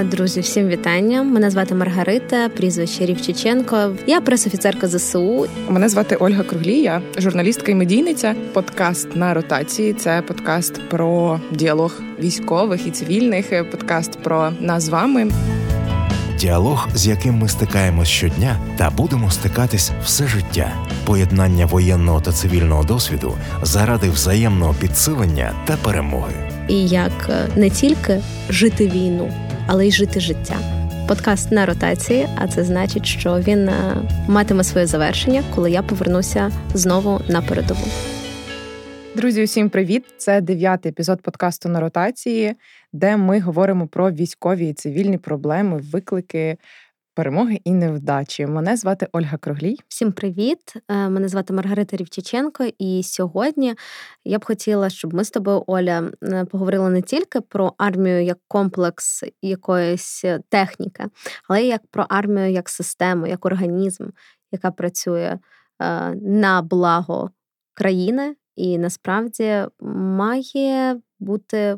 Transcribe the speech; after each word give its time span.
Друзі, 0.00 0.40
всім 0.40 0.68
вітання. 0.68 1.22
Мене 1.22 1.50
звати 1.50 1.74
Маргарита, 1.74 2.48
прізвище 2.48 3.06
Рівчиченко. 3.06 3.90
Я 4.06 4.20
пресофіцерка 4.20 4.88
ЗСУ. 4.88 5.46
Мене 5.68 5.88
звати 5.88 6.16
Ольга 6.16 6.42
Круглія, 6.42 7.02
журналістка 7.18 7.72
і 7.72 7.74
медійниця. 7.74 8.34
Подкаст 8.52 9.16
на 9.16 9.34
ротації. 9.34 9.92
Це 9.92 10.22
подкаст 10.22 10.88
про 10.88 11.40
діалог 11.50 12.00
військових 12.18 12.86
і 12.86 12.90
цивільних. 12.90 13.70
Подкаст 13.70 14.18
про 14.22 14.52
нас 14.60 14.82
з 14.82 14.88
вами. 14.88 15.30
Діалог, 16.38 16.88
з 16.94 17.06
яким 17.06 17.34
ми 17.34 17.48
стикаємось 17.48 18.08
щодня, 18.08 18.56
та 18.78 18.90
будемо 18.90 19.30
стикатись 19.30 19.90
все 20.04 20.26
життя. 20.26 20.72
Поєднання 21.04 21.66
воєнного 21.66 22.20
та 22.20 22.32
цивільного 22.32 22.84
досвіду 22.84 23.34
заради 23.62 24.10
взаємного 24.10 24.74
підсилення 24.80 25.52
та 25.66 25.76
перемоги. 25.76 26.34
І 26.68 26.86
як 26.86 27.12
е, 27.28 27.48
не 27.56 27.70
тільки 27.70 28.20
жити 28.48 28.88
війну 28.88 29.32
але 29.66 29.86
й 29.86 29.92
жити 29.92 30.20
життя. 30.20 30.56
Подкаст 31.08 31.52
на 31.52 31.66
ротації, 31.66 32.28
а 32.36 32.48
це 32.48 32.64
значить, 32.64 33.06
що 33.06 33.40
він 33.40 33.68
е, 33.68 33.96
матиме 34.28 34.64
своє 34.64 34.86
завершення, 34.86 35.42
коли 35.54 35.70
я 35.70 35.82
повернуся 35.82 36.50
знову 36.74 37.20
на 37.28 37.42
передову. 37.42 37.86
Друзі, 39.16 39.42
усім 39.42 39.70
привіт! 39.70 40.04
Це 40.16 40.40
дев'ятий 40.40 40.90
епізод 40.90 41.22
подкасту 41.22 41.68
на 41.68 41.80
ротації, 41.80 42.54
де 42.92 43.16
ми 43.16 43.40
говоримо 43.40 43.86
про 43.86 44.10
військові 44.10 44.68
і 44.68 44.72
цивільні 44.72 45.18
проблеми, 45.18 45.80
виклики 45.92 46.56
перемоги 47.14 47.60
і 47.64 47.72
невдачі. 47.72 48.46
Мене 48.46 48.76
звати 48.76 49.08
Ольга 49.12 49.36
Круглій. 49.38 49.76
Всім 49.88 50.12
привіт! 50.12 50.74
Е, 50.88 51.08
мене 51.08 51.28
звати 51.28 51.52
Маргарита 51.52 51.96
Рівчиченко, 51.96 52.64
і 52.78 53.02
сьогодні 53.02 53.74
я 54.24 54.38
б 54.38 54.44
хотіла, 54.44 54.90
щоб 54.90 55.14
ми 55.14 55.24
з 55.24 55.30
тобою, 55.30 55.64
Оля, 55.66 56.12
е, 56.22 56.44
поговорили 56.44 56.90
не 56.90 57.02
тільки 57.02 57.40
про 57.40 57.74
армію 57.78 58.24
як 58.24 58.38
комплекс 58.48 59.24
якоїсь 59.42 60.24
техніки, 60.48 61.04
але 61.48 61.62
й 61.62 61.66
як 61.66 61.86
про 61.90 62.06
армію 62.08 62.50
як 62.50 62.68
систему, 62.68 63.26
як 63.26 63.46
організм, 63.46 64.06
яка 64.52 64.70
працює 64.70 65.38
е, 65.82 66.10
на 66.14 66.62
благо 66.62 67.30
країни, 67.74 68.36
і 68.56 68.78
насправді 68.78 69.64
має 69.80 71.00
бути. 71.20 71.76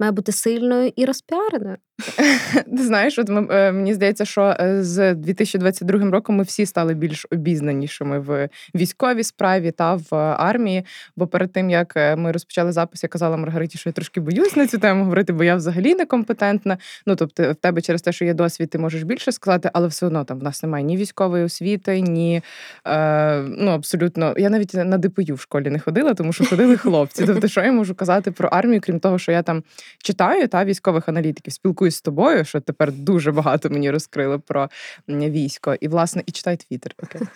Має 0.00 0.12
бути 0.12 0.32
сильною 0.32 0.92
і 0.96 1.04
розпіареною. 1.04 1.76
Ти 2.76 2.82
знаєш, 2.82 3.18
от 3.18 3.28
ми, 3.28 3.46
е, 3.50 3.72
мені 3.72 3.94
здається, 3.94 4.24
що 4.24 4.56
е, 4.60 4.82
з 4.82 5.14
2022 5.14 6.10
роком 6.10 6.36
ми 6.36 6.42
всі 6.42 6.66
стали 6.66 6.94
більш 6.94 7.26
обізнанішими 7.30 8.18
в 8.18 8.48
військовій 8.74 9.24
справі 9.24 9.70
та 9.70 9.94
в 9.94 10.14
армії. 10.38 10.84
Бо 11.16 11.26
перед 11.26 11.52
тим 11.52 11.70
як 11.70 11.92
е, 11.96 12.16
ми 12.16 12.32
розпочали 12.32 12.72
запис, 12.72 13.02
я 13.02 13.08
казала 13.08 13.36
Маргариті, 13.36 13.78
що 13.78 13.88
я 13.88 13.92
трошки 13.92 14.20
боюсь 14.20 14.56
на 14.56 14.66
цю 14.66 14.78
тему 14.78 15.02
говорити, 15.02 15.32
бо 15.32 15.44
я 15.44 15.56
взагалі 15.56 15.94
некомпетентна. 15.94 16.78
Ну 17.06 17.16
тобто, 17.16 17.52
в 17.52 17.54
тебе 17.54 17.80
через 17.80 18.02
те, 18.02 18.12
що 18.12 18.24
є 18.24 18.34
досвід, 18.34 18.70
ти 18.70 18.78
можеш 18.78 19.02
більше 19.02 19.32
сказати, 19.32 19.70
але 19.72 19.88
все 19.88 20.06
одно 20.06 20.24
там 20.24 20.38
в 20.38 20.42
нас 20.42 20.62
немає 20.62 20.84
ні 20.84 20.96
військової 20.96 21.44
освіти, 21.44 22.00
ні 22.00 22.42
е, 22.86 23.40
ну 23.40 23.70
абсолютно. 23.70 24.34
Я 24.38 24.50
навіть 24.50 24.74
на 24.74 24.98
ДПЮ 24.98 25.34
в 25.34 25.40
школі 25.40 25.70
не 25.70 25.78
ходила, 25.78 26.14
тому 26.14 26.32
що 26.32 26.44
ходили 26.44 26.76
хлопці. 26.76 27.26
Тобто, 27.26 27.48
що 27.48 27.60
я 27.60 27.72
можу 27.72 27.94
казати 27.94 28.30
про 28.30 28.48
армію, 28.48 28.80
крім 28.84 29.00
того, 29.00 29.18
що 29.18 29.32
я 29.32 29.42
там 29.42 29.62
читаю 30.02 30.48
та 30.48 30.64
військових 30.64 31.08
аналітиків, 31.08 31.52
спілкуюся 31.52 31.85
спілкуюсь 31.90 31.96
з 31.96 32.00
тобою, 32.00 32.44
що 32.44 32.60
тепер 32.60 32.92
дуже 32.92 33.32
багато 33.32 33.70
мені 33.70 33.90
розкрили 33.90 34.38
про 34.38 34.68
військо, 35.08 35.74
і 35.80 35.88
власне 35.88 36.22
і 36.26 36.32
читай 36.32 36.56
твіттер. 36.56 36.94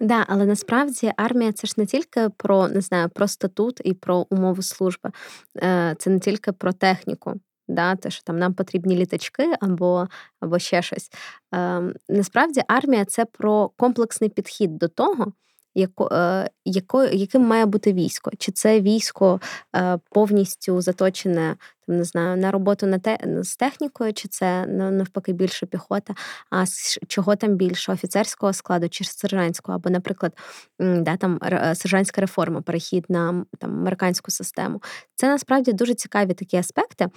Да, 0.00 0.24
але 0.28 0.44
насправді 0.44 1.12
армія 1.16 1.52
це 1.52 1.66
ж 1.66 1.74
не 1.76 1.86
тільки 1.86 2.28
про 2.36 2.68
не 2.68 2.80
знаю, 2.80 3.08
про 3.08 3.28
статут 3.28 3.80
і 3.84 3.94
про 3.94 4.26
умови 4.30 4.62
служби, 4.62 5.10
е, 5.56 5.94
це 5.98 6.10
не 6.10 6.18
тільки 6.20 6.52
про 6.52 6.72
техніку. 6.72 7.34
Да, 7.68 7.96
те, 7.96 8.10
що 8.10 8.22
там 8.24 8.38
нам 8.38 8.54
потрібні 8.54 8.96
літачки 8.96 9.54
або 9.60 10.08
або 10.40 10.58
ще 10.58 10.82
щось. 10.82 11.10
Е, 11.54 11.82
Насправді 12.08 12.62
армія 12.68 13.04
це 13.04 13.24
про 13.24 13.70
комплексний 13.76 14.30
підхід 14.30 14.78
до 14.78 14.88
того, 14.88 15.32
яко, 15.74 16.08
е, 16.12 16.50
яко, 16.64 17.04
яким 17.04 17.42
має 17.42 17.66
бути 17.66 17.92
військо. 17.92 18.30
Чи 18.38 18.52
це 18.52 18.80
військо 18.80 19.40
е, 19.76 19.98
повністю 20.10 20.80
заточене 20.80 21.56
не 21.88 22.04
знаю, 22.04 22.36
на 22.36 22.50
роботу 22.50 22.86
на 22.86 22.98
те, 22.98 23.18
з 23.42 23.56
технікою, 23.56 24.12
чи 24.12 24.28
це 24.28 24.66
навпаки 24.66 25.32
більше 25.32 25.66
піхота, 25.66 26.14
а 26.50 26.66
з 26.66 26.98
чого 27.08 27.36
там 27.36 27.54
більше 27.54 27.92
офіцерського 27.92 28.52
складу 28.52 28.88
чи 28.88 29.04
сержантського, 29.04 29.76
або, 29.76 29.90
наприклад, 29.90 30.38
да, 30.78 31.16
там 31.16 31.40
сержантська 31.74 32.20
реформа, 32.20 32.60
перехід 32.60 33.04
на 33.08 33.44
там, 33.58 33.70
американську 33.70 34.30
систему. 34.30 34.82
Це 35.14 35.28
насправді 35.28 35.72
дуже 35.72 35.94
цікаві 35.94 36.34
такі 36.34 36.56
аспекти. 36.56 37.08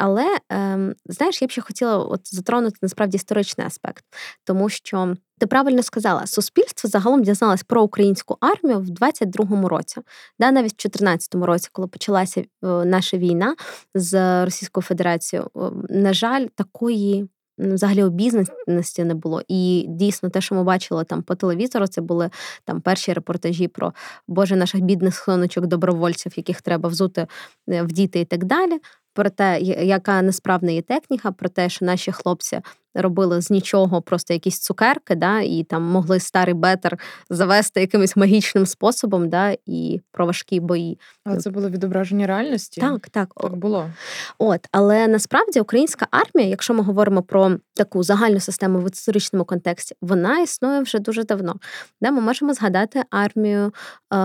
Але 0.00 0.38
ем, 0.48 0.94
знаєш, 1.06 1.42
я 1.42 1.48
б 1.48 1.50
ще 1.50 1.60
хотіла 1.60 1.98
от 1.98 2.34
затронути 2.34 2.76
насправді 2.82 3.16
історичний 3.16 3.66
аспект, 3.66 4.04
тому 4.44 4.68
що 4.68 5.14
ти 5.38 5.46
правильно 5.46 5.82
сказала, 5.82 6.26
суспільство 6.26 6.90
загалом 6.90 7.22
дізналось 7.22 7.62
про 7.62 7.82
українську 7.82 8.36
армію 8.40 8.80
в 8.80 8.86
22-му 8.86 9.68
році, 9.68 10.00
да, 10.38 10.50
навіть 10.50 10.84
в 10.84 10.88
14-му 10.88 11.46
році, 11.46 11.68
коли 11.72 11.88
почалася 11.88 12.40
е, 12.40 12.46
наша 12.66 13.16
війна 13.16 13.56
з 13.94 14.19
Російською 14.44 14.82
Федерацією. 14.82 15.50
На 15.88 16.12
жаль, 16.12 16.46
такої. 16.54 17.28
Взагалі 17.58 18.02
обізнаності 18.02 19.04
не 19.04 19.14
було. 19.14 19.42
І 19.48 19.84
дійсно, 19.88 20.30
те, 20.30 20.40
що 20.40 20.54
ми 20.54 20.64
бачили 20.64 21.04
там 21.04 21.22
по 21.22 21.34
телевізору, 21.34 21.86
це 21.86 22.00
були 22.00 22.30
там 22.64 22.80
перші 22.80 23.12
репортажі 23.12 23.68
про 23.68 23.92
Боже 24.28 24.56
наших 24.56 24.80
бідних 24.80 25.16
соночок, 25.16 25.66
добровольців, 25.66 26.32
яких 26.36 26.62
треба 26.62 26.88
взути 26.88 27.26
е, 27.68 27.82
в 27.82 27.86
діти 27.86 28.20
і 28.20 28.24
так 28.24 28.44
далі 28.44 28.80
про 29.14 29.30
те, 29.30 29.60
яка 29.60 30.22
несправна 30.22 30.70
є 30.70 30.82
техніка, 30.82 31.32
про 31.32 31.48
те, 31.48 31.68
що 31.68 31.84
наші 31.84 32.12
хлопці 32.12 32.60
робили 32.94 33.40
з 33.42 33.50
нічого 33.50 34.02
просто 34.02 34.34
якісь 34.34 34.58
цукерки, 34.58 35.14
да, 35.14 35.40
і 35.40 35.64
там 35.64 35.82
могли 35.82 36.20
старий 36.20 36.54
бетер 36.54 36.98
завести 37.30 37.80
якимось 37.80 38.16
магічним 38.16 38.66
способом, 38.66 39.28
да, 39.28 39.56
і 39.66 40.00
про 40.12 40.26
важкі 40.26 40.60
бої. 40.60 40.98
Але 41.24 41.36
це 41.36 41.50
було 41.50 41.70
відображення 41.70 42.26
реальності? 42.26 42.80
Так, 42.80 43.08
так. 43.08 43.32
Так 43.36 43.56
було. 43.56 43.90
От, 44.38 44.60
але 44.72 45.08
насправді 45.08 45.60
українська 45.60 46.06
армія, 46.10 46.48
якщо 46.48 46.74
ми 46.74 46.82
говоримо 46.82 47.22
про 47.22 47.56
таку 47.74 48.02
загальну 48.02 48.40
систему 48.40 48.78
в 48.78 48.90
історичному 48.92 49.44
контексті, 49.44 49.94
вона 50.02 50.40
існує 50.40 50.80
вже 50.80 50.98
дуже 50.98 51.24
давно. 51.24 51.54
Да, 52.00 52.10
Ми 52.10 52.20
можемо 52.20 52.54
згадати 52.54 53.02
армію 53.10 53.72
е, 54.12 54.16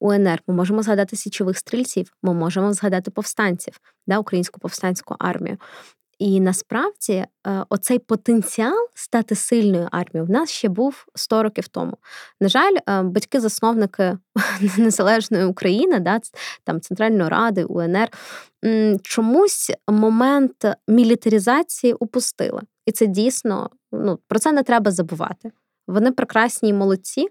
УНР, 0.00 0.42
ми 0.46 0.54
можемо 0.54 0.82
згадати 0.82 1.16
січових 1.16 1.58
стрільців, 1.58 2.12
ми 2.22 2.34
можемо 2.34 2.72
згадати 2.72 3.10
повстанців, 3.10 3.80
да, 4.06 4.18
українську 4.18 4.60
повстанську 4.60 5.16
армію. 5.18 5.58
І 6.20 6.40
насправді 6.40 7.12
е, 7.12 7.28
оцей 7.68 7.98
потенціал 7.98 8.88
стати 8.94 9.34
сильною 9.34 9.88
армією 9.92 10.26
в 10.26 10.30
нас 10.30 10.50
ще 10.50 10.68
був 10.68 11.06
100 11.14 11.42
років 11.42 11.68
тому. 11.68 11.96
На 12.40 12.48
жаль, 12.48 12.76
е, 12.88 13.02
батьки-засновники 13.02 14.18
незалежної 14.78 15.44
України, 15.44 16.00
да, 16.00 16.20
там 16.64 16.80
Центральної 16.80 17.28
Ради, 17.28 17.64
УНР, 17.64 18.08
чомусь 19.02 19.70
момент 19.88 20.64
мілітаризації 20.88 21.92
упустили. 21.92 22.62
І 22.86 22.92
це 22.92 23.06
дійсно 23.06 23.70
ну, 23.92 24.18
про 24.28 24.38
це 24.38 24.52
не 24.52 24.62
треба 24.62 24.90
забувати. 24.90 25.50
Вони 25.88 26.12
прекрасні 26.12 26.68
і 26.68 26.72
молодці. 26.72 27.28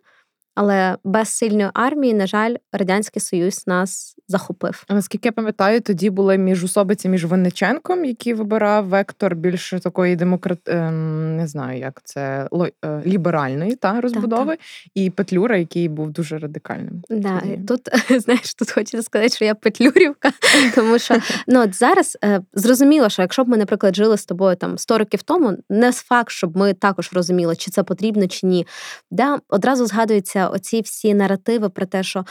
Але 0.55 0.97
без 1.03 1.29
сильної 1.29 1.69
армії, 1.73 2.13
на 2.13 2.27
жаль, 2.27 2.55
радянський 2.73 3.21
союз 3.21 3.67
нас 3.67 4.15
захопив. 4.27 4.83
Наскільки 4.89 5.27
я 5.27 5.31
пам'ятаю, 5.31 5.81
тоді 5.81 6.09
були 6.09 6.37
міжусобиці 6.37 7.09
між 7.09 7.25
Винниченком, 7.25 8.05
який 8.05 8.33
вибирав 8.33 8.85
вектор 8.85 9.35
більше 9.35 9.79
такої 9.79 10.15
демократ... 10.15 10.59
Ем, 10.65 11.37
не 11.37 11.47
знаю, 11.47 11.79
як 11.79 12.01
це 12.03 12.49
е, 12.85 13.01
ліберальної 13.05 13.75
та 13.75 14.01
розбудови, 14.01 14.51
так, 14.51 14.59
так. 14.59 14.91
і 14.95 15.09
Петлюра, 15.09 15.57
який 15.57 15.89
був 15.89 16.11
дуже 16.11 16.37
радикальним. 16.37 17.03
Да, 17.09 17.41
Тут 17.67 17.81
знаєш, 18.21 18.53
тут 18.53 18.71
хочу 18.71 19.01
сказати, 19.01 19.35
що 19.35 19.45
я 19.45 19.55
Петлюрівка, 19.55 20.31
тому 20.75 20.99
що 20.99 21.15
ну 21.47 21.61
от 21.61 21.75
зараз 21.75 22.17
е, 22.23 22.41
зрозуміло, 22.53 23.09
що 23.09 23.21
якщо 23.21 23.43
б 23.43 23.49
ми, 23.49 23.57
наприклад, 23.57 23.95
жили 23.95 24.17
з 24.17 24.25
тобою 24.25 24.55
там 24.55 24.77
100 24.77 24.97
років 24.97 25.21
тому, 25.21 25.57
не 25.69 25.91
факт, 25.91 26.31
щоб 26.31 26.57
ми 26.57 26.73
також 26.73 27.09
розуміли, 27.13 27.55
чи 27.55 27.71
це 27.71 27.83
потрібно, 27.83 28.27
чи 28.27 28.47
ні. 28.47 28.67
Да, 29.11 29.39
Одразу 29.49 29.85
згадується 29.85 30.48
оці 30.49 30.81
всі 30.81 31.13
наративи 31.13 31.69
про 31.69 31.85
те, 31.85 32.03
що 32.03 32.25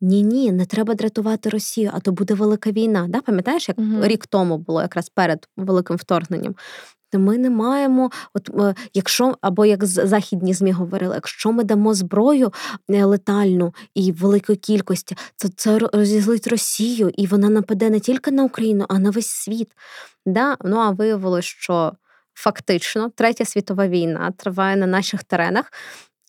ні, 0.00 0.22
ні, 0.22 0.52
не 0.52 0.66
треба 0.66 0.94
дратувати 0.94 1.48
Росію, 1.48 1.90
а 1.94 2.00
то 2.00 2.12
буде 2.12 2.34
велика 2.34 2.70
війна. 2.70 3.06
Да? 3.08 3.20
Пам'ятаєш, 3.20 3.68
як 3.68 3.78
угу. 3.78 4.00
рік 4.02 4.26
тому 4.26 4.58
було 4.58 4.82
якраз 4.82 5.08
перед 5.08 5.48
великим 5.56 5.96
вторгненням? 5.96 6.54
То 7.12 7.18
ми 7.18 7.38
не 7.38 7.50
маємо, 7.50 8.10
от 8.34 8.50
е, 8.60 8.74
якщо 8.94 9.38
або 9.40 9.66
як 9.66 9.84
західні 9.84 10.54
змі 10.54 10.72
говорили, 10.72 11.14
якщо 11.14 11.52
ми 11.52 11.64
дамо 11.64 11.94
зброю 11.94 12.52
е, 12.90 13.04
летальну 13.04 13.74
і 13.94 14.12
великої 14.12 14.58
кількості, 14.58 15.16
то 15.42 15.48
це 15.48 15.78
розізлить 15.78 16.46
Росію, 16.46 17.10
і 17.16 17.26
вона 17.26 17.48
нападе 17.48 17.90
не 17.90 18.00
тільки 18.00 18.30
на 18.30 18.44
Україну, 18.44 18.86
а 18.88 18.98
на 18.98 19.10
весь 19.10 19.30
світ. 19.30 19.68
Да? 20.26 20.56
Ну 20.64 20.76
а 20.76 20.90
виявилось, 20.90 21.44
що 21.44 21.92
фактично 22.34 23.10
третя 23.14 23.44
світова 23.44 23.88
війна 23.88 24.32
триває 24.36 24.76
на 24.76 24.86
наших 24.86 25.24
теренах. 25.24 25.72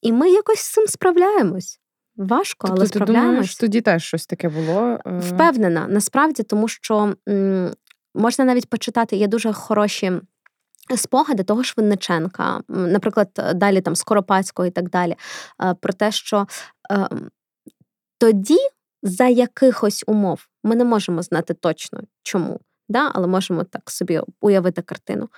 І 0.02 0.12
ми 0.12 0.30
якось 0.30 0.60
з 0.60 0.74
цим 0.74 0.88
справляємось. 0.88 1.80
Важко, 2.16 2.68
тобто, 2.68 2.82
але 2.82 2.88
справляємось. 2.88 3.32
Думаєш, 3.32 3.56
тоді 3.56 3.82
теж 3.82 4.04
щось 4.04 4.26
таке 4.26 4.50
було. 4.50 5.00
Е? 5.06 5.20
Впевнена, 5.20 5.88
насправді, 5.88 6.44
тому 6.44 6.68
що 6.68 7.16
можна 8.16 8.46
навіть 8.46 8.70
почитати, 8.70 9.16
є 9.16 9.28
дуже 9.28 9.54
хороші. 9.54 10.12
Спогади 10.96 11.44
того 11.44 11.64
ж 11.64 11.74
Винниченка, 11.78 12.62
наприклад, 12.68 13.30
далі 13.56 13.82
там 13.82 13.96
Скоропадського 13.96 14.68
і 14.68 14.72
так 14.72 14.90
далі, 14.90 15.16
про 15.80 15.94
те, 15.94 16.12
що 16.12 16.48
е, 16.92 17.08
тоді 18.18 18.58
за 19.04 19.28
якихось 19.28 20.04
умов 20.08 20.48
ми 20.64 20.76
не 20.76 20.84
можемо 20.84 21.22
знати 21.22 21.54
точно 21.54 22.02
чому, 22.24 22.60
да, 22.90 23.12
але 23.14 23.28
можемо 23.28 23.64
так 23.64 23.92
собі 23.92 24.22
уявити 24.42 24.82
картину. 24.82 25.30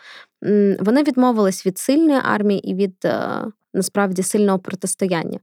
Вони 0.80 1.04
відмовились 1.04 1.66
від 1.66 1.78
сильної 1.78 2.20
армії 2.24 2.70
і 2.70 2.76
від 2.76 2.96
е, 3.06 3.46
насправді 3.74 4.24
сильного 4.24 4.60
протистояння. 4.60 5.40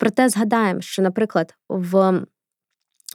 Проте 0.00 0.28
згадаємо, 0.28 0.80
що, 0.80 1.02
наприклад, 1.02 1.54
в 1.68 2.20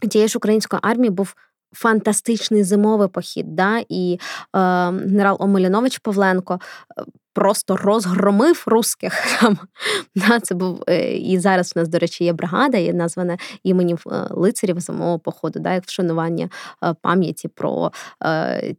тієї 0.10 0.28
ж 0.28 0.38
української 0.38 0.80
армії 0.84 1.10
був. 1.10 1.36
Фантастичний 1.74 2.64
зимовий 2.64 3.08
похід, 3.08 3.56
да, 3.56 3.84
і 3.90 4.14
е, 4.14 4.60
генерал 4.90 5.38
Омелянович 5.40 5.98
Павленко 5.98 6.60
е, 7.00 7.04
просто 7.34 7.78
розгромив 7.78 8.64
русських. 8.66 9.42
Да, 10.16 10.40
Це 10.40 10.56
був 10.56 10.84
е, 10.90 11.18
і 11.18 11.40
зараз 11.40 11.74
у 11.76 11.80
нас, 11.80 11.90
до 11.90 12.00
речі, 12.00 12.24
є 12.24 12.34
бригада, 12.34 12.78
є 12.78 12.94
названа 12.94 13.38
іменем 13.64 13.98
е, 14.08 14.28
лицарів 14.30 14.82
самого 14.82 15.20
походу, 15.20 15.60
да, 15.60 15.74
як 15.74 15.84
вшанування 15.86 16.50
е, 16.84 16.94
пам'яті 17.02 17.48
про 17.48 17.92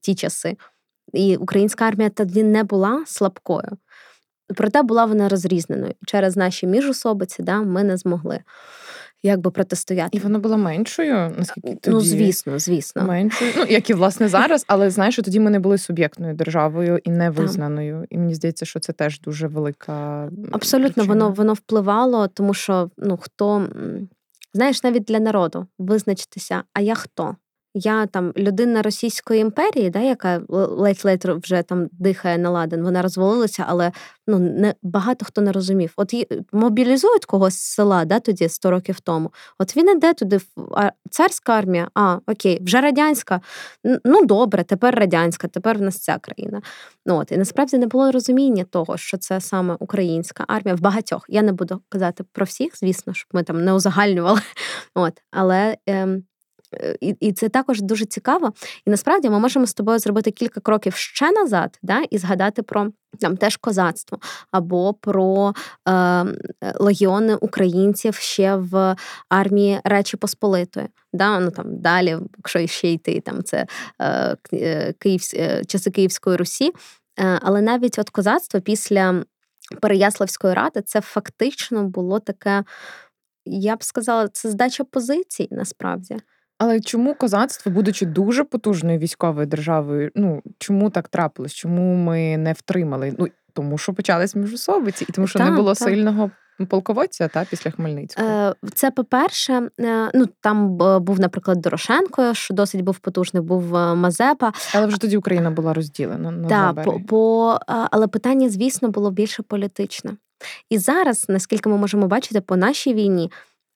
ті 0.01 0.15
часи. 0.15 0.57
І 1.13 1.37
українська 1.37 1.85
армія 1.85 2.11
тоді 2.11 2.43
не 2.43 2.65
була 2.65 3.05
слабкою. 3.07 3.79
Проте 4.55 4.83
була 4.83 5.05
вона 5.05 5.29
розрізненою. 5.29 5.95
Через 6.07 6.37
наші 6.37 6.67
міжособиці 6.67 7.43
да, 7.43 7.63
ми 7.63 7.85
не 7.85 7.97
змогли 7.97 8.41
як 9.23 9.41
би 9.41 9.51
протистояти. 9.51 10.19
І 10.19 10.21
вона 10.21 10.39
була 10.39 10.57
меншою, 10.57 11.35
наскільки 11.39 11.75
тоді? 11.75 11.95
Ну, 11.95 12.01
звісно, 12.01 12.59
звісно. 12.59 13.05
Меншою. 13.05 13.53
Ну, 13.57 13.65
як 13.69 13.91
і 13.91 13.95
власне 13.95 14.29
зараз, 14.39 14.65
але 14.69 14.91
знаєш, 14.91 15.15
що 15.15 15.23
тоді 15.23 15.41
ми 15.41 15.51
не 15.51 15.61
були 15.61 15.79
суб'єктною 15.79 16.35
державою 16.35 17.01
і 17.05 17.11
не 17.11 17.31
визнаною. 17.31 18.05
І 18.11 18.19
мені 18.19 18.35
здається, 18.35 18.67
що 18.67 18.81
це 18.81 18.93
теж 18.93 19.21
дуже 19.21 19.47
велика. 19.47 20.29
Абсолютно, 20.53 20.93
причина. 20.95 21.15
воно 21.15 21.31
воно 21.31 21.53
впливало, 21.53 22.29
тому 22.29 22.55
що 22.55 22.91
ну 22.97 23.17
хто 23.17 23.69
знаєш, 24.55 24.83
навіть 24.83 25.05
для 25.05 25.21
народу 25.21 25.67
визначитися, 25.79 26.63
а 26.73 26.81
я 26.81 26.95
хто? 26.95 27.37
Я 27.79 28.07
там 28.07 28.33
людина 28.37 28.83
Російської 28.83 29.41
імперії, 29.41 29.91
да, 29.91 30.01
яка 30.01 30.41
ледь-ледь 30.49 31.25
вже 31.25 31.63
там 31.63 31.89
дихає 31.93 32.39
на 32.39 32.51
ладен, 32.51 32.83
вона 32.83 33.03
розвалилася, 33.03 33.65
але 33.69 33.93
ну 34.27 34.39
не 34.39 34.75
багато 34.83 35.25
хто 35.25 35.41
не 35.41 35.53
розумів. 35.53 35.93
От 35.97 36.15
мобілізують 36.53 37.25
когось 37.25 37.55
з 37.55 37.75
села, 37.75 38.05
да, 38.05 38.21
тоді 38.21 38.49
100 38.49 38.71
років 38.71 39.01
тому. 39.01 39.33
От 39.59 39.77
він 39.77 39.91
іде 39.91 40.15
туди, 40.15 40.41
а 40.77 40.91
царська 41.11 41.53
армія, 41.53 41.89
а 41.95 42.19
окей, 42.27 42.59
вже 42.63 42.81
радянська. 42.81 43.41
Ну 44.05 44.25
добре, 44.25 44.65
тепер 44.65 44.95
радянська, 44.95 45.49
тепер 45.49 45.79
в 45.79 45.83
нас 45.83 45.99
ця 45.99 46.19
країна. 46.19 46.63
Ну 47.07 47.17
от 47.17 47.33
і 47.33 47.37
насправді 47.37 47.79
не 47.79 47.87
було 47.87 48.13
розуміння 48.13 48.65
того, 48.65 48.97
що 48.97 49.19
це 49.19 49.41
саме 49.41 49.77
українська 49.81 50.45
армія 50.49 50.75
в 50.75 50.81
багатьох. 50.81 51.27
Я 51.29 51.43
не 51.43 51.53
буду 51.53 51.83
казати 51.89 52.25
про 52.33 52.45
всіх, 52.45 52.79
звісно, 52.79 53.15
щоб 53.15 53.29
ми 53.33 53.43
там 53.43 53.65
не 53.65 53.73
узагальнювали. 53.73 54.41
От, 54.95 55.13
але. 55.31 55.77
Ем, 55.87 56.23
і 57.01 57.17
і 57.21 57.33
це 57.33 57.49
також 57.49 57.83
дуже 57.83 58.05
цікаво. 58.05 58.53
І 58.87 58.91
насправді 58.91 59.31
ми 59.31 59.39
можемо 59.39 59.67
з 59.67 59.75
тобою 59.75 59.99
зробити 59.99 60.31
кілька 60.31 60.61
кроків 60.61 60.95
ще 60.95 61.31
назад, 61.31 61.79
да, 61.83 62.03
і 62.11 62.19
згадати 62.19 62.63
про 62.63 62.91
там 63.21 63.37
теж 63.37 63.57
козацтво 63.57 64.19
або 64.51 64.95
про 64.95 65.55
е, 65.89 66.25
легіони 66.75 67.35
українців 67.35 68.15
ще 68.15 68.57
в 68.57 68.97
армії 69.29 69.81
Речі 69.85 70.17
Посполитої. 70.17 70.87
Да, 71.13 71.41
ну 71.41 71.51
там 71.51 71.81
Далі, 71.81 72.17
якщо 72.39 72.67
ще 72.67 72.93
йти, 72.93 73.21
там 73.21 73.43
це 73.43 73.67
е, 74.01 74.37
е 74.53 74.93
Київ, 74.93 75.23
е, 75.35 75.65
часи 75.65 75.91
Київської 75.91 76.37
Русі. 76.37 76.73
Е, 77.21 77.39
але 77.43 77.61
навіть 77.61 77.99
от 77.99 78.11
козацтво 78.11 78.61
після 78.61 79.25
Переяславської 79.81 80.55
ради 80.55 80.83
це 80.83 81.01
фактично 81.01 81.85
було 81.85 82.21
таке. 82.21 82.65
Я 83.45 83.77
б 83.77 83.85
сказала, 83.85 84.29
це 84.29 84.51
здача 84.51 84.85
позицій 84.85 85.49
насправді. 85.51 86.17
Але 86.59 86.81
чому 86.81 87.15
козацтво, 87.15 87.73
будучи 87.73 88.07
дуже 88.07 88.45
потужною 88.45 88.99
військовою 88.99 89.47
державою, 89.47 90.11
ну 90.15 90.43
чому 90.59 90.91
так 90.91 91.09
трапилось? 91.09 91.55
Чому 91.55 91.95
ми 91.95 92.37
не 92.37 92.53
втримали? 92.53 93.15
Ну 93.19 93.29
тому 93.53 93.79
що 93.79 93.95
почались 93.95 94.37
міжособиці, 94.37 95.07
і 95.09 95.13
тому 95.13 95.27
що 95.27 95.39
так, 95.39 95.51
не 95.51 95.57
було 95.57 95.75
так. 95.75 95.89
сильного 95.89 96.31
полководця 96.67 97.29
та 97.29 97.45
після 97.45 97.71
Хмельницького. 97.71 98.29
Е, 98.29 98.55
це 98.75 98.91
по-перше, 98.91 99.71
е, 99.81 100.11
ну 100.15 100.27
там 100.41 100.77
був, 101.01 101.21
наприклад, 101.21 101.61
Дорошенко, 101.61 102.35
що 102.35 102.55
досить 102.55 102.81
був 102.81 102.99
потужний, 102.99 103.43
був 103.43 103.77
е, 103.77 103.95
Мазепа. 103.95 104.53
Але 104.75 104.87
вже 104.87 104.99
тоді 105.01 105.17
Україна 105.17 105.51
була 105.51 105.75
розділена. 105.75 106.31
на 106.31 106.49
Так, 106.49 106.85
по, 106.85 107.01
по, 107.01 107.59
але 107.67 108.07
питання, 108.07 108.51
звісно, 108.51 108.89
було 108.89 109.11
більше 109.11 109.43
політичне. 109.43 110.17
І 110.71 110.79
зараз, 110.79 111.27
наскільки 111.29 111.69
ми 111.69 111.77
можемо 111.77 112.07
бачити, 112.07 112.41
по 112.41 112.57
нашій 112.57 112.95
війні 112.95 113.31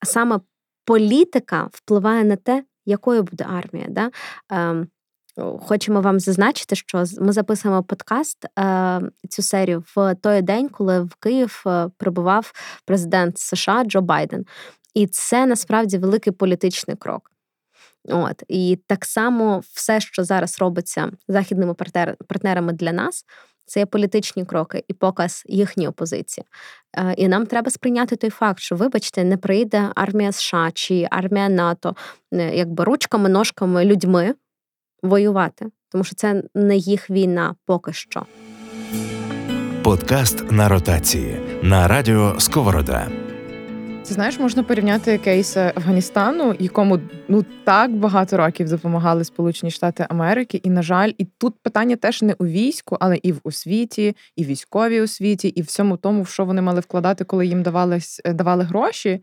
саме 0.05 0.41
політика 0.85 1.69
впливає 1.73 2.25
на 2.25 2.37
те, 2.37 2.65
якою 2.87 3.23
буде 3.23 3.47
армія. 3.51 3.87
Да? 3.89 4.11
Ем, 4.51 4.87
хочемо 5.61 6.01
вам 6.01 6.21
зазначити, 6.21 6.77
що 6.77 7.05
ми 7.21 7.33
записуємо 7.33 7.83
подкаст 7.83 8.47
е, 8.59 9.01
цю 9.29 9.43
серію 9.43 9.85
в 9.97 10.15
той 10.15 10.43
день, 10.43 10.69
коли 10.69 11.01
в 11.01 11.15
Київ 11.15 11.63
е, 11.67 11.89
прибував 11.99 12.53
президент 12.85 13.39
США 13.39 13.85
Джо 13.85 14.01
Байден. 14.01 14.47
І 14.95 15.07
це 15.07 15.47
насправді 15.47 15.99
великий 15.99 16.33
політичний 16.33 16.97
крок. 16.97 17.31
От 18.09 18.43
І 18.49 18.79
так 18.87 19.05
само 19.05 19.63
все, 19.75 20.01
що 20.01 20.25
зараз 20.25 20.59
робиться 20.59 21.13
західними 21.29 21.75
партнерами 22.29 22.73
для 22.73 22.93
нас, 22.93 23.25
це 23.73 23.81
є 23.81 23.87
політичні 23.87 24.45
кроки 24.45 24.85
і 24.89 24.93
показ 24.93 25.43
їхньої 25.47 25.89
опозиції. 25.89 26.45
Е, 26.97 27.15
і 27.17 27.29
нам 27.29 27.47
треба 27.47 27.71
сприйняти 27.71 28.17
той 28.17 28.31
факт, 28.31 28.61
що, 28.61 28.77
вибачте, 28.77 29.25
не 29.25 29.37
прийде 29.37 29.89
армія 29.95 30.33
США 30.33 30.71
чи 30.75 31.09
армія 31.11 31.49
НАТО, 31.49 31.97
е, 32.33 32.57
якби 32.57 32.85
ручками, 32.85 33.29
ножками, 33.29 33.85
людьми 33.85 34.35
воювати, 35.03 35.67
тому 35.89 36.05
що 36.05 36.15
це 36.15 36.43
не 36.55 36.77
їх 36.77 37.11
війна 37.11 37.55
поки 37.67 37.93
що. 37.93 38.27
Подкаст 39.85 40.51
на 40.51 40.69
ротації 40.69 41.41
на 41.63 41.89
радіо 41.89 42.41
Сковорода. 42.41 43.22
Ти 44.09 44.15
знаєш, 44.15 44.39
можна 44.39 44.63
порівняти 44.63 45.19
кейс 45.19 45.57
Афганістану, 45.57 46.55
якому 46.59 47.01
ну 47.29 47.45
так 47.65 47.97
багато 47.97 48.37
років 48.37 48.69
допомагали 48.69 49.25
Сполучені 49.25 49.71
Штати 49.71 50.07
Америки, 50.09 50.61
і 50.63 50.71
на 50.71 50.83
жаль, 50.83 51.13
і 51.19 51.25
тут 51.25 51.55
питання 51.63 51.97
теж 51.97 52.23
не 52.23 52.35
у 52.39 52.47
війську, 52.47 52.97
але 53.01 53.19
і 53.23 53.33
в 53.33 53.41
освіті, 53.45 54.17
і 54.37 54.45
військовій 54.45 55.01
освіті, 55.01 55.49
і 55.49 55.63
всьому 55.63 55.97
тому, 55.97 56.23
в 56.23 56.29
що 56.29 56.45
вони 56.45 56.63
мали 56.63 56.81
вкладати, 56.81 57.25
коли 57.25 57.47
їм 57.47 57.63
давали, 57.63 57.99
давали 58.25 58.65
гроші. 58.65 59.21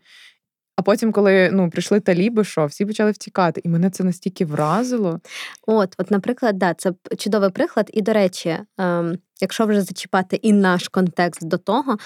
А 0.79 0.81
потім, 0.81 1.12
коли 1.12 1.50
ну 1.51 1.69
прийшли 1.69 2.00
таліби, 2.00 2.43
що 2.43 2.65
всі 2.65 2.86
почали 2.86 3.12
втікати, 3.12 3.62
і 3.63 3.69
мене 3.69 3.89
це 3.89 4.03
настільки 4.03 4.45
вразило. 4.45 5.19
От, 5.67 5.95
от, 5.98 6.12
наприклад, 6.12 6.57
да, 6.57 6.74
це 6.74 6.93
чудовий 7.17 7.50
приклад. 7.50 7.89
І 7.93 8.01
до 8.01 8.13
речі, 8.13 8.57
ем, 8.77 9.17
якщо 9.41 9.65
вже 9.65 9.81
зачіпати 9.81 10.36
і 10.36 10.53
наш 10.53 10.88
контекст 10.88 11.48
до 11.48 11.57
того, 11.57 11.93
е, 11.93 11.98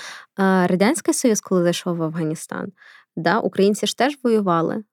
радянський 0.68 1.14
союз, 1.14 1.42
коли 1.42 1.64
зайшов 1.64 1.98
в 1.98 2.04
Афганістан, 2.04 2.72
да, 3.16 3.40
українці 3.40 3.88
ж 3.88 3.98
теж 3.98 4.18
воювали, 4.24 4.84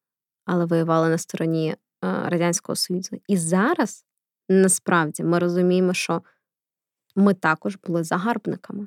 але 0.46 0.64
воювали 0.64 1.08
на 1.08 1.18
стороні 1.18 1.68
е, 1.68 1.76
радянського 2.25 2.76
союзу. 2.76 3.16
І 3.28 3.37
зараз 3.37 4.04
насправді 4.49 5.25
ми 5.25 5.38
розуміємо, 5.38 5.94
що 5.94 6.22
ми 7.16 7.34
також 7.34 7.78
були 7.87 8.04
загарбниками. 8.04 8.87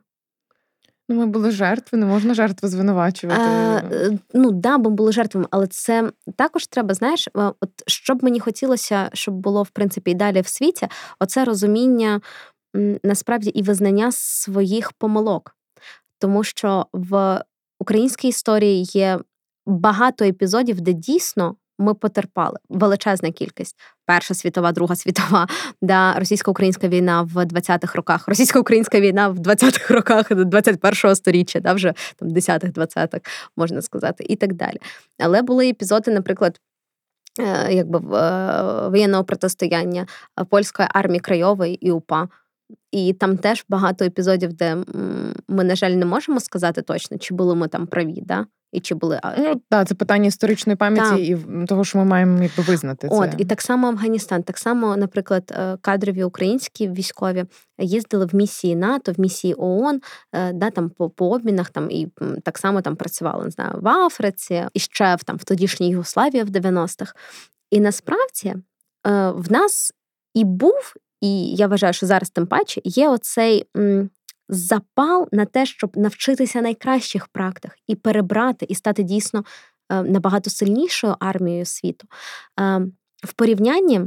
Ну, 1.10 1.15
ми 1.15 1.25
були 1.25 1.51
жертви, 1.51 1.98
не 1.98 2.05
можна 2.05 2.33
жертви 2.33 2.69
звинувачувати. 2.69 3.41
А, 3.41 3.81
е, 3.91 4.17
Ну 4.33 4.51
да, 4.51 4.77
ми 4.77 4.89
були 4.89 5.12
жертвами, 5.12 5.48
але 5.51 5.67
це 5.67 6.12
також 6.36 6.67
треба, 6.67 6.93
знаєш, 6.93 7.29
от 7.33 7.69
що 7.88 8.15
б 8.15 8.24
мені 8.24 8.39
хотілося, 8.39 9.10
щоб 9.13 9.33
було 9.33 9.63
в 9.63 9.69
принципі 9.69 10.12
і 10.12 10.15
далі 10.15 10.41
в 10.41 10.48
світі, 10.48 10.88
оце 11.19 11.45
розуміння 11.45 12.22
насправді 13.03 13.50
і 13.50 13.63
визнання 13.63 14.12
своїх 14.12 14.91
помилок. 14.91 15.55
Тому 16.19 16.43
що 16.43 16.86
в 16.93 17.41
українській 17.79 18.27
історії 18.27 18.83
є 18.83 19.19
багато 19.65 20.25
епізодів, 20.25 20.81
де 20.81 20.93
дійсно 20.93 21.55
ми 21.80 21.94
потерпали 21.94 22.58
величезна 22.70 23.32
кількість. 23.32 23.75
Перша 24.06 24.34
світова, 24.34 24.72
Друга 24.72 24.96
світова, 24.96 25.48
да, 25.82 26.13
російсько-українська 26.13 26.88
війна 26.88 27.22
в 27.22 27.38
20-х 27.38 27.96
роках, 27.96 28.27
російсько-українська 28.27 29.00
війна 29.00 29.27
в 29.27 29.39
20-х 29.39 29.94
роках 29.94 30.32
21-го 30.32 31.15
сторіччя, 31.15 31.60
да, 31.60 31.74
вже 31.74 31.94
там 32.15 32.30
10-х, 32.30 32.68
20-х, 32.68 33.20
можна 33.58 33.82
сказати, 33.82 34.25
і 34.30 34.36
так 34.36 34.53
далі. 34.53 34.77
Але 35.20 35.42
були 35.42 35.70
епізоди, 35.70 36.12
наприклад. 36.12 36.60
Е, 37.39 37.74
якби 37.74 38.18
е, 38.18 38.89
воєнного 38.89 39.24
протистояння 39.24 40.08
польської 40.50 40.88
армії 40.92 41.20
Крайової 41.20 41.88
і 41.88 41.92
УПА 41.92 42.27
І 42.91 43.13
там 43.13 43.38
теж 43.38 43.65
багато 43.70 44.05
епізодів, 44.05 44.53
де 44.53 44.75
ми, 45.48 45.63
на 45.63 45.75
жаль, 45.75 45.91
не 45.91 46.05
можемо 46.05 46.39
сказати 46.39 46.82
точно, 46.82 47.17
чи 47.17 47.34
були 47.34 47.55
ми 47.55 47.67
там 47.67 47.88
праві, 47.88 48.22
да? 48.25 48.46
і 48.74 48.79
чи 48.79 48.96
були. 48.96 49.20
Ну 49.38 49.62
так, 49.70 49.88
це 49.88 49.96
питання 49.96 50.27
історичної 50.27 50.75
пам'яті 50.75 51.10
так. 51.10 51.20
і 51.20 51.65
того, 51.65 51.84
що 51.84 51.98
ми 51.98 52.05
маємо 52.05 52.43
якби 52.43 52.63
визнати. 52.63 53.08
От, 53.12 53.32
це. 53.32 53.36
І 53.38 53.46
так 53.46 53.62
само 53.62 53.88
Афганістан, 53.88 54.43
так 54.43 54.58
само, 54.58 54.98
наприклад, 54.98 55.51
е, 55.55 55.77
кадрові 55.82 56.24
українські 56.24 56.89
військові 56.89 57.46
їздили 57.77 58.25
в 58.25 58.36
місії 58.36 58.75
НАТО, 58.75 59.12
в 59.12 59.20
місії 59.20 59.55
ООН, 59.58 60.01
е, 60.34 60.53
да, 60.53 60.70
там 60.70 60.89
по, 60.89 61.10
по 61.10 61.29
обмінах 61.29 61.70
там 61.70 61.91
і 61.91 62.08
так 62.43 62.58
само 62.58 62.82
там 62.82 62.96
працювали 62.96 63.46
не 63.46 63.51
знаю, 63.51 63.79
в 63.82 63.88
Африці 63.88 64.65
і 64.74 64.79
ще 64.79 65.15
в 65.15 65.24
там 65.24 65.38
в 65.38 65.43
тодішній 65.43 65.89
Югославії 65.89 66.43
в 66.43 66.50
90-х. 66.50 67.13
І 67.72 67.79
насправді 67.79 68.50
е, 68.50 69.29
в 69.36 69.51
нас 69.51 69.93
і 70.34 70.43
був, 70.43 70.93
і 71.24 71.56
я 71.56 71.68
вважаю, 71.68 71.94
що 71.94 72.06
зараз 72.06 72.30
тим 72.30 72.48
паче 72.48 72.82
є 72.84 73.10
оцей 73.10 73.68
запал 74.50 75.27
на 75.32 75.46
те, 75.46 75.65
щоб 75.65 75.98
навчитися 75.98 76.62
найкращих 76.62 77.27
практик 77.27 77.72
і 77.88 77.96
перебрати, 77.96 78.65
і 78.70 78.75
стати 78.75 79.03
дійсно 79.03 79.44
е, 79.89 80.03
набагато 80.03 80.50
сильнішою 80.50 81.15
армією 81.20 81.65
світу. 81.65 82.08
Е, 82.60 82.82
в 83.24 83.34
порівнянні 83.34 84.01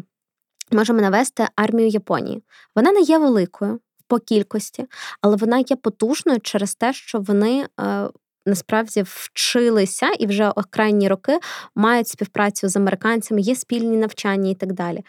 можемо 0.72 1.00
навести 1.00 1.48
армію 1.56 1.88
Японії. 1.88 2.42
Вона 2.74 2.92
не 2.92 3.00
є 3.00 3.18
великою 3.18 3.80
по 4.08 4.18
кількості, 4.18 4.86
але 5.20 5.36
вона 5.36 5.58
є 5.58 5.76
потужною 5.76 6.40
через 6.40 6.74
те, 6.74 6.92
що 6.92 7.20
вони. 7.20 7.66
Е, 7.80 8.08
насправді 8.48 9.02
вчилися 9.06 10.10
і 10.18 10.26
вже 10.26 10.52
крайні 10.70 11.08
роки 11.08 11.38
мають 11.74 12.08
співпрацю 12.08 12.68
з 12.68 12.76
американцями, 12.76 13.40
є 13.40 13.54
спільні 13.56 13.96
навчання 13.96 14.50
і 14.50 14.54
так 14.54 14.72
далі. 14.72 15.04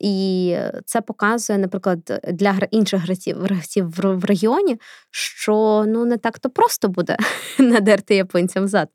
І 0.00 0.56
це 0.84 1.00
показує, 1.00 1.58
наприклад, 1.58 2.20
для 2.32 2.58
інших 2.70 3.02
гравців 3.02 3.38
гравців 3.38 3.90
в 3.90 4.24
регіоні, 4.24 4.80
що 5.10 5.84
ну 5.88 6.04
не 6.04 6.16
так 6.16 6.38
то 6.38 6.50
просто 6.50 6.88
буде 6.88 7.16
надерти 7.58 8.14
японцям 8.14 8.68
зад. 8.68 8.88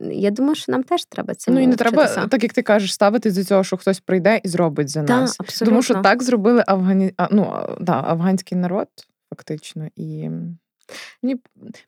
Я 0.00 0.30
думаю, 0.30 0.54
що 0.54 0.72
нам 0.72 0.82
теж 0.82 1.04
треба 1.04 1.34
цьому 1.34 1.56
Ну 1.58 1.64
і 1.64 1.66
не 1.66 1.76
треба, 1.76 2.06
так 2.06 2.42
як 2.42 2.52
ти 2.52 2.62
кажеш, 2.62 2.94
ставити 2.94 3.30
до 3.30 3.44
цього, 3.44 3.64
що 3.64 3.76
хтось 3.76 4.00
прийде 4.00 4.40
і 4.44 4.48
зробить 4.48 4.88
за 4.88 5.02
нас. 5.02 5.36
Абсолютно. 5.40 5.66
Тому 5.66 5.82
що 5.82 5.94
так 5.94 6.22
зробили 6.22 6.64
афгані... 6.66 7.12
ну, 7.30 7.76
да, 7.80 8.02
афганський 8.06 8.58
народ, 8.58 8.88
фактично. 9.30 9.88
І 9.96 10.30
Мені 11.22 11.40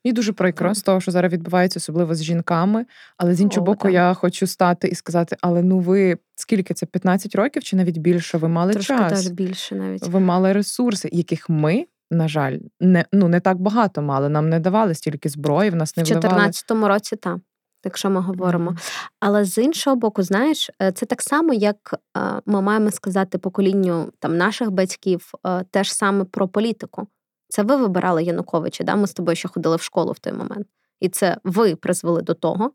мені 0.03 0.13
дуже 0.13 0.33
прикро 0.33 0.73
з 0.73 0.81
того, 0.81 1.01
що 1.01 1.11
зараз 1.11 1.33
відбувається, 1.33 1.79
особливо 1.79 2.15
з 2.15 2.23
жінками. 2.23 2.85
Але 3.17 3.33
з 3.33 3.41
іншого 3.41 3.65
боку, 3.65 3.89
я 3.89 4.13
хочу 4.13 4.47
стати 4.47 4.87
і 4.87 4.95
сказати: 4.95 5.37
але 5.41 5.63
ну 5.63 5.79
ви 5.79 6.17
скільки 6.35 6.73
це 6.73 6.85
15 6.85 7.35
років 7.35 7.63
чи 7.63 7.75
навіть 7.75 7.97
більше? 7.97 8.37
Ви 8.37 8.47
мали 8.47 8.73
Трошки 8.73 8.93
час? 8.93 9.23
теж 9.23 9.31
більше 9.31 9.75
навіть 9.75 10.07
ви 10.07 10.19
мали 10.19 10.53
ресурси, 10.53 11.09
яких 11.11 11.49
ми. 11.49 11.85
На 12.11 12.27
жаль, 12.27 12.57
не 12.79 13.05
ну 13.13 13.27
не 13.27 13.39
так 13.39 13.61
багато 13.61 14.01
мали. 14.01 14.29
Нам 14.29 14.49
не 14.49 14.59
давали 14.59 14.95
стільки 14.95 15.29
зброї. 15.29 15.69
В 15.69 15.75
нас 15.75 15.97
не 15.97 16.03
в 16.03 16.05
2014 16.05 16.71
році, 16.71 17.15
так, 17.15 17.37
якщо 17.85 18.09
ми 18.09 18.21
говоримо. 18.21 18.71
Mm-hmm. 18.71 19.09
Але 19.19 19.45
з 19.45 19.57
іншого 19.57 19.95
боку, 19.95 20.23
знаєш, 20.23 20.69
е, 20.81 20.91
це 20.91 21.05
так 21.05 21.21
само, 21.21 21.53
як 21.53 21.99
е, 22.17 22.19
ми 22.45 22.61
маємо 22.61 22.91
сказати 22.91 23.37
поколінню 23.37 24.11
там 24.19 24.37
наших 24.37 24.71
батьків, 24.71 25.31
е, 25.47 25.63
теж 25.71 25.93
саме 25.93 26.25
про 26.25 26.47
політику. 26.47 27.07
Це 27.53 27.63
ви 27.63 27.75
вибирали 27.75 28.23
Януковича, 28.23 28.83
да? 28.83 28.95
ми 28.95 29.07
з 29.07 29.13
тобою 29.13 29.35
ще 29.35 29.47
ходили 29.47 29.75
в 29.75 29.81
школу 29.81 30.11
в 30.11 30.19
той 30.19 30.33
момент. 30.33 30.67
І 30.99 31.09
це 31.09 31.37
ви 31.43 31.75
призвели 31.75 32.21
до 32.21 32.33
того, 32.33 32.71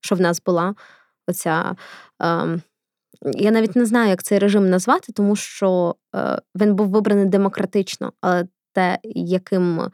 що 0.00 0.14
в 0.14 0.20
нас 0.20 0.42
була 0.46 0.74
оця. 1.28 1.76
Е, 2.22 2.58
я 3.22 3.50
навіть 3.50 3.76
не 3.76 3.86
знаю, 3.86 4.08
як 4.08 4.22
цей 4.22 4.38
режим 4.38 4.70
назвати, 4.70 5.12
тому 5.12 5.36
що 5.36 5.96
е, 6.14 6.38
він 6.54 6.74
був 6.74 6.88
вибраний 6.88 7.26
демократично, 7.26 8.12
але 8.20 8.46
те, 8.72 8.98
яким 9.04 9.90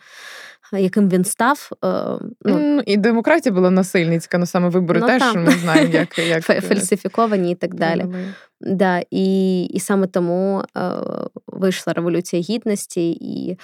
яким 0.73 1.09
він 1.09 1.25
став. 1.25 1.71
Е, 1.85 2.05
ну, 2.45 2.81
І 2.87 2.97
демократія 2.97 3.55
була 3.55 3.71
насильницька, 3.71 4.39
ну 4.39 4.47
саме 4.47 4.69
вибори 4.69 5.01
ну, 5.01 5.07
теж 5.07 5.23
там. 5.23 5.45
ми 5.45 5.51
знаємо, 5.51 5.93
як 5.93 6.19
як 6.29 6.51
е, 6.51 6.61
фальсифіковані 6.61 7.53
і 7.53 7.55
так 7.55 7.75
далі. 7.75 8.07
Да, 8.61 9.03
І 9.11 9.65
і 9.65 9.81
саме 9.81 10.07
тому 10.07 10.65
е, 10.77 10.91
вийшла 11.47 11.93
революція 11.93 12.43
гідності, 12.43 13.11
і 13.11 13.59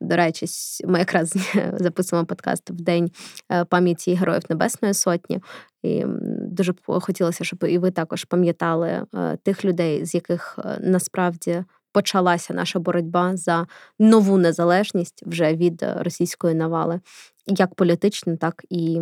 до 0.00 0.16
речі, 0.16 0.46
ми 0.84 0.98
якраз 0.98 1.36
записуємо 1.72 2.26
подкаст 2.26 2.70
в 2.70 2.80
день 2.80 3.10
е, 3.52 3.64
пам'яті 3.64 4.14
Героїв 4.14 4.42
Небесної 4.48 4.94
Сотні. 4.94 5.40
І 5.82 6.04
дуже 6.46 6.74
хотілося, 6.86 7.44
щоб 7.44 7.64
і 7.64 7.78
ви 7.78 7.90
також 7.90 8.24
пам'ятали 8.24 9.06
е, 9.14 9.36
тих 9.36 9.64
людей, 9.64 10.04
з 10.04 10.14
яких 10.14 10.58
насправді 10.80 11.64
почалася 11.92 12.54
наша 12.54 12.78
боротьба 12.78 13.36
за 13.36 13.66
нову 13.98 14.38
незалежність 14.38 15.22
вже 15.26 15.54
від 15.54 15.84
російської 15.96 16.54
навали, 16.54 17.00
як 17.46 17.74
політично, 17.74 18.36
так 18.36 18.64
і 18.70 19.00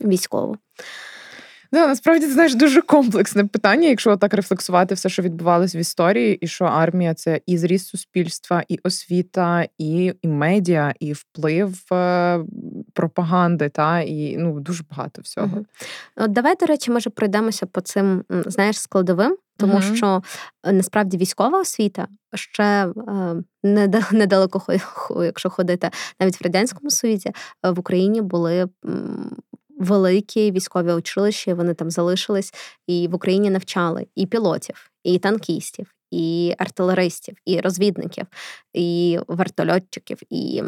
військово. 0.00 0.56
Да, 1.74 1.86
насправді 1.86 2.26
це 2.26 2.32
знаєш 2.32 2.54
дуже 2.54 2.82
комплексне 2.82 3.44
питання, 3.44 3.88
якщо 3.88 4.16
так 4.16 4.34
рефлексувати 4.34 4.94
все, 4.94 5.08
що 5.08 5.22
відбувалось 5.22 5.74
в 5.74 5.76
історії, 5.76 6.34
і 6.34 6.46
що 6.46 6.64
армія 6.64 7.14
це 7.14 7.40
і 7.46 7.58
зріст 7.58 7.88
суспільства, 7.88 8.62
і 8.68 8.78
освіта, 8.82 9.66
і 9.78 10.14
і 10.22 10.28
медіа, 10.28 10.94
і 11.00 11.12
вплив 11.12 11.92
е, 11.92 12.40
пропаганди, 12.92 13.68
та 13.68 14.00
і 14.00 14.36
ну 14.36 14.60
дуже 14.60 14.84
багато 14.90 15.22
всього. 15.22 15.56
Угу. 15.56 15.66
От 16.16 16.32
Давай, 16.32 16.54
до 16.60 16.66
речі, 16.66 16.90
може 16.90 17.10
пройдемося 17.10 17.66
по 17.66 17.80
цим 17.80 18.24
знаєш 18.46 18.80
складовим, 18.80 19.36
тому 19.56 19.72
угу. 19.72 19.96
що 19.96 20.22
е, 20.64 20.72
насправді 20.72 21.16
військова 21.16 21.60
освіта 21.60 22.08
ще 22.34 22.64
е, 22.64 23.92
недалеко, 24.12 24.62
якщо 25.24 25.50
ходити 25.50 25.90
навіть 26.20 26.40
в 26.40 26.44
радянському 26.44 26.90
союзі 26.90 27.30
в 27.62 27.80
Україні 27.80 28.22
були 28.22 28.68
великі 29.84 30.50
військові 30.50 30.92
училища, 30.92 31.54
вони 31.54 31.74
там 31.74 31.90
залишились 31.90 32.54
і 32.86 33.08
в 33.08 33.14
Україні 33.14 33.50
навчали 33.50 34.06
і 34.14 34.26
пілотів, 34.26 34.90
і 35.04 35.18
танкістів, 35.18 35.94
і 36.10 36.54
артилеристів, 36.58 37.36
і 37.44 37.60
розвідників, 37.60 38.26
і 38.72 39.18
вертольотчиків, 39.28 40.18
і 40.30 40.62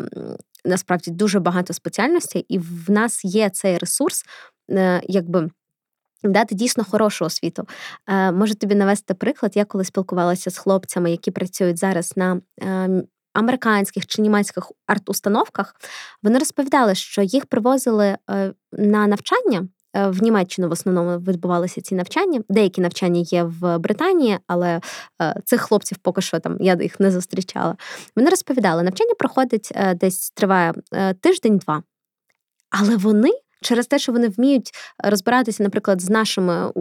насправді 0.64 1.10
дуже 1.10 1.40
багато 1.40 1.72
спеціальностей. 1.72 2.46
І 2.48 2.58
в 2.58 2.84
нас 2.88 3.24
є 3.24 3.50
цей 3.50 3.78
ресурс, 3.78 4.24
е, 4.70 5.02
якби. 5.04 5.50
Дати 6.22 6.54
дійсно 6.54 6.84
хорошу 6.84 7.24
освіту. 7.24 7.68
Е, 8.08 8.32
можу 8.32 8.54
тобі 8.54 8.74
навести 8.74 9.14
приклад. 9.14 9.56
Я 9.56 9.64
коли 9.64 9.84
спілкувалася 9.84 10.50
з 10.50 10.58
хлопцями, 10.58 11.10
які 11.10 11.30
працюють 11.30 11.78
зараз 11.78 12.12
на 12.16 12.40
ем, 12.60 13.02
американських 13.36 14.06
чи 14.06 14.22
німецьких 14.22 14.72
арт-установках, 14.86 15.74
вони 16.22 16.38
розповідали, 16.38 16.94
що 16.94 17.22
їх 17.22 17.46
привозили 17.46 18.16
е, 18.30 18.52
на 18.72 19.06
навчання. 19.06 19.68
Е, 19.96 20.08
в 20.08 20.22
Німеччину 20.22 20.68
в 20.68 20.72
основному 20.72 21.18
відбувалися 21.18 21.80
ці 21.80 21.94
навчання. 21.94 22.42
Деякі 22.48 22.80
навчання 22.80 23.20
є 23.20 23.42
в 23.42 23.78
Британії, 23.78 24.38
але 24.46 24.80
е, 25.22 25.40
цих 25.44 25.60
хлопців 25.60 25.98
поки 25.98 26.20
що 26.20 26.40
там 26.40 26.56
я 26.60 26.76
їх 26.80 27.00
не 27.00 27.10
зустрічала. 27.10 27.76
Вони 28.16 28.30
розповідали, 28.30 28.82
навчання 28.82 29.14
проходить 29.18 29.72
десь 29.94 30.30
триває 30.30 30.72
тиждень-два. 31.20 31.82
Але 32.70 32.96
вони 32.96 33.30
через 33.62 33.86
те, 33.86 33.98
що 33.98 34.12
вони 34.12 34.28
вміють 34.28 34.70
розбиратися, 34.98 35.62
наприклад, 35.62 36.00
з 36.00 36.10
нашими 36.10 36.72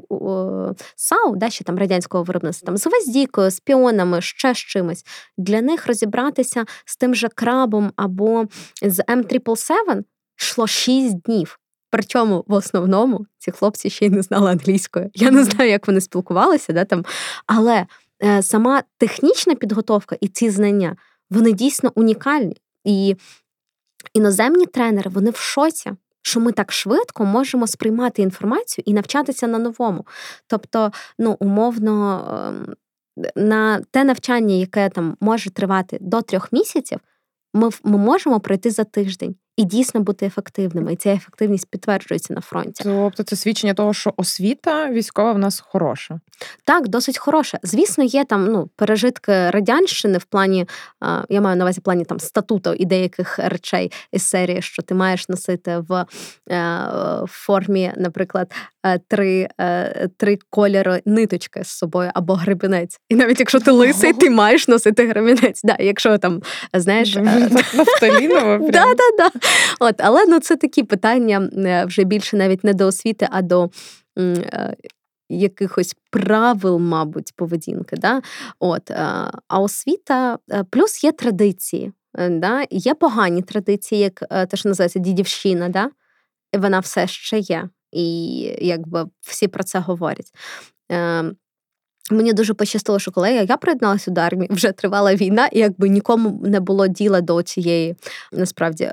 САУ, 0.96 1.36
да, 1.36 1.50
ще 1.50 1.64
там 1.64 1.78
радянського 1.78 2.24
виробництва, 2.24 2.66
там 2.66 2.78
з 2.78 2.88
гвоздікою, 2.88 3.52
з 3.52 3.60
піонами, 3.60 4.22
ще 4.22 4.54
з 4.54 4.58
чимось. 4.58 5.06
Для 5.38 5.62
них 5.62 5.88
розібратися 5.88 6.66
з 6.86 6.98
тим 6.98 7.16
же 7.16 7.28
крабом 7.28 7.92
або 7.96 8.46
з 8.82 9.00
М777 9.00 10.04
йшло 10.40 10.68
6 10.68 11.22
днів. 11.22 11.60
Причому 11.90 12.44
в 12.48 12.54
основному 12.54 13.26
ці 13.38 13.52
хлопці 13.52 13.90
ще 13.90 14.06
й 14.06 14.10
не 14.10 14.22
знали 14.22 14.52
англійської. 14.52 15.10
Я 15.14 15.32
не 15.32 15.44
знаю, 15.44 15.72
як 15.72 15.88
вони 15.88 16.02
спілкувалися, 16.02 16.74
да, 16.74 16.86
там. 16.86 17.06
але 17.48 17.86
е, 18.24 18.42
сама 18.42 18.84
технічна 18.98 19.56
підготовка 19.56 20.18
і 20.22 20.28
ці 20.28 20.50
знання 20.50 20.96
вони 21.30 21.52
дійсно 21.52 21.92
унікальні. 21.96 22.58
І 22.84 23.16
іноземні 24.14 24.66
тренери 24.66 25.12
вони 25.14 25.30
в 25.30 25.36
шоці 25.36 25.92
що 26.26 26.40
ми 26.40 26.52
так 26.52 26.72
швидко 26.72 27.26
можемо 27.26 27.68
сприймати 27.68 28.22
інформацію 28.22 28.84
і 28.88 28.94
навчатися 28.94 29.48
на 29.48 29.60
новому. 29.60 30.06
Тобто, 30.48 30.92
ну, 31.20 31.38
умовно, 31.40 32.26
ем, 32.48 32.76
на 33.36 33.82
те 33.92 34.04
навчання, 34.04 34.56
яке 34.56 34.90
там 34.90 35.18
може 35.20 35.50
тривати 35.50 35.98
до 36.02 36.22
трьох 36.22 36.52
місяців, 36.54 37.00
ми 37.54 37.70
ми 37.84 37.98
можемо 37.98 38.40
пройти 38.40 38.72
за 38.72 38.84
тиждень 38.84 39.36
і 39.58 39.64
дійсно 39.64 40.02
бути 40.02 40.26
ефективними. 40.26 40.94
І 40.94 40.96
ця 40.96 41.10
ефективність 41.14 41.70
підтверджується 41.70 42.34
на 42.34 42.42
фронті. 42.42 42.84
Тобто 42.84 43.24
це 43.24 43.36
свідчення 43.36 43.74
того, 43.74 43.94
що 43.94 44.14
освіта 44.18 44.90
військова 44.92 45.32
в 45.34 45.38
нас 45.38 45.60
хороша. 45.60 46.20
Так, 46.64 46.88
досить 46.88 47.18
хороша. 47.18 47.60
Звісно, 47.64 48.04
є 48.04 48.24
там 48.24 48.46
ну 48.46 48.70
пережитки 48.76 49.50
радянщини 49.50 50.18
в 50.18 50.24
плані, 50.24 50.68
я 51.30 51.42
маю 51.42 51.56
на 51.58 51.64
увазі 51.64 51.82
плані 51.82 52.06
там 52.06 52.20
статуту 52.20 52.74
і 52.74 52.86
деяких 52.86 53.40
речей 53.40 53.92
із 54.12 54.24
серії, 54.24 54.62
що 54.62 54.82
ти 54.82 54.96
маєш 54.96 55.30
носити 55.30 55.84
в 55.90 56.06
е, 56.52 56.90
формі, 57.28 57.92
наприклад, 57.98 58.52
е, 58.86 59.00
три 59.08 59.48
е, 59.62 60.10
три 60.18 60.38
кольори 60.50 61.02
ниточки 61.06 61.64
з 61.64 61.68
собою 61.68 62.12
або 62.14 62.34
гребінець. 62.34 63.00
І 63.10 63.16
навіть 63.16 63.40
якщо 63.40 63.60
ти 63.60 63.72
лисий, 63.72 64.14
ти 64.14 64.30
маєш 64.30 64.68
носити 64.68 65.08
гребінець. 65.08 65.62
Да, 65.64 65.76
Якщо 65.80 66.18
там 66.18 66.42
знаєш. 66.74 67.18
Да, 68.72 68.86
да, 68.86 69.18
да. 69.18 69.32
От, 69.80 69.96
але 69.98 70.26
ну 70.26 70.40
це 70.40 70.56
такі 70.56 70.84
питання 70.84 71.50
вже 71.88 72.04
більше 72.04 72.38
навіть 72.38 72.64
не 72.64 72.74
до 72.74 72.88
освіти, 72.88 73.28
а 73.32 73.42
до 73.42 73.70
якихось 75.30 75.96
правил, 76.10 76.80
мабуть, 76.80 77.34
поведінки. 77.36 77.96
Да? 77.96 78.22
От, 78.60 78.92
е, 78.92 79.32
А 79.48 79.60
освіта 79.60 80.38
е, 80.52 80.64
плюс 80.70 81.04
є 81.04 81.12
традиції. 81.12 81.92
Е, 82.18 82.30
да? 82.30 82.66
Є 82.72 82.94
погані 82.94 83.42
традиції, 83.42 84.02
як 84.02 84.20
те, 84.50 84.58
що 84.58 84.70
називається 84.70 85.00
дідівщина, 85.00 85.70
да? 85.70 85.90
вона 86.54 86.80
все 86.80 87.08
ще 87.08 87.40
є. 87.40 87.70
І 87.92 88.38
якби 88.62 89.06
всі 89.22 89.48
про 89.48 89.64
це 89.64 89.80
говорять. 89.80 90.32
Мені 92.12 92.34
дуже 92.34 92.54
пощастило, 92.54 93.00
що 93.00 93.12
коли 93.12 93.32
я 93.32 93.58
приєдналася 93.58 94.12
до 94.12 94.22
армії, 94.22 94.50
вже 94.52 94.72
тривала 94.72 95.16
війна, 95.16 95.48
і 95.52 95.60
якби 95.60 95.90
нікому 95.90 96.42
не 96.46 96.60
було 96.60 96.88
діла 96.88 97.22
до 97.22 97.44
цієї 97.44 97.96
насправді 98.32 98.92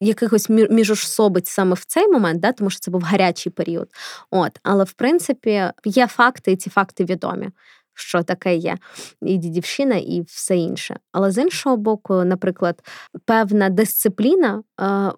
якихось 0.00 0.48
міжособиць 0.48 1.48
саме 1.48 1.74
в 1.74 1.84
цей 1.84 2.08
момент, 2.08 2.40
да, 2.40 2.52
тому 2.52 2.70
що 2.70 2.80
це 2.80 2.90
був 2.90 3.02
гарячий 3.02 3.52
період. 3.52 3.88
От, 4.30 4.60
Але 4.62 4.84
в 4.84 4.92
принципі 4.92 5.70
є 5.84 6.06
факти, 6.06 6.52
і 6.52 6.56
ці 6.56 6.70
факти 6.70 7.04
відомі. 7.04 7.50
Що 7.98 8.22
таке 8.22 8.56
є, 8.56 8.76
і 9.22 9.36
дідівщина, 9.36 9.96
і 9.96 10.22
все 10.28 10.56
інше. 10.56 10.96
Але 11.12 11.30
з 11.30 11.38
іншого 11.38 11.76
боку, 11.76 12.24
наприклад, 12.24 12.82
певна 13.24 13.68
дисципліна, 13.68 14.62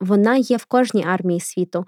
вона 0.00 0.37
є 0.37 0.56
в 0.56 0.64
кожній 0.64 1.04
армії 1.04 1.40
світу. 1.40 1.87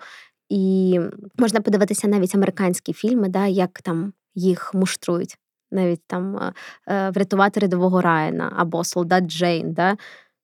І 0.49 1.01
можна 1.39 1.61
подивитися 1.61 2.09
навіть 2.09 2.35
американські 2.35 2.93
фільми, 2.93 3.29
да, 3.29 3.47
як 3.47 3.83
там 3.83 4.13
їх 4.35 4.75
муштрують, 4.75 5.37
навіть 5.71 6.03
там 6.07 6.53
е, 6.89 7.11
врятувати 7.11 7.61
рядового 7.61 8.01
Райана 8.01 8.53
або 8.57 8.85
солдат 8.85 9.25
Джейн. 9.25 9.73
Да? 9.73 9.97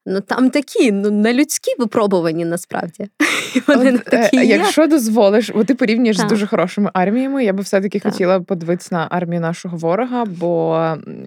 Ну 0.09 0.21
там 0.21 0.51
такі 0.51 0.93
ну 0.93 1.11
не 1.11 1.35
людські 1.35 1.71
випробувані 1.79 2.45
насправді. 2.45 3.09
Вони 3.69 3.93
От, 3.93 4.01
е, 4.07 4.11
такі 4.11 4.47
Якщо 4.47 4.87
дозволиш, 4.87 5.51
бо 5.51 5.65
ти 5.65 5.75
порівнюєш 5.75 6.17
так. 6.17 6.27
з 6.27 6.29
дуже 6.29 6.47
хорошими 6.47 6.91
арміями, 6.95 7.45
я 7.45 7.53
би 7.53 7.63
все-таки 7.63 8.01
так. 8.01 8.13
хотіла 8.13 8.41
подивитися 8.41 8.95
на 8.95 9.07
армію 9.11 9.41
нашого 9.41 9.77
ворога, 9.77 10.25
бо 10.25 10.77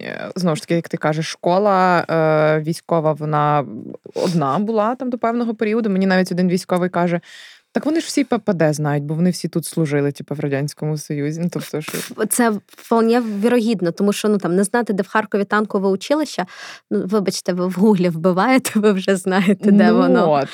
е, 0.00 0.30
знову 0.36 0.56
ж 0.56 0.62
таки, 0.62 0.74
як 0.74 0.88
ти 0.88 0.96
кажеш, 0.96 1.26
школа 1.26 2.04
е, 2.10 2.60
військова, 2.60 3.12
вона 3.12 3.64
одна 4.14 4.58
була 4.58 4.94
там 4.94 5.10
до 5.10 5.18
певного 5.18 5.54
періоду. 5.54 5.90
Мені 5.90 6.06
навіть 6.06 6.32
один 6.32 6.48
військовий 6.48 6.88
каже: 6.88 7.20
так 7.72 7.86
вони 7.86 8.00
ж 8.00 8.06
всі 8.06 8.24
ППД 8.24 8.74
знають, 8.74 9.04
бо 9.04 9.14
вони 9.14 9.30
всі 9.30 9.48
тут 9.48 9.64
служили, 9.66 10.12
типу, 10.12 10.34
в 10.34 10.40
радянському 10.40 10.98
союзі. 10.98 11.40
Ну, 11.40 11.48
тобто, 11.52 11.80
що 11.80 11.98
це 12.28 12.52
вполне 12.66 13.20
вірогідно, 13.20 13.92
тому 13.92 14.12
що 14.12 14.28
ну 14.28 14.38
там 14.38 14.56
не 14.56 14.64
знати, 14.64 14.92
де 14.92 15.02
в 15.02 15.08
Харкові 15.08 15.44
танкове 15.44 15.88
училище. 15.88 16.46
Ну 16.90 17.02
вибачте, 17.06 17.52
ви 17.52 17.66
в 17.66 17.72
гуглі 17.72 18.08
вбиваєте, 18.08 18.70
ви 18.74 18.92
вже 18.92 19.16
знаєте, 19.16 19.70
де 19.70 19.90
ну, 19.90 19.98
воно. 19.98 20.30
От. 20.32 20.48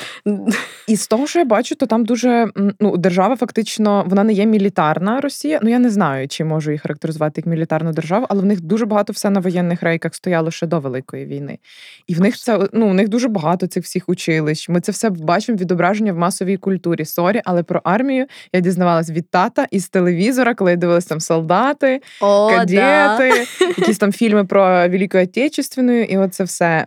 І 0.87 0.96
з 0.96 1.06
того, 1.06 1.26
що 1.26 1.38
я 1.38 1.44
бачу, 1.44 1.75
то 1.75 1.87
там 1.87 2.04
дуже 2.04 2.49
ну 2.80 2.96
держава 2.96 3.37
фактично 3.37 4.04
вона 4.06 4.25
не 4.25 4.32
є 4.32 4.46
мілітарна 4.46 5.20
Росія. 5.20 5.61
Ну 5.62 5.70
я 5.70 5.78
не 5.78 5.90
знаю, 5.90 6.28
чи 6.28 6.44
можу 6.44 6.73
їх 6.73 6.82
характеризувати 6.82 7.40
як 7.40 7.46
мілітарну 7.46 7.92
державу, 7.92 8.26
але 8.28 8.42
в 8.42 8.44
них 8.44 8.61
дуже 8.61 8.87
багато 8.87 9.12
все 9.12 9.30
на 9.30 9.40
воєнних 9.40 9.82
рейках 9.82 10.14
стояло 10.14 10.50
ще 10.50 10.66
до 10.66 10.80
великої 10.80 11.26
війни. 11.26 11.58
І 12.06 12.14
в 12.14 12.20
них 12.20 12.37
це 12.37 12.68
ну 12.73 12.90
у 12.90 12.94
них 12.94 13.08
дуже 13.08 13.28
багато 13.28 13.66
цих 13.66 13.85
всіх 13.85 14.08
училищ. 14.08 14.68
Ми 14.68 14.80
це 14.80 14.92
все 14.92 15.11
бачимо 15.11 15.58
відображення 15.58 16.12
в 16.12 16.16
масовій 16.16 16.56
культурі 16.56 17.05
sorry, 17.06 17.42
але 17.44 17.62
про 17.62 17.80
армію 17.84 18.26
я 18.52 18.60
дізнавалась 18.60 19.10
від 19.10 19.30
тата 19.30 19.66
із 19.70 19.88
телевізора, 19.88 20.54
коли 20.54 20.70
я 20.70 20.76
дивилась 20.76 21.04
там 21.04 21.20
солдати, 21.20 22.00
О, 22.20 22.50
кадети, 22.50 22.76
да. 22.76 23.66
якісь 23.76 23.98
там 23.98 24.12
фільми 24.12 24.44
про 24.44 24.88
Велику 24.88 25.18
Отечественну, 25.18 26.00
і 26.02 26.16
оце 26.16 26.44
все. 26.44 26.86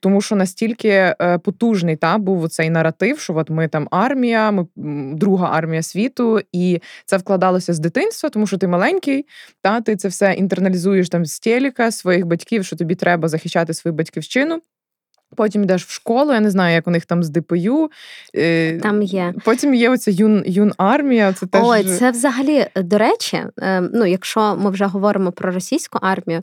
Тому 0.00 0.20
що 0.20 0.36
настільки 0.36 0.88
е, 0.88 1.38
потужний 1.44 1.96
та 1.96 2.18
був 2.18 2.48
цей 2.48 2.70
наратив, 2.70 3.20
що 3.20 3.36
от 3.36 3.50
ми 3.50 3.68
там 3.68 3.88
армія, 3.90 4.50
ми 4.50 4.66
друга 5.14 5.50
армія 5.52 5.82
світу, 5.82 6.40
і 6.52 6.80
це 7.06 7.16
вкладалося 7.16 7.74
з 7.74 7.78
дитинства, 7.78 8.30
тому 8.30 8.46
що 8.46 8.58
ти 8.58 8.68
маленький, 8.68 9.26
та 9.62 9.80
ти 9.80 9.96
це 9.96 10.08
все 10.08 10.32
інтерналізуєш 10.32 11.08
там 11.08 11.26
з 11.26 11.40
телека 11.40 11.90
своїх 11.90 12.26
батьків, 12.26 12.64
що 12.64 12.76
тобі 12.76 12.94
треба 12.94 13.28
захищати 13.28 13.74
свою 13.74 13.94
батьківщину. 13.94 14.62
Потім 15.36 15.62
йдеш 15.62 15.84
в 15.84 15.90
школу, 15.90 16.32
я 16.32 16.40
не 16.40 16.50
знаю, 16.50 16.74
як 16.74 16.86
у 16.88 16.90
них 16.90 17.06
там 17.06 17.22
з 17.22 17.30
ДПЮ. 17.30 17.90
Е, 18.36 18.78
там 18.78 19.02
є. 19.02 19.34
Потім 19.44 19.74
є 19.74 19.90
оця 19.90 20.10
юн 20.10 20.42
юн 20.46 20.72
армія. 20.76 21.32
Це 21.32 21.46
теж... 21.46 21.62
Ой, 21.64 21.84
це 21.84 22.10
взагалі, 22.10 22.66
до 22.76 22.98
речі, 22.98 23.42
ем, 23.56 23.90
ну, 23.94 24.06
якщо 24.06 24.56
ми 24.56 24.70
вже 24.70 24.84
говоримо 24.84 25.32
про 25.32 25.52
російську 25.52 25.98
армію, 26.02 26.42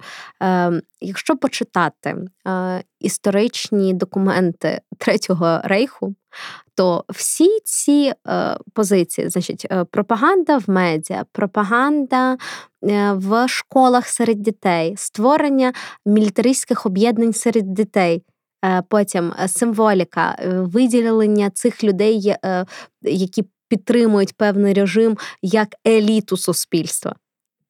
якщо 1.02 1.36
почитати 1.36 2.16
е, 2.48 2.84
історичні 3.00 3.94
документи 3.94 4.82
Третього 4.98 5.62
рейху, 5.64 6.16
то 6.76 7.06
всі 7.10 7.60
ці 7.64 8.14
е, 8.28 8.58
позиції, 8.74 9.30
значить, 9.30 9.68
пропаганда 9.92 10.58
в 10.58 10.64
медіа, 10.68 11.26
пропаганда 11.32 12.38
в 13.14 13.48
школах 13.48 14.08
серед 14.08 14.42
дітей, 14.42 14.94
створення 14.98 15.74
мілітаристських 16.06 16.86
об'єднань 16.86 17.34
серед 17.34 17.74
дітей. 17.74 18.24
Е, 18.66 18.84
потім 18.90 19.34
е, 19.40 19.48
символіка, 19.48 20.36
е, 20.40 20.50
виділення 20.50 21.50
цих 21.50 21.84
людей, 21.84 22.36
які 23.02 23.44
підтримують 23.68 24.38
певний 24.38 24.74
режим 24.74 25.18
як 25.42 25.68
еліту 25.88 26.38
суспільства. 26.38 27.16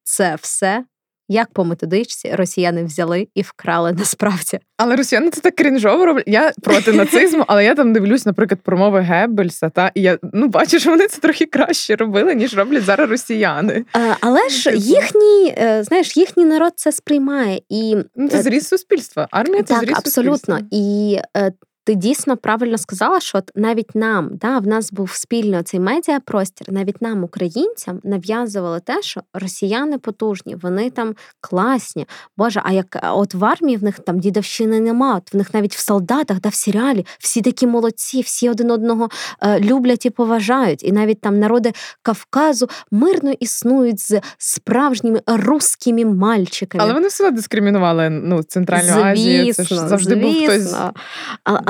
Це 0.03 0.35
все 0.35 0.85
як 1.27 1.53
по 1.53 1.65
методичці 1.65 2.35
росіяни 2.35 2.83
взяли 2.83 3.27
і 3.35 3.41
вкрали 3.41 3.93
насправді. 3.93 4.59
Але 4.77 4.95
росіяни 4.95 5.29
це 5.29 5.41
так 5.41 5.55
крінжово 5.55 6.05
роблять. 6.05 6.27
Я 6.27 6.51
проти 6.63 6.93
нацизму, 6.93 7.43
але 7.47 7.65
я 7.65 7.75
там 7.75 7.93
дивлюсь, 7.93 8.25
наприклад, 8.25 8.59
промови 8.63 8.99
Геббельса, 8.99 9.69
та 9.69 9.91
і 9.95 10.01
я 10.01 10.17
ну 10.33 10.47
бачу, 10.47 10.79
що 10.79 10.89
вони 10.89 11.07
це 11.07 11.21
трохи 11.21 11.45
краще 11.45 11.95
робили, 11.95 12.35
ніж 12.35 12.57
роблять 12.57 12.83
зараз 12.83 13.09
росіяни. 13.09 13.85
А, 13.93 14.13
але 14.21 14.49
ж 14.49 14.63
типу. 14.63 14.77
їхній, 14.77 15.55
е, 15.57 15.83
знаєш, 15.83 16.17
їхній 16.17 16.45
народ 16.45 16.73
це 16.75 16.91
сприймає 16.91 17.61
і 17.69 17.95
ну, 18.15 18.29
це 18.29 18.37
е, 18.37 18.41
зріс 18.41 18.67
суспільства. 18.67 19.27
Армія 19.31 19.63
це 19.63 19.73
так, 19.73 19.83
зріс 19.83 19.97
абсолютно. 19.97 20.35
суспільства. 20.37 20.67
І 20.71 21.19
е, 21.37 21.51
ти 21.85 21.95
дійсно 21.95 22.37
правильно 22.37 22.77
сказала, 22.77 23.19
що 23.19 23.37
от 23.37 23.51
навіть 23.55 23.95
нам, 23.95 24.29
да, 24.33 24.59
в 24.59 24.67
нас 24.67 24.91
був 24.91 25.11
спільно 25.13 25.61
цей 25.61 25.79
медіапростір, 25.79 26.71
навіть 26.71 27.01
нам, 27.01 27.23
українцям, 27.23 27.99
нав'язували 28.03 28.79
те, 28.79 29.01
що 29.01 29.21
росіяни 29.33 29.97
потужні, 29.97 30.55
вони 30.55 30.89
там 30.89 31.15
класні. 31.41 32.05
Боже, 32.37 32.61
а 32.63 32.71
як 32.71 32.99
от 33.03 33.33
в 33.33 33.45
армії 33.45 33.77
в 33.77 33.83
них 33.83 33.99
там 33.99 34.19
дідовщини 34.19 34.79
нема, 34.79 35.15
от 35.15 35.33
в 35.33 35.37
них 35.37 35.53
навіть 35.53 35.75
в 35.75 35.79
солдатах, 35.79 36.41
да, 36.41 36.49
в 36.49 36.53
серіалі 36.53 37.05
всі 37.19 37.41
такі 37.41 37.67
молодці, 37.67 38.21
всі 38.21 38.49
один 38.49 38.71
одного 38.71 39.09
е, 39.41 39.59
люблять 39.59 40.05
і 40.05 40.09
поважають. 40.09 40.83
І 40.83 40.91
навіть 40.91 41.21
там 41.21 41.39
народи 41.39 41.73
Кавказу 42.01 42.69
мирно 42.91 43.31
існують 43.39 43.99
з 43.99 44.21
справжніми 44.37 45.21
русскими 45.27 46.05
мальчиками. 46.05 46.83
Але 46.83 46.93
вони 46.93 47.07
все 47.07 47.31
дискримінували 47.31 48.09
ну, 48.09 48.43
Центральну 48.43 48.83
звісно, 48.83 49.03
Азію. 49.03 49.53
Це 49.53 49.63
ж 49.63 49.87
завжди 49.87 50.13
звісно. 50.13 50.31
був 50.31 50.43
хтось. 50.43 50.75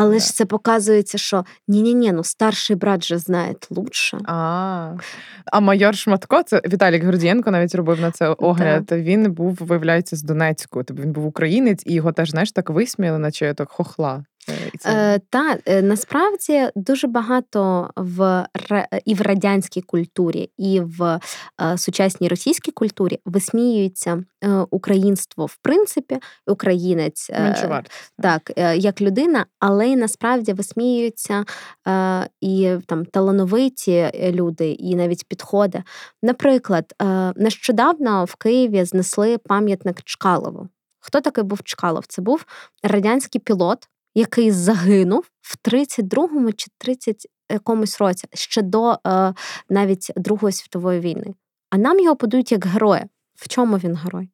Але 0.05 0.19
ж 0.19 0.33
це 0.33 0.45
показується, 0.45 1.17
що 1.17 1.45
ні-ні-ні, 1.67 2.11
ну 2.11 2.23
старший 2.23 2.75
брат 2.75 3.05
же 3.05 3.17
знає 3.17 3.55
лучше. 3.69 4.17
А 4.25 4.93
а 5.45 5.59
майор 5.59 5.95
Шматко, 5.95 6.43
це 6.43 6.61
Віталік 6.65 7.03
Гордієнко 7.03 7.51
навіть 7.51 7.75
робив 7.75 8.01
на 8.01 8.11
це 8.11 8.27
огляд. 8.27 8.85
Да. 8.85 8.97
Він 8.97 9.31
був, 9.31 9.57
виявляється, 9.61 10.15
з 10.15 10.23
Донецьку. 10.23 10.83
Тобто 10.83 11.03
він 11.03 11.11
був 11.11 11.25
українець, 11.25 11.83
і 11.85 11.93
його 11.93 12.11
теж 12.11 12.31
знаєш 12.31 12.51
так 12.51 12.69
висміяли, 12.69 13.19
наче 13.19 13.53
так 13.53 13.69
хохла. 13.69 14.23
Е, 14.85 15.19
Та 15.29 15.57
е, 15.65 15.81
насправді 15.81 16.69
дуже 16.75 17.07
багато 17.07 17.89
в 17.95 18.47
і 19.05 19.13
в 19.13 19.21
радянській 19.21 19.81
культурі, 19.81 20.49
і 20.57 20.79
в 20.79 21.19
е, 21.61 21.77
сучасній 21.77 22.27
російській 22.27 22.71
культурі 22.71 23.19
висміюється 23.25 24.23
е, 24.43 24.49
українство 24.71 25.45
в 25.45 25.57
принципі, 25.61 26.19
українець 26.47 27.29
е, 27.29 27.55
так, 28.21 28.51
е, 28.55 28.77
як 28.77 29.01
людина, 29.01 29.45
але 29.59 29.87
й 29.87 29.95
насправді 29.95 30.53
висміюються 30.53 31.45
і 32.41 32.75
там 32.87 33.05
талановиті 33.05 34.11
люди, 34.31 34.71
і 34.71 34.95
навіть 34.95 35.27
підходи. 35.27 35.83
Наприклад, 36.23 36.93
нещодавно 37.35 38.25
в 38.25 38.35
Києві 38.35 38.85
знесли 38.85 39.37
пам'ятник 39.37 40.03
Чкалову. 40.03 40.69
Хто 40.99 41.21
такий 41.21 41.43
був 41.43 41.63
Чкалов? 41.63 42.05
Це 42.07 42.21
був 42.21 42.45
радянський 42.83 43.41
пілот 43.41 43.87
який 44.15 44.51
загинув 44.51 45.29
в 45.41 45.69
32-му 45.69 46.53
чи 46.53 46.67
30 46.77 47.27
якомусь 47.51 48.01
році 48.01 48.27
ще 48.33 48.61
до 48.61 48.97
е, 49.07 49.33
навіть 49.69 50.11
Другої 50.15 50.51
світової 50.51 50.99
війни. 50.99 51.33
А 51.69 51.77
нам 51.77 51.99
його 51.99 52.15
подають 52.15 52.51
як 52.51 52.65
героя. 52.65 53.05
В 53.35 53.47
чому 53.47 53.77
він 53.77 53.95
герой? 53.95 54.29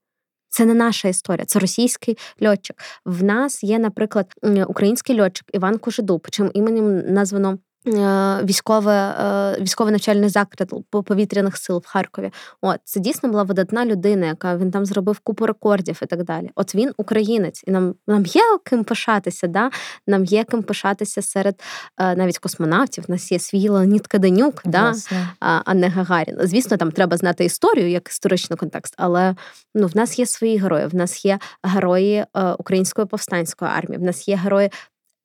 Це 0.50 0.66
не 0.66 0.74
наша 0.74 1.08
історія, 1.08 1.46
це 1.46 1.60
російський 1.60 2.18
льотчик. 2.44 2.78
В 3.06 3.24
нас 3.24 3.64
є, 3.64 3.80
наприклад, 3.80 4.34
український 4.68 5.22
льотчик 5.22 5.50
Іван 5.54 5.78
Кожедуб, 5.78 6.28
чим 6.32 6.52
іменем 6.54 7.14
названо 7.14 7.58
військове, 7.86 9.16
е, 9.20 9.62
військовий 9.62 9.92
навчальний 9.92 10.30
заклад 10.30 10.74
повітряних 10.90 11.58
сил 11.58 11.82
в 11.86 11.88
Харкові. 11.88 12.32
От 12.62 12.80
це 12.84 13.00
дійсно 13.00 13.30
була 13.30 13.44
видатна 13.44 13.86
людина, 13.86 14.26
яка 14.26 14.58
він 14.58 14.72
там 14.72 14.86
зробив 14.86 15.20
купу 15.20 15.46
рекордів 15.46 16.00
і 16.04 16.06
так 16.06 16.24
далі. 16.24 16.50
От 16.56 16.76
він 16.76 16.92
українець, 16.98 17.64
і 17.68 17.72
нам 17.72 17.96
нам 18.08 18.26
є 18.26 18.42
ким 18.64 18.84
пишатися. 18.84 19.48
Да? 19.48 19.72
Нам 20.08 20.26
є 20.26 20.44
ким 20.44 20.64
пишатися 20.64 21.22
серед 21.22 21.62
е, 21.98 22.16
навіть 22.16 22.38
космонавтів. 22.38 23.06
У 23.08 23.12
нас 23.12 23.32
є 23.32 23.40
свій 23.40 23.70
Леонід 23.70 24.08
Каденюк, 24.08 24.62
да? 24.66 24.94
а, 25.40 25.62
а 25.66 25.74
не 25.74 25.90
Гагарін. 25.90 26.38
Звісно, 26.40 26.78
там 26.78 26.92
треба 26.92 27.18
знати 27.18 27.46
історію 27.46 27.90
як 27.90 28.10
історичний 28.10 28.58
контекст, 28.58 28.94
але 28.98 29.36
ну 29.76 29.88
в 29.88 29.98
нас 29.98 30.20
є 30.20 30.26
свої 30.26 30.58
герої. 30.58 30.86
В 30.88 30.96
нас 30.96 31.26
є 31.26 31.40
герої 31.64 32.26
української 32.58 33.08
повстанської 33.08 33.72
армії. 33.72 34.00
В 34.00 34.04
нас 34.04 34.28
є 34.28 34.36
герої 34.36 34.70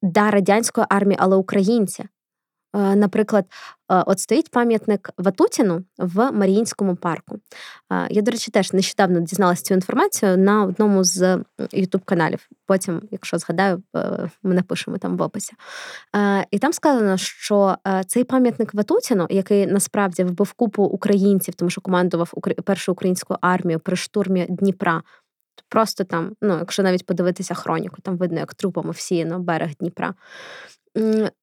да 0.03 0.31
радянської 0.31 0.87
армії, 0.91 1.19
але 1.21 1.37
українці. 1.37 2.05
Е, 2.77 2.97
наприклад, 2.97 3.45
е, 3.91 4.03
от 4.07 4.21
стоїть 4.21 4.51
пам'ятник 4.51 5.11
Ватутіну 5.19 5.85
в 5.99 6.33
Маріїнському 6.33 6.97
парку. 6.97 7.39
Е, 7.93 8.07
я, 8.11 8.23
до 8.23 8.31
речі, 8.31 8.51
теж 8.51 8.73
нещодавно 8.73 9.21
дізналася 9.21 9.63
цю 9.63 9.75
інформацію 9.75 10.39
на 10.39 10.65
одному 10.65 11.05
з 11.05 11.39
Ютуб-каналів. 11.73 12.49
Потім, 12.67 13.03
якщо 13.11 13.39
згадаю, 13.39 13.83
ми 14.43 14.55
напишемо 14.55 14.99
там 14.99 15.17
в 15.17 15.23
описі. 15.23 15.53
І 16.51 16.59
там 16.59 16.73
сказано, 16.73 17.17
що 17.17 17.77
цей 18.07 18.25
пам'ятник 18.25 18.75
Ватутіну, 18.75 19.27
який 19.31 19.67
насправді 19.67 20.25
вбив 20.25 20.53
купу 20.53 20.85
українців, 20.85 21.55
тому 21.55 21.71
що 21.71 21.81
командував 21.81 22.33
першу 22.65 22.93
українську 22.93 23.37
армію 23.41 23.81
при 23.81 23.97
штурмі 23.97 24.47
Дніпра. 24.49 25.03
Просто 25.69 26.05
там, 26.05 26.33
ну, 26.43 26.59
якщо 26.59 26.83
навіть 26.83 27.07
подивитися 27.07 27.55
хроніку, 27.55 27.97
там 28.03 28.17
видно, 28.17 28.39
як 28.39 28.55
трупами 28.55 28.91
всіяно 28.91 29.39
берег 29.39 29.71
Дніпра 29.81 30.15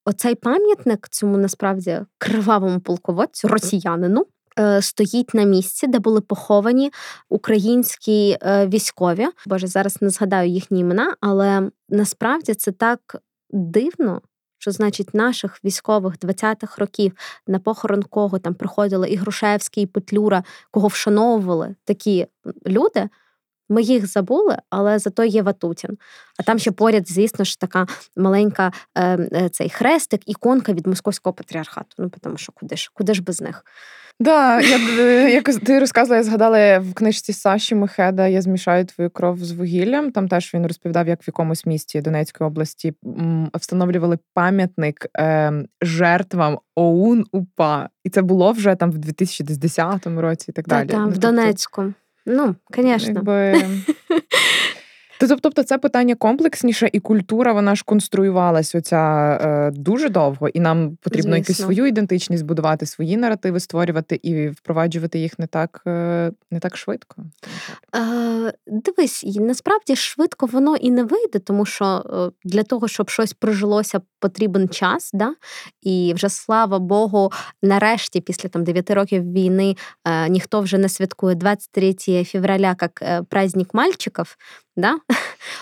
оцей 0.06 0.36
пам'ятник 0.36 1.08
цьому 1.10 1.38
насправді 1.38 2.02
кривавому 2.18 2.80
полководцю, 2.80 3.48
росіянину. 3.48 4.26
Е, 4.60 4.82
стоїть 4.82 5.34
на 5.34 5.44
місці, 5.44 5.88
де 5.88 6.00
були 6.00 6.22
поховані 6.22 6.92
українські 7.30 8.38
е, 8.42 8.68
військові. 8.68 9.28
Боже, 9.46 9.68
зараз 9.68 10.02
не 10.02 10.10
згадаю 10.10 10.50
їхні 10.50 10.80
імена, 10.80 11.16
але 11.22 11.70
насправді 11.90 12.54
це 12.54 12.72
так 12.72 13.16
дивно, 13.50 14.22
що 14.58 14.72
значить 14.72 15.14
наших 15.14 15.66
військових 15.66 16.18
20-х 16.18 16.78
років 16.78 17.14
на 17.48 17.60
похорон 17.60 18.04
кого 18.04 18.40
там 18.40 18.54
приходили 18.54 19.10
і 19.10 19.16
Грушевський, 19.16 19.84
і 19.84 19.88
Петлюра, 19.88 20.44
кого 20.72 20.88
вшановували 20.88 21.76
такі 21.86 22.28
люди. 22.68 23.10
Ми 23.74 23.82
їх 23.82 24.08
забули, 24.08 24.58
але 24.70 25.00
зато 25.00 25.24
є 25.24 25.42
Ватутін. 25.42 25.98
А 26.40 26.44
там 26.44 26.60
ще 26.60 26.72
поряд, 26.72 27.10
звісно 27.10 27.46
ж, 27.46 27.60
така 27.60 27.88
маленька 28.18 28.72
е, 28.98 29.50
цей 29.52 29.70
хрестик, 29.70 30.22
іконка 30.26 30.74
від 30.74 30.88
московського 30.88 31.34
патріархату. 31.34 31.96
Ну, 31.98 32.12
тому 32.22 32.38
що 32.38 32.52
куди 32.52 32.76
ж 32.76 32.92
куди 32.94 33.14
ж 33.14 33.22
без 33.22 33.42
них? 33.42 33.66
Да, 34.20 34.62
я 34.62 34.78
е, 35.00 35.32
як 35.32 35.56
ти 35.60 35.80
розказала, 35.80 36.18
я 36.18 36.24
згадала 36.24 36.80
в 36.80 36.94
книжці 36.94 37.34
Саші 37.34 37.76
Мехеда 37.76 38.28
Я 38.28 38.42
змішаю 38.42 38.86
твою 38.86 39.10
кров 39.10 39.44
з 39.44 39.52
вугіллям. 39.52 40.12
Там 40.12 40.28
теж 40.28 40.54
він 40.54 40.68
розповідав, 40.68 41.08
як 41.08 41.22
в 41.22 41.28
якомусь 41.28 41.66
місті 41.66 42.02
Донецької 42.02 42.48
області 42.48 42.94
встановлювали 43.54 44.18
пам'ятник 44.34 45.08
е, 45.18 45.54
жертвам 45.82 46.60
ОУН 46.76 47.26
УПА. 47.32 47.90
І 48.04 48.10
це 48.10 48.22
було 48.22 48.52
вже 48.52 48.76
там 48.76 48.92
в 48.92 48.98
2010 48.98 50.08
році 50.08 50.46
і 50.50 50.52
так 50.52 50.68
далі. 50.68 50.88
Та, 50.88 50.94
там, 50.94 51.04
ну, 51.04 51.10
в 51.10 51.14
тобто 51.14 51.28
Донецьку. 51.28 51.94
Ну, 52.26 52.56
конечно. 52.72 53.12
Якби... 53.16 53.54
Тобто, 55.20 55.64
це 55.64 55.78
питання 55.78 56.16
комплексніше, 56.16 56.90
і 56.94 57.00
культура 57.00 57.54
вона 57.54 57.76
ж 57.76 57.84
конструювалась 57.86 58.76
оця 58.76 59.34
е, 59.42 59.72
дуже 59.72 60.10
довго, 60.10 60.50
і 60.50 60.60
нам 60.60 60.98
потрібно 61.02 61.38
якусь 61.38 61.58
свою 61.58 61.86
ідентичність 61.86 62.46
будувати, 62.46 62.86
свої 62.86 63.18
наративи 63.18 63.60
створювати 63.60 64.20
і 64.24 64.50
впроваджувати 64.50 65.20
їх 65.20 65.40
не 65.40 65.48
так 65.48 65.82
е, 65.88 66.32
не 66.52 66.60
так 66.60 66.78
швидко. 66.78 67.16
Е, 67.96 68.54
Дивись, 68.68 69.24
насправді 69.40 69.96
швидко 69.96 70.46
воно 70.46 70.76
і 70.76 70.92
не 70.92 71.04
вийде, 71.04 71.40
тому 71.40 71.66
що 71.66 71.86
е, 71.86 72.48
для 72.50 72.64
того, 72.64 72.88
щоб 72.88 73.10
щось 73.10 73.34
прижилося, 73.34 74.02
потрібен 74.20 74.70
час. 74.70 75.10
да? 75.14 75.36
І 75.82 76.14
вже 76.16 76.30
слава 76.30 76.80
Богу, 76.80 77.32
нарешті, 77.62 78.22
після 78.22 78.50
там 78.50 78.64
9 78.64 78.92
років 78.92 79.32
війни, 79.32 79.76
е, 80.06 80.30
ніхто 80.30 80.62
вже 80.62 80.78
не 80.78 80.90
святкує 80.90 81.36
23 81.36 82.24
февраля 82.24 82.76
як 82.82 83.00
е, 83.02 83.24
праздник 83.30 83.74
мальчиків. 83.74 84.38
Да? 84.76 84.98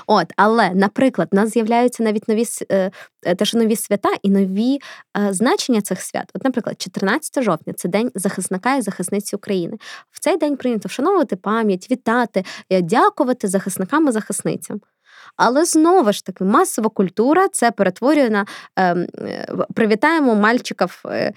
От, 0.08 0.34
Але, 0.38 0.70
наприклад, 0.70 1.28
у 1.32 1.36
нас 1.36 1.50
з'являються 1.50 2.04
навіть 2.04 2.28
нові 2.28 2.44
е, 2.72 2.92
е, 3.26 3.36
теж 3.36 3.54
нові 3.54 3.76
свята 3.76 4.10
і 4.24 4.30
нові 4.30 4.80
е, 5.18 5.34
значення 5.34 5.82
цих 5.82 6.02
свят. 6.02 6.32
От, 6.34 6.44
наприклад, 6.44 6.82
14 6.82 7.44
жовтня 7.44 7.74
це 7.74 7.90
день 7.90 8.12
захисника 8.16 8.76
і 8.76 8.82
захисниці 8.82 9.36
України. 9.36 9.78
В 10.12 10.20
цей 10.20 10.38
день 10.38 10.58
прийнято 10.58 10.90
вшановувати 10.90 11.36
пам'ять, 11.36 11.92
вітати, 11.92 12.44
дякувати 12.70 13.48
захисникам 13.48 14.08
і 14.08 14.12
захисницям. 14.12 14.82
Але 15.38 15.66
знову 15.66 16.14
ж 16.14 16.26
таки, 16.26 16.44
масова 16.44 16.90
культура 16.90 17.48
це 17.52 17.72
перетворює 17.72 18.30
на 18.30 18.46
е, 18.80 19.08
привітаємо 19.76 20.36
мальчиків 20.36 21.04
е, 21.06 21.34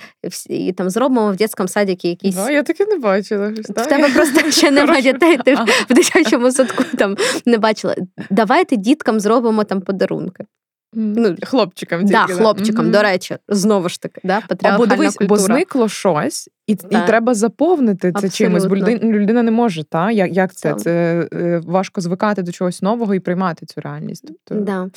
і 0.49 0.73
там 0.73 0.91
зробимо 0.91 1.33
в 1.33 1.37
дитячому 1.37 1.69
садіку 1.69 2.09
якісь. 2.09 2.35
Да, 2.35 2.51
я 2.51 2.63
таки 2.63 2.87
не 2.87 2.99
бачила. 2.99 3.53
В 3.69 3.87
тебе 3.87 4.09
просто 4.09 4.51
ще 4.51 4.71
немає 4.71 5.03
дітей, 5.03 5.39
ти 5.45 5.55
в 5.55 5.95
дитячому 5.95 6.53
садку 6.53 6.85
там 6.99 7.17
не 7.47 7.59
бачила. 7.59 7.95
Давайте 8.31 8.77
діткам 8.77 9.21
зробимо 9.21 9.65
там 9.65 9.81
подарунки. 9.81 10.45
Ну, 10.97 11.37
Хлопчикам 11.43 12.01
тільки, 12.01 12.13
да, 12.13 12.35
хлопчикам, 12.35 12.87
mm-hmm. 12.87 12.91
до 12.91 13.03
речі, 13.03 13.37
знову 13.49 13.89
ж 13.89 14.01
таки, 14.01 14.21
да, 14.25 14.43
Або 14.63 14.87
дивись, 14.87 15.17
бо 15.21 15.37
зникло 15.37 15.89
щось, 15.89 16.49
і 16.67 16.73
і 16.73 16.97
треба 17.07 17.35
заповнити 17.35 18.01
це 18.01 18.09
Абсолютно. 18.09 18.37
чимось, 18.37 18.67
бо 18.67 18.77
людина, 18.77 18.99
людина 18.99 19.43
не 19.43 19.51
може, 19.51 19.85
та? 19.85 20.11
Як 20.11 20.33
як 20.33 20.55
це? 20.55 20.75
Це 20.75 21.29
е, 21.33 21.61
важко 21.67 22.01
звикати 22.01 22.43
до 22.43 22.53
чогось 22.53 22.83
нового 22.83 23.15
і 23.15 23.21
приймати 23.21 23.67
цю 23.67 23.81
реальність. 23.81 24.33
Тобто... 24.45 24.65
Да. 24.65 24.89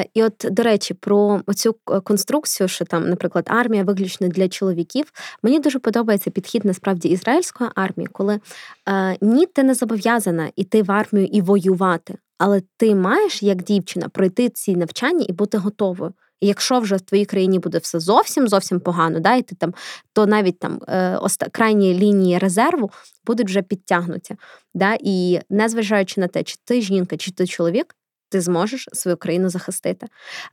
Е, 0.00 0.06
І 0.14 0.22
от, 0.22 0.46
до 0.50 0.62
речі, 0.62 0.94
про 0.94 1.40
цю 1.54 1.76
конструкцію, 2.04 2.68
що 2.68 2.84
там, 2.84 3.08
наприклад, 3.08 3.44
армія 3.50 3.84
виключно 3.84 4.28
для 4.28 4.48
чоловіків. 4.48 5.12
Мені 5.42 5.60
дуже 5.60 5.78
подобається 5.78 6.30
підхід 6.30 6.64
насправді 6.64 7.08
ізраїльської 7.08 7.70
армії, 7.74 8.08
коли 8.12 8.40
е, 8.88 9.16
ні, 9.20 9.46
ти 9.46 9.62
не 9.62 9.74
зобов'язана 9.74 10.50
іти 10.56 10.82
в 10.82 10.92
армію 10.92 11.26
і 11.26 11.40
воювати. 11.40 12.14
Але 12.38 12.62
ти 12.76 12.94
маєш 12.94 13.42
як 13.42 13.62
дівчина 13.62 14.08
пройти 14.08 14.48
ці 14.48 14.76
навчання 14.76 15.26
і 15.28 15.32
бути 15.32 15.58
готовою. 15.58 16.12
Якщо 16.40 16.80
вже 16.80 16.96
в 16.96 17.00
твоїй 17.00 17.24
країні 17.24 17.58
буде 17.58 17.78
все 17.78 18.00
зовсім 18.00 18.48
зовсім 18.48 18.80
погано, 18.80 19.20
да, 19.20 19.34
і 19.34 19.42
ти 19.42 19.54
там, 19.54 19.74
то 20.12 20.26
навіть 20.26 20.58
там 20.58 20.80
е, 20.88 21.16
оста, 21.16 21.48
крайні 21.48 21.94
лінії 21.94 22.38
резерву 22.38 22.90
будуть 23.26 23.46
вже 23.46 23.62
підтягнуті. 23.62 24.36
Да, 24.74 24.96
І 25.00 25.40
незважаючи 25.50 26.20
на 26.20 26.28
те, 26.28 26.42
чи 26.42 26.56
ти 26.64 26.82
жінка, 26.82 27.16
чи 27.16 27.32
ти 27.32 27.46
чоловік, 27.46 27.96
ти 28.28 28.40
зможеш 28.40 28.88
свою 28.92 29.16
країну 29.16 29.48
захистити. 29.48 30.06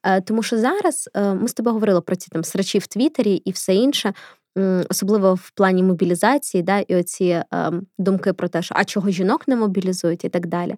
Е, 0.04 0.22
Тому 0.22 0.44
що 0.44 0.58
зараз 0.58 1.10
е, 1.14 1.34
ми 1.34 1.48
з 1.48 1.54
тобою 1.54 1.74
говорили 1.74 2.02
про 2.02 2.16
ці 2.16 2.28
там 2.32 2.44
срачі 2.44 2.80
в 2.80 2.88
Твіттері 2.88 3.36
і 3.36 3.52
все 3.52 3.76
інше 3.76 4.14
особливо 4.90 5.34
в 5.34 5.52
плані 5.52 5.84
мобілізації, 5.84 6.64
да, 6.64 6.80
і 6.80 6.96
оці 6.96 7.26
е, 7.26 7.72
думки 7.98 8.34
про 8.34 8.48
те, 8.48 8.62
що 8.62 8.76
а 8.78 8.86
чого 8.86 9.10
жінок 9.10 9.48
не 9.48 9.56
мобілізують, 9.56 10.26
і 10.26 10.30
так 10.30 10.48
далі. 10.48 10.76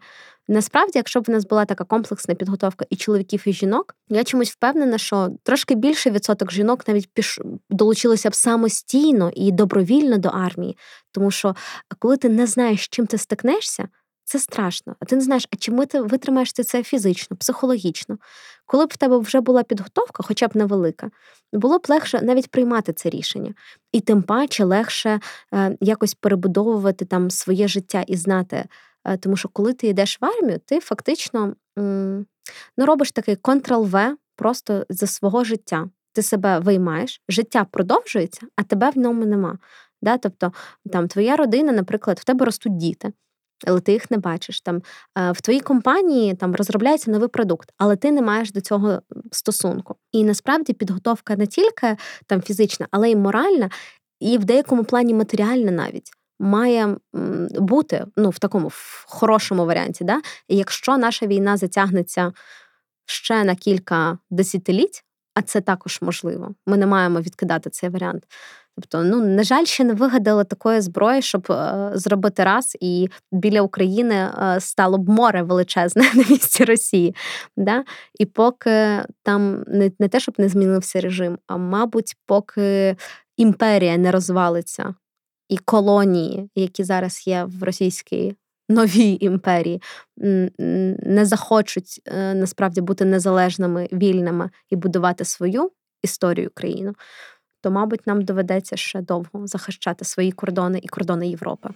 Насправді, 0.48 0.92
якщо 0.96 1.22
б 1.22 1.24
в 1.28 1.32
нас 1.32 1.46
була 1.46 1.66
така 1.66 1.84
комплексна 1.84 2.36
підготовка 2.36 2.86
і 2.90 2.96
чоловіків, 2.96 3.44
і 3.46 3.54
жінок, 3.54 3.96
я 4.10 4.24
чомусь 4.24 4.52
впевнена, 4.52 4.98
що 4.98 5.30
трошки 5.44 5.76
більший 5.76 6.12
відсоток 6.12 6.52
жінок 6.52 6.88
навіть 6.88 7.10
піш 7.14 7.40
долучилися 7.70 8.30
б 8.30 8.36
самостійно 8.36 9.32
і 9.36 9.52
добровільно 9.52 10.18
до 10.18 10.30
армії, 10.30 10.78
тому 11.12 11.32
що 11.32 11.56
коли 12.00 12.18
ти 12.18 12.30
не 12.30 12.48
знаєш, 12.48 12.88
чим 12.88 13.08
ти 13.08 13.18
стикнешся. 13.18 13.88
Це 14.26 14.40
страшно. 14.40 14.96
А 15.00 15.06
ти 15.06 15.16
не 15.16 15.22
знаєш, 15.22 15.48
а 15.54 15.56
чим 15.56 15.86
ти 15.86 16.02
витримаєш 16.02 16.54
ти 16.54 16.64
це 16.64 16.84
фізично, 16.84 17.38
психологічно. 17.38 18.18
Коли 18.66 18.86
б 18.86 18.90
в 18.94 18.98
тебе 18.98 19.18
вже 19.18 19.42
була 19.42 19.64
підготовка, 19.64 20.24
хоча 20.24 20.48
б 20.48 20.56
невелика, 20.56 21.12
було 21.54 21.80
б 21.80 21.86
легше 21.90 22.22
навіть 22.22 22.52
приймати 22.52 22.94
це 22.94 23.10
рішення. 23.10 23.54
І 23.92 24.00
тим 24.00 24.22
паче 24.24 24.64
легше 24.64 25.20
е, 25.54 25.78
якось 25.82 26.14
перебудовувати 26.14 27.06
там 27.06 27.32
своє 27.32 27.68
життя 27.68 28.04
і 28.08 28.16
знати. 28.18 28.66
Е, 29.06 29.18
тому 29.18 29.38
що 29.38 29.50
коли 29.50 29.74
ти 29.74 29.88
йдеш 29.88 30.22
в 30.22 30.26
армію, 30.26 30.60
ти 30.66 30.80
фактично 30.80 31.56
м, 31.80 32.26
ну, 32.78 32.86
робиш 32.86 33.12
такий 33.12 33.36
контрол-В 33.36 34.16
просто 34.36 34.86
за 34.90 35.08
свого 35.08 35.44
життя. 35.44 35.90
Ти 36.14 36.22
себе 36.22 36.60
виймаєш, 36.60 37.22
життя 37.30 37.66
продовжується, 37.72 38.42
а 38.56 38.64
тебе 38.64 38.90
в 38.90 38.98
ньому 38.98 39.26
нема. 39.26 39.58
Да? 40.02 40.18
Тобто 40.18 40.54
там 40.92 41.08
твоя 41.08 41.36
родина, 41.36 41.72
наприклад, 41.72 42.20
в 42.20 42.24
тебе 42.24 42.46
ростуть 42.46 42.78
діти. 42.78 43.14
Але 43.68 43.80
ти 43.80 43.92
їх 43.92 44.12
не 44.12 44.18
бачиш. 44.18 44.62
Там 44.62 44.82
В 45.16 45.42
твоїй 45.42 45.60
компанії 45.60 46.36
там 46.36 46.56
розробляється 46.56 47.12
новий 47.12 47.28
продукт, 47.28 47.70
але 47.78 47.96
ти 47.96 48.12
не 48.12 48.22
маєш 48.22 48.52
до 48.52 48.62
цього 48.62 49.02
стосунку. 49.32 49.96
І 50.12 50.24
насправді 50.24 50.74
підготовка 50.74 51.36
не 51.36 51.48
тільки 51.48 51.98
там 52.28 52.42
фізична, 52.42 52.88
але 52.92 53.12
й 53.12 53.16
моральна, 53.16 53.70
і 54.20 54.38
в 54.38 54.46
деякому 54.46 54.84
плані 54.84 55.14
матеріальна 55.14 55.72
навіть 55.72 56.12
має 56.40 56.98
бути 57.52 58.06
ну, 58.18 58.30
в 58.30 58.40
такому 58.40 58.68
в 58.68 59.06
хорошому 59.08 59.66
варіанті. 59.66 60.04
Да? 60.04 60.22
Якщо 60.48 60.98
наша 60.98 61.28
війна 61.28 61.58
затягнеться 61.58 62.34
ще 63.06 63.44
на 63.44 63.56
кілька 63.56 64.18
десятиліть, 64.30 65.04
а 65.36 65.42
це 65.42 65.62
також 65.62 66.00
можливо, 66.02 66.56
ми 66.68 66.78
не 66.78 66.86
маємо 66.86 67.22
відкидати 67.22 67.70
цей 67.70 67.90
варіант. 67.90 68.24
Тобто, 68.76 69.04
ну 69.04 69.26
на 69.26 69.44
жаль, 69.44 69.66
ще 69.66 69.84
не 69.84 69.94
вигадали 69.94 70.44
такої 70.44 70.82
зброї, 70.82 71.22
щоб 71.22 71.52
е, 71.52 71.92
зробити 71.94 72.44
раз, 72.44 72.78
і 72.80 73.10
біля 73.32 73.62
України 73.62 74.16
е, 74.16 74.60
стало 74.60 74.98
б 74.98 75.10
море 75.10 75.44
величезне 75.44 76.02
на 76.16 76.24
місці 76.30 76.64
Росії. 76.66 77.16
Да? 77.58 77.84
І 78.20 78.26
поки 78.26 79.06
там 79.24 79.64
не, 79.68 79.92
не 80.00 80.08
те, 80.08 80.20
щоб 80.20 80.36
не 80.38 80.50
змінився 80.50 81.02
режим, 81.02 81.38
а 81.48 81.58
мабуть, 81.58 82.14
поки 82.26 82.96
імперія 83.38 83.98
не 83.98 84.12
розвалиться, 84.12 84.96
і 85.50 85.58
колонії, 85.58 86.50
які 86.56 86.84
зараз 86.84 87.28
є 87.28 87.44
в 87.44 87.64
російській 87.64 88.36
новій 88.70 89.18
імперії, 89.22 89.82
не 90.18 91.26
захочуть 91.26 92.02
е, 92.06 92.34
насправді 92.34 92.82
бути 92.82 93.06
незалежними, 93.06 93.88
вільними 93.92 94.50
і 94.70 94.76
будувати 94.76 95.26
свою 95.26 95.72
історію 96.04 96.50
країну, 96.54 96.94
то, 97.62 97.72
мабуть, 97.72 98.08
нам 98.08 98.22
доведеться 98.22 98.78
ще 98.78 99.02
довго 99.02 99.48
захищати 99.48 100.06
свої 100.06 100.32
кордони 100.32 100.80
і 100.84 100.88
кордони 100.88 101.28
Європи. 101.28 101.70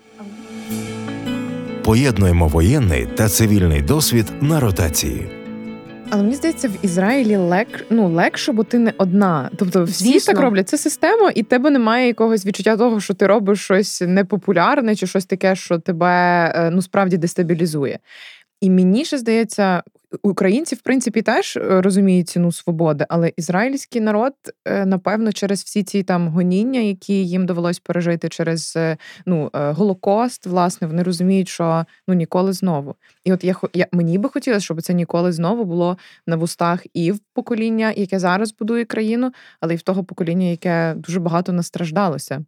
Поєднуємо 1.83 2.47
воєнний 2.47 3.05
та 3.05 3.29
цивільний 3.29 3.81
досвід 3.81 4.25
на 4.41 4.59
ротації. 4.59 5.46
Але 6.09 6.23
мені 6.23 6.35
здається, 6.35 6.67
в 6.67 6.71
Ізраїлі 6.81 7.35
лек 7.35 7.85
ну 7.89 8.09
легше, 8.09 8.51
бо 8.51 8.63
ти 8.63 8.79
не 8.79 8.93
одна. 8.97 9.49
Тобто, 9.57 9.83
всі 9.83 10.03
Звісно. 10.03 10.33
так 10.33 10.41
роблять. 10.41 10.69
Це 10.69 10.77
система, 10.77 11.31
і 11.35 11.43
тебе 11.43 11.69
немає 11.69 12.07
якогось 12.07 12.45
відчуття 12.45 12.77
того, 12.77 12.99
що 12.99 13.13
ти 13.13 13.27
робиш 13.27 13.63
щось 13.63 14.01
непопулярне 14.01 14.95
чи 14.95 15.07
щось 15.07 15.25
таке, 15.25 15.55
що 15.55 15.79
тебе 15.79 16.45
е, 16.55 16.69
ну 16.71 16.81
справді 16.81 17.17
дестабілізує. 17.17 17.99
І 18.61 18.69
мені 18.69 19.05
ще 19.05 19.17
здається, 19.17 19.83
Українці, 20.23 20.75
в 20.75 20.81
принципі, 20.81 21.21
теж 21.21 21.57
е, 21.57 21.81
розуміють 21.81 22.29
ціну 22.29 22.51
свободи, 22.51 23.05
але 23.09 23.31
ізраїльський 23.37 24.01
народ, 24.01 24.33
е, 24.65 24.85
напевно, 24.85 25.31
через 25.33 25.63
всі 25.63 25.83
ці 25.83 26.03
там 26.03 26.27
гоніння, 26.27 26.79
які 26.79 27.13
їм 27.25 27.45
довелось 27.45 27.79
пережити 27.79 28.29
через 28.29 28.73
е, 28.77 28.97
ну, 29.25 29.49
Голокост, 29.53 30.45
власне, 30.45 30.87
вони 30.87 31.03
розуміють, 31.03 31.47
що 31.47 31.85
ну 32.07 32.13
ніколи 32.13 32.53
знову. 32.53 32.95
І 33.23 33.33
от 33.33 33.43
я 33.43 33.55
я 33.73 33.87
мені 33.91 34.17
би 34.17 34.29
хотілося, 34.29 34.65
щоб 34.65 34.81
це 34.81 34.93
ніколи 34.93 35.31
знову 35.31 35.65
було 35.65 35.97
на 36.27 36.35
вустах 36.35 36.85
і 36.93 37.11
в 37.11 37.19
покоління, 37.33 37.93
яке 37.95 38.19
зараз 38.19 38.55
будує 38.59 38.85
країну, 38.85 39.31
але 39.61 39.73
й 39.73 39.77
в 39.77 39.81
того 39.81 40.03
покоління, 40.03 40.47
яке 40.47 40.93
дуже 40.97 41.19
багато 41.19 41.53
настраждалося. 41.53 42.45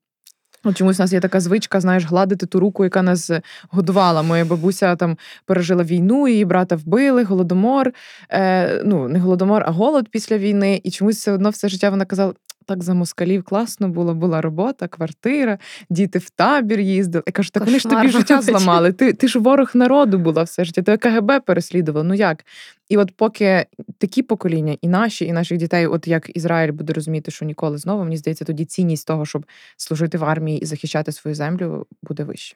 От 0.63 0.77
чомусь 0.77 0.99
у 0.99 1.03
нас 1.03 1.13
є 1.13 1.19
така 1.19 1.39
звичка, 1.39 1.79
знаєш, 1.79 2.05
гладити 2.05 2.45
ту 2.45 2.59
руку, 2.59 2.83
яка 2.83 3.01
нас 3.01 3.31
годувала. 3.71 4.21
Моя 4.21 4.45
бабуся 4.45 4.95
там 4.95 5.17
пережила 5.45 5.83
війну, 5.83 6.27
її 6.27 6.45
брата 6.45 6.75
вбили, 6.75 7.23
голодомор. 7.23 7.91
Е, 8.31 8.81
Ну, 8.85 9.07
не 9.07 9.19
голодомор, 9.19 9.63
а 9.65 9.71
голод 9.71 10.09
після 10.11 10.37
війни. 10.37 10.81
І 10.83 10.91
чомусь 10.91 11.17
все 11.17 11.31
одно 11.31 11.49
все 11.49 11.69
життя 11.69 11.89
вона 11.89 12.05
казала: 12.05 12.33
так 12.69 12.83
за 12.83 12.93
москалів 12.93 13.43
класно 13.43 13.89
було, 13.89 14.13
була 14.13 14.41
робота, 14.41 14.87
квартира, 14.87 15.57
діти 15.89 16.19
в 16.19 16.29
табір 16.29 16.79
їздили. 16.79 17.23
Я 17.27 17.33
кажу, 17.33 17.49
так 17.53 17.65
вони 17.65 17.79
ж 17.79 17.89
тобі 17.89 18.09
життя 18.09 18.41
зламали. 18.41 18.91
Ти 18.91 19.13
ти 19.13 19.27
ж 19.27 19.39
ворог 19.39 19.71
народу 19.73 20.17
була 20.17 20.43
все 20.43 20.65
життя, 20.65 20.81
тебе 20.81 20.97
КГБ 20.97 21.45
переслідувало. 21.45 22.03
Ну 22.03 22.13
як? 22.13 22.45
І 22.89 22.97
от 22.97 23.11
поки 23.15 23.65
такі 23.97 24.23
покоління, 24.23 24.77
і 24.81 24.87
наші, 24.87 25.25
і 25.25 25.31
наших 25.31 25.57
дітей, 25.57 25.87
от 25.87 26.07
як 26.07 26.37
Ізраїль 26.37 26.71
буде 26.71 26.93
розуміти, 26.93 27.31
що 27.31 27.45
ніколи 27.45 27.77
знову, 27.77 28.03
мені 28.03 28.17
здається, 28.17 28.45
тоді 28.45 28.65
цінність 28.65 29.07
того, 29.07 29.25
щоб 29.25 29.45
служити 29.77 30.17
в 30.17 30.25
армії 30.25 30.59
і 30.59 30.65
захищати 30.65 31.11
свою 31.11 31.35
землю, 31.35 31.85
буде 32.01 32.23
вище. 32.23 32.55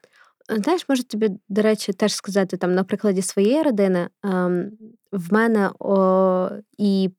Знаєш, 0.49 0.85
можу 0.89 1.03
тобі, 1.03 1.29
до 1.49 1.61
речі, 1.61 1.93
теж 1.93 2.15
сказати 2.15 2.57
там 2.57 2.75
на 2.75 2.83
прикладі 2.83 3.21
своєї 3.21 3.63
родини. 3.63 4.09
Ем, 4.23 4.71
в 5.11 5.33
мене 5.33 5.69
о, 5.79 6.49
і 6.77 7.09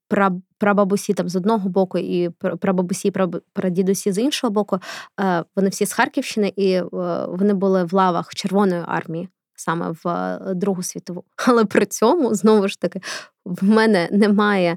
прабабусі 0.58 1.14
там 1.14 1.28
з 1.28 1.36
одного 1.36 1.68
боку, 1.68 1.98
і 1.98 2.30
прабабусі, 2.60 3.12
прадідусі 3.52 4.12
з 4.12 4.18
іншого 4.18 4.50
боку. 4.50 4.78
Е, 5.20 5.44
вони 5.56 5.68
всі 5.68 5.86
з 5.86 5.92
Харківщини, 5.92 6.52
і 6.56 6.72
е, 6.72 6.84
вони 7.28 7.54
були 7.54 7.84
в 7.84 7.94
лавах 7.94 8.34
Червоної 8.34 8.82
армії. 8.86 9.28
Саме 9.56 9.94
в 10.04 10.08
е, 10.08 10.54
Другу 10.54 10.82
світову. 10.82 11.24
Але 11.46 11.64
при 11.64 11.86
цьому, 11.86 12.34
знову 12.34 12.68
ж 12.68 12.80
таки, 12.80 13.00
в 13.44 13.64
мене 13.64 14.08
немає 14.12 14.76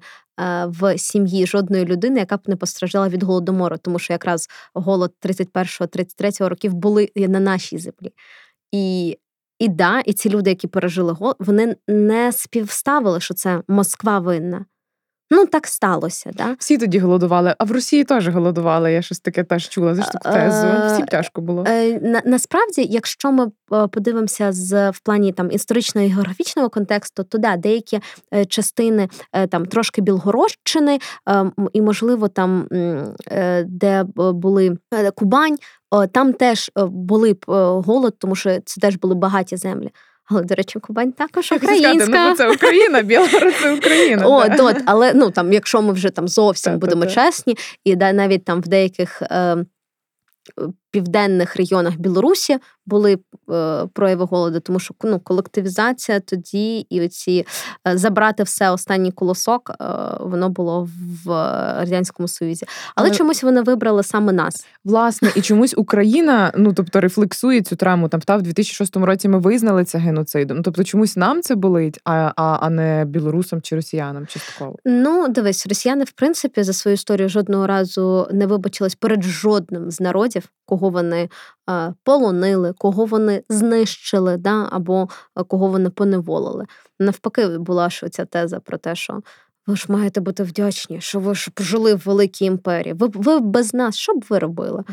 в 0.67 0.97
сім'ї 0.97 1.47
жодної 1.47 1.85
людини, 1.85 2.19
яка 2.19 2.37
б 2.37 2.41
не 2.47 2.55
постраждала 2.55 3.09
від 3.09 3.23
голодомору, 3.23 3.77
тому 3.77 3.99
що 3.99 4.13
якраз 4.13 4.49
голод 4.73 5.13
31-33 5.21 6.47
років 6.47 6.73
були 6.73 7.09
на 7.15 7.39
нашій 7.39 7.77
землі. 7.77 8.13
І 8.71 9.17
і 9.59 9.67
да, 9.67 9.99
і 9.99 10.13
ці 10.13 10.29
люди, 10.29 10.49
які 10.49 10.67
пережили 10.67 11.11
голод, 11.11 11.35
вони 11.39 11.75
не 11.87 12.31
співставили, 12.31 13.19
що 13.19 13.33
це 13.33 13.61
Москва 13.67 14.19
винна. 14.19 14.65
Ну, 15.31 15.45
так 15.45 15.67
сталося, 15.67 16.31
да? 16.33 16.55
Всі 16.59 16.77
тоді 16.77 16.99
голодували, 16.99 17.55
а 17.57 17.63
в 17.63 17.71
Росії 17.71 18.03
теж 18.03 18.27
голодували. 18.27 18.93
Я 18.93 19.01
щось 19.01 19.19
таке 19.19 19.43
теж 19.43 19.69
чула. 19.69 19.95
за 19.95 20.01
таку 20.01 20.33
тезу. 20.33 20.67
Всім 20.93 21.05
тяжко 21.05 21.41
було. 21.41 21.63
Е, 21.67 21.99
на, 21.99 22.21
Насправді, 22.25 22.87
якщо 22.89 23.31
ми 23.31 23.47
е, 23.73 23.87
подивимося 23.87 24.51
з 24.51 24.89
в 24.89 24.99
плані 24.99 25.31
там 25.31 25.51
історичного 25.51 26.07
і 26.07 26.09
географічного 26.09 26.69
контексту, 26.69 27.23
то 27.23 27.37
да, 27.37 27.57
деякі 27.57 27.99
е, 28.33 28.45
частини 28.45 29.09
там 29.49 29.65
трошки 29.65 30.01
Білгородщини, 30.01 30.99
і, 31.73 31.81
можливо, 31.81 32.27
там, 32.27 32.67
де 33.65 34.05
були 34.15 34.77
Кубань, 35.15 35.57
там 36.11 36.33
теж 36.33 36.71
були 36.75 37.37
голод, 37.47 38.15
тому 38.19 38.35
що 38.35 38.59
це 38.65 38.81
теж 38.81 38.95
були 38.95 39.15
багаті 39.15 39.57
землі. 39.57 39.91
Але, 40.29 40.41
до 40.41 40.55
речі, 40.55 40.79
Кубань 40.79 41.11
також 41.11 41.51
українська. 41.51 42.05
Сказати, 42.05 42.29
ну, 42.29 42.35
Це 42.35 42.51
Україна, 42.51 43.01
Білгород 43.01 43.53
це 43.61 43.73
Україна. 43.73 44.27
О, 44.27 44.45
от, 44.59 44.77
але 44.85 45.13
ну 45.13 45.31
там, 45.31 45.53
якщо 45.53 45.81
ми 45.81 45.93
вже 45.93 46.09
там 46.09 46.27
зовсім 46.27 46.79
будемо 46.79 47.05
чесні, 47.05 47.57
і 47.83 47.95
навіть 47.95 48.45
там 48.45 48.61
в 48.61 48.67
деяких. 48.67 49.21
Південних 50.97 51.55
регіонах 51.55 51.97
Білорусі 51.97 52.57
були 52.85 53.17
е, 53.51 53.85
прояви 53.93 54.25
голоду, 54.25 54.59
тому 54.59 54.79
що 54.79 54.93
ну, 55.03 55.19
колективізація 55.19 56.19
тоді 56.19 56.79
і 56.79 57.01
оці 57.05 57.45
е, 57.87 57.97
забрати 57.97 58.43
все 58.43 58.71
останній 58.71 59.11
колосок, 59.11 59.71
е, 59.81 59.85
воно 60.19 60.49
було 60.49 60.89
в 61.25 61.29
радянському 61.79 62.27
союзі. 62.27 62.65
Але, 62.95 63.07
Але 63.07 63.17
чомусь 63.17 63.43
вони 63.43 63.61
вибрали 63.61 64.03
саме 64.03 64.33
нас. 64.33 64.65
Власне, 64.85 65.31
і 65.35 65.41
чомусь 65.41 65.73
Україна, 65.77 66.51
ну 66.55 66.73
тобто, 66.73 67.01
рефлексує 67.01 67.61
цю 67.61 67.75
травму. 67.75 68.09
Там 68.09 68.21
та 68.21 68.37
в 68.37 68.41
2006 68.41 68.95
році 68.95 69.27
ми 69.27 69.39
визнали 69.39 69.83
це 69.83 69.97
геноцидом. 69.97 70.63
Тобто, 70.63 70.83
чомусь 70.83 71.17
нам 71.17 71.41
це 71.41 71.55
болить, 71.55 71.99
а 72.05 72.31
а, 72.35 72.57
а 72.61 72.69
не 72.69 73.05
білорусам 73.05 73.61
чи 73.61 73.75
росіянам 73.75 74.27
частково. 74.27 74.75
Ну, 74.85 75.27
дивись, 75.27 75.67
росіяни, 75.67 76.03
в 76.03 76.11
принципі, 76.11 76.63
за 76.63 76.73
свою 76.73 76.93
історію 76.93 77.29
жодного 77.29 77.67
разу 77.67 78.27
не 78.31 78.47
вибачились 78.47 78.95
перед 78.95 79.23
жодним 79.23 79.91
з 79.91 79.99
народів, 79.99 80.49
кого 80.65 80.86
вони 80.89 81.29
полонили, 82.03 82.73
кого 82.77 83.05
вони 83.05 83.43
знищили, 83.49 84.37
да, 84.37 84.67
або 84.71 85.09
кого 85.47 85.67
вони 85.67 85.89
поневолили. 85.89 86.65
Навпаки, 86.99 87.47
була 87.57 87.89
ж 87.89 88.09
ця 88.09 88.25
теза 88.25 88.59
про 88.59 88.77
те, 88.77 88.95
що. 88.95 89.21
Ви 89.67 89.75
ж 89.75 89.85
маєте 89.89 90.21
бути 90.21 90.43
вдячні, 90.43 91.01
що 91.01 91.19
ви 91.19 91.35
ж 91.35 91.51
жили 91.59 91.95
в 91.95 92.01
великій 92.05 92.45
імперії. 92.45 92.93
Ви 92.93 93.07
ви 93.13 93.39
без 93.39 93.73
нас, 93.73 93.95
що 93.95 94.13
б 94.13 94.25
ви 94.29 94.39
робили? 94.39 94.83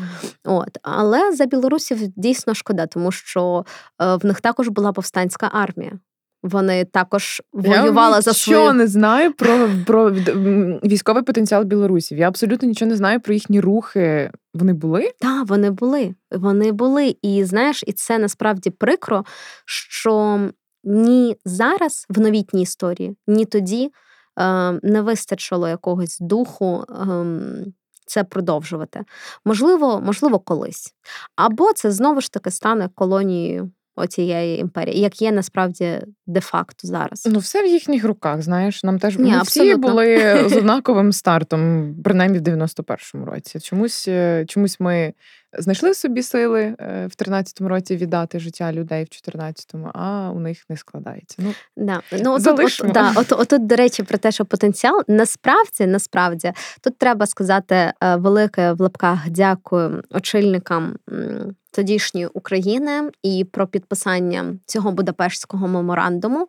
От. 0.43 0.77
Але 0.81 1.35
за 1.35 1.45
білорусів 1.45 1.99
дійсно 2.15 2.53
шкода, 2.53 2.87
тому 2.87 3.11
що 3.11 3.65
е, 4.01 4.15
в 4.15 4.25
них 4.25 4.41
також 4.41 4.67
була 4.67 4.91
повстанська 4.91 5.49
армія. 5.53 5.99
Вони 6.45 6.85
також 6.85 7.41
воювали 7.53 8.15
я 8.15 8.21
за 8.21 8.33
свою... 8.33 8.59
Я 8.59 8.73
не 8.73 8.87
знаю 8.87 9.33
про 9.33 9.69
про 9.85 10.11
військовий 10.83 11.23
потенціал 11.23 11.63
білорусів. 11.63 12.17
Я 12.17 12.27
абсолютно 12.27 12.67
нічого 12.67 12.89
не 12.89 12.95
знаю 12.95 13.19
про 13.19 13.33
їхні 13.33 13.59
рухи. 13.59 14.31
Вони 14.53 14.73
були? 14.73 15.11
Так, 15.19 15.47
вони 15.47 15.71
були. 15.71 16.15
Вони 16.31 16.71
були. 16.71 17.15
І 17.21 17.43
знаєш, 17.43 17.83
і 17.87 17.93
це 17.93 18.17
насправді 18.19 18.69
прикро, 18.69 19.25
що 19.65 20.39
ні 20.83 21.37
зараз 21.45 22.05
в 22.09 22.19
новітній 22.19 22.61
історії, 22.61 23.15
ні 23.27 23.45
тоді 23.45 23.91
е, 24.39 24.71
не 24.71 25.01
вистачило 25.01 25.67
якогось 25.67 26.17
духу. 26.19 26.85
Е, 26.89 27.25
це 28.05 28.23
продовжувати. 28.23 29.03
Можливо, 29.45 30.01
можливо, 30.01 30.39
колись. 30.39 30.93
Або 31.35 31.73
це 31.73 31.91
знову 31.91 32.21
ж 32.21 32.31
таки 32.31 32.51
стане 32.51 32.89
колонією 32.95 33.71
оцієї 33.95 34.59
імперії, 34.59 34.99
як 34.99 35.21
є 35.21 35.31
насправді 35.31 35.99
де-факто 36.27 36.87
зараз. 36.87 37.27
Ну, 37.31 37.39
все 37.39 37.63
в 37.63 37.67
їхніх 37.67 38.05
руках, 38.05 38.41
знаєш. 38.41 38.83
Нам 38.83 38.99
теж 38.99 39.17
Ні, 39.17 39.35
всі 39.43 39.75
були 39.75 40.45
з 40.49 40.53
однаковим 40.57 41.11
стартом, 41.11 41.95
принаймні 42.03 42.39
в 42.39 42.41
91-му 42.41 43.25
році. 43.25 43.59
Чомусь, 43.59 44.07
е, 44.07 44.45
чомусь 44.47 44.79
ми 44.79 45.13
знайшли 45.57 45.93
собі 45.93 46.23
сили 46.23 46.61
е, 46.61 47.07
в 47.07 47.23
13-му 47.23 47.69
році 47.69 47.95
віддати 47.95 48.39
життя 48.39 48.73
людей 48.73 49.03
в 49.03 49.07
14-му, 49.07 49.89
а 49.93 50.31
у 50.31 50.39
них 50.39 50.65
не 50.69 50.77
складається. 50.77 51.35
Ну, 51.39 51.53
да. 51.77 52.01
ну 52.23 52.33
от, 52.33 52.47
от, 52.47 52.91
да, 52.93 53.13
от, 53.15 53.31
от, 53.31 53.53
от, 53.53 53.67
до 53.67 53.75
речі, 53.75 54.03
про 54.03 54.17
те, 54.17 54.31
що 54.31 54.45
потенціал 54.45 55.03
насправді, 55.07 55.85
насправді, 55.85 56.53
тут 56.81 56.97
треба 56.97 57.27
сказати 57.27 57.75
е, 57.75 58.15
велике 58.15 58.73
в 58.73 58.81
лапках 58.81 59.29
дякую 59.29 60.03
очільникам. 60.11 60.95
Тодішньої 61.71 62.27
України 62.27 63.11
і 63.23 63.45
про 63.51 63.67
підписання 63.67 64.55
цього 64.65 64.91
Будапештського 64.91 65.67
меморандуму, 65.67 66.47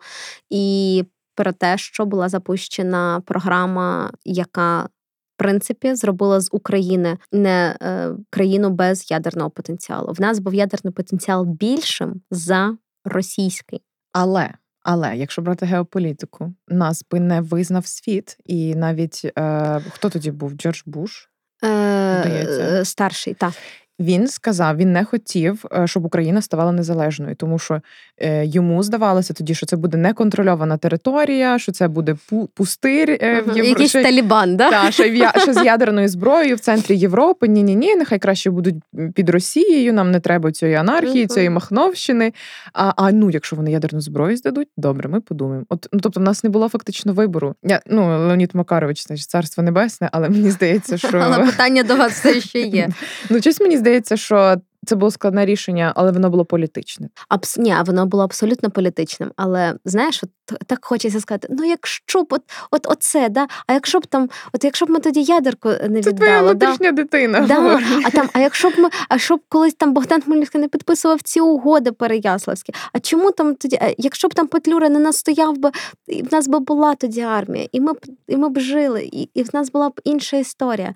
і 0.51 1.05
про 1.35 1.53
те, 1.53 1.79
що 1.79 2.07
була 2.07 2.29
запущена 2.29 3.23
програма, 3.27 4.11
яка 4.25 4.88
принципі 5.37 5.94
зробила 5.94 6.40
з 6.40 6.49
України 6.53 7.18
не 7.33 7.77
е, 7.83 8.11
країну 8.31 8.70
без 8.70 9.11
ядерного 9.11 9.51
потенціалу. 9.51 10.12
В 10.12 10.20
нас 10.20 10.38
був 10.38 10.55
ядерний 10.55 10.94
потенціал 10.94 11.44
більшим 11.44 12.20
за 12.31 12.77
російський. 13.05 13.83
Але 14.12 14.51
але 14.88 15.16
якщо 15.16 15.42
брати 15.42 15.66
геополітику, 15.66 16.55
нас 16.68 17.05
би 17.11 17.20
не 17.20 17.40
визнав 17.40 17.87
світ, 17.87 18.37
і 18.44 18.75
навіть 18.75 19.33
е, 19.38 19.81
хто 19.90 20.11
тоді 20.11 20.31
був 20.31 20.53
Джордж 20.53 20.83
Буш? 20.87 21.31
Е, 21.64 22.85
Старший, 22.85 23.35
так. 23.35 23.53
Він 24.01 24.29
сказав, 24.29 24.77
він 24.77 24.93
не 24.93 25.05
хотів, 25.05 25.65
е, 25.73 25.87
щоб 25.87 26.05
Україна 26.05 26.43
ставала 26.43 26.73
незалежною, 26.73 27.35
тому 27.35 27.59
що 27.59 27.81
е, 28.19 28.47
йому 28.47 28.83
здавалося 28.83 29.35
тоді, 29.35 29.55
що 29.55 29.67
це 29.67 29.77
буде 29.77 29.97
неконтрольована 29.97 30.77
територія, 30.77 31.59
що 31.59 31.73
це 31.73 31.89
буде 31.89 32.17
пу- 32.33 32.49
пустир 32.55 33.11
е, 33.11 33.17
в 33.17 33.47
Європі. 33.47 33.69
Якийсь 33.69 33.93
Талібан, 33.93 34.57
да? 34.57 34.71
Та, 34.71 34.91
ще, 34.91 35.31
ще 35.37 35.53
з 35.55 35.65
ядерною 35.65 36.09
зброєю 36.09 36.57
в 36.57 36.61
центрі 36.61 36.97
Європи. 36.97 37.49
Ні, 37.49 37.63
ні, 37.63 37.75
ні, 37.75 37.97
нехай 37.97 38.19
краще 38.19 38.51
будуть 38.51 38.75
під 39.15 39.31
Росією. 39.31 39.93
Нам 39.93 40.11
не 40.11 40.21
треба 40.21 40.53
цієї 40.53 40.77
анархії, 40.77 41.25
uh-huh. 41.25 41.33
цієї 41.35 41.51
махновщини. 41.51 42.33
А 42.73 42.93
а 42.97 43.13
ну, 43.13 43.31
якщо 43.31 43.57
вони 43.57 43.71
ядерну 43.71 44.01
зброю 44.01 44.37
здадуть, 44.37 44.69
добре, 44.77 45.09
ми 45.09 45.21
подумаємо. 45.21 45.67
От 45.69 45.89
ну 45.93 46.01
тобто, 46.03 46.21
в 46.21 46.23
нас 46.23 46.45
не 46.45 46.51
було 46.51 46.69
фактично 46.69 47.13
вибору. 47.13 47.55
Я 47.63 47.81
ну 47.87 48.07
Леонід 48.07 48.51
Макарович, 48.55 49.07
значить, 49.07 49.29
царство 49.29 49.63
небесне, 49.63 50.09
але 50.13 50.29
мені 50.29 50.51
здається, 50.51 50.99
що 50.99 51.19
але 51.19 51.47
питання 51.47 51.83
до 51.83 51.97
вас 51.97 52.13
все 52.13 52.41
ще 52.41 52.61
є. 52.61 52.89
Ну, 53.31 53.41
щось 53.41 53.61
мені 53.61 53.77
здається, 53.77 53.86
що 54.14 54.57
це 54.87 54.96
було 54.96 55.11
складне 55.11 55.46
рішення, 55.46 55.92
але 55.96 56.12
воно 56.12 56.31
було 56.31 56.44
політичне. 56.44 57.09
Абс... 57.29 57.59
Ні, 57.59 57.75
воно 57.87 58.07
було 58.07 58.25
абсолютно 58.25 58.70
політичним. 58.70 59.31
Але 59.37 59.75
знаєш, 59.85 60.25
от 60.25 60.59
так 60.66 60.85
хочеться 60.85 61.20
сказати: 61.20 61.49
ну 61.51 61.64
якщо 61.64 62.22
б 62.22 62.27
от, 62.31 62.42
от 62.70 62.87
оце, 62.90 63.29
да, 63.29 63.46
а 63.66 63.72
якщо 63.72 63.99
б 63.99 64.07
там, 64.07 64.29
от 64.53 64.64
якщо 64.64 64.87
б 64.87 64.90
ми 64.90 64.99
тоді 64.99 65.22
ядерку 65.22 65.68
не 65.68 65.77
віддали, 65.79 66.03
Це 66.03 66.12
твоя 66.12 66.42
внутрішня 66.42 66.92
да? 66.92 67.03
дитина. 67.03 67.40
Да, 67.40 67.81
А 68.05 68.11
там, 68.11 68.29
а 68.33 68.40
якщо 68.40 68.70
б 68.70 68.72
ми, 68.79 68.88
а 69.09 69.18
щоб 69.18 69.40
колись 69.49 69.75
там 69.75 69.92
Богдан 69.92 70.22
Хмельницький 70.22 70.61
не 70.61 70.68
підписував 70.68 71.22
ці 71.22 71.40
угоди 71.40 71.92
переяславські, 71.92 72.75
а 72.92 73.01
чому 73.01 73.31
там 73.31 73.55
тоді, 73.55 73.79
якщо 73.99 74.29
б 74.29 74.35
там 74.35 74.46
Петлюра 74.46 74.88
не 74.88 74.99
настояв 74.99 75.59
би, 75.59 75.70
і 76.07 76.22
в 76.22 76.33
нас 76.33 76.49
би 76.49 76.59
була 76.59 76.94
тоді 76.94 77.20
армія, 77.20 77.68
і 77.72 77.81
ми 77.81 77.92
б 77.92 77.99
і 78.29 78.37
ми 78.37 78.49
б 78.49 78.61
жили, 78.61 79.09
і, 79.12 79.31
і 79.35 79.42
в 79.42 79.49
нас 79.55 79.70
була 79.70 79.88
б 79.88 80.01
інша 80.05 80.37
історія. 80.37 80.94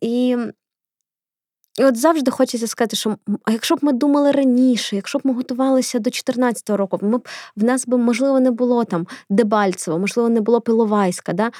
І 0.00 0.36
і 1.78 1.84
от 1.84 1.96
завжди 1.96 2.30
хочеться 2.30 2.66
сказати, 2.66 2.96
що 2.96 3.16
а 3.44 3.52
якщо 3.52 3.76
б 3.76 3.78
ми 3.82 3.92
думали 3.92 4.32
раніше, 4.32 4.96
якщо 4.96 5.18
б 5.18 5.22
ми 5.24 5.32
готувалися 5.32 5.98
до 5.98 6.10
14-го 6.10 6.76
року, 6.76 6.98
ми 7.02 7.18
б 7.18 7.28
в 7.56 7.64
нас 7.64 7.86
би, 7.86 7.98
можливо, 7.98 8.40
не 8.40 8.50
було 8.50 8.84
там 8.84 9.06
Дебальцево, 9.30 9.98
можливо, 9.98 10.28
не 10.28 10.40
було 10.40 10.60
Пиловайська, 10.60 11.32
да? 11.32 11.50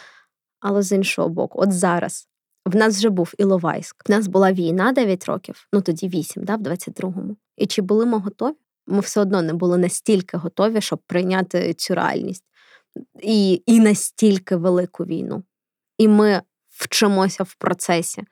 але 0.60 0.82
з 0.82 0.92
іншого 0.92 1.28
боку, 1.28 1.60
от 1.62 1.72
зараз 1.72 2.28
в 2.66 2.76
нас 2.76 2.96
вже 2.96 3.08
був 3.08 3.32
Іловайськ. 3.38 4.08
В 4.08 4.10
нас 4.10 4.26
була 4.26 4.52
війна 4.52 4.92
9 4.92 5.24
років, 5.24 5.68
ну 5.72 5.80
тоді 5.80 6.08
8, 6.08 6.44
да, 6.44 6.56
в 6.56 6.60
22-му. 6.60 7.36
І 7.56 7.66
чи 7.66 7.82
були 7.82 8.06
ми 8.06 8.18
готові? 8.18 8.54
Ми 8.86 9.00
все 9.00 9.20
одно 9.20 9.42
не 9.42 9.54
були 9.54 9.78
настільки 9.78 10.36
готові, 10.36 10.80
щоб 10.80 10.98
прийняти 11.06 11.74
цю 11.74 11.94
реальність 11.94 12.44
і, 13.22 13.62
і 13.66 13.80
настільки 13.80 14.56
велику 14.56 15.04
війну. 15.04 15.42
І 15.98 16.08
ми 16.08 16.42
вчимося 16.68 17.44
в 17.44 17.54
процесі 17.54 18.22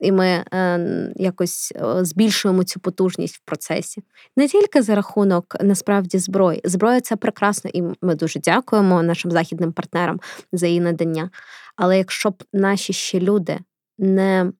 і 0.00 0.12
ми 0.12 0.26
е, 0.26 1.12
якось 1.16 1.72
е, 1.76 2.04
збільшуємо 2.04 2.64
цю 2.64 2.80
потужність 2.80 3.36
в 3.36 3.40
процесі. 3.44 4.02
Не 4.36 4.48
тільки 4.48 4.82
за 4.82 4.94
рахунок 4.94 5.56
насправді 5.60 6.18
зброї. 6.18 6.60
Зброя 6.64 7.00
це 7.00 7.16
прекрасно, 7.16 7.70
і 7.74 7.82
ми 8.02 8.14
дуже 8.14 8.40
дякуємо 8.40 9.02
нашим 9.02 9.30
західним 9.30 9.72
партнерам 9.72 10.20
за 10.52 10.66
її 10.66 10.80
надання. 10.80 11.30
Але 11.76 11.98
якщо 11.98 12.30
б 12.30 12.42
наші 12.52 12.92
ще 12.92 13.20
люди 13.20 13.58
не 13.98 14.52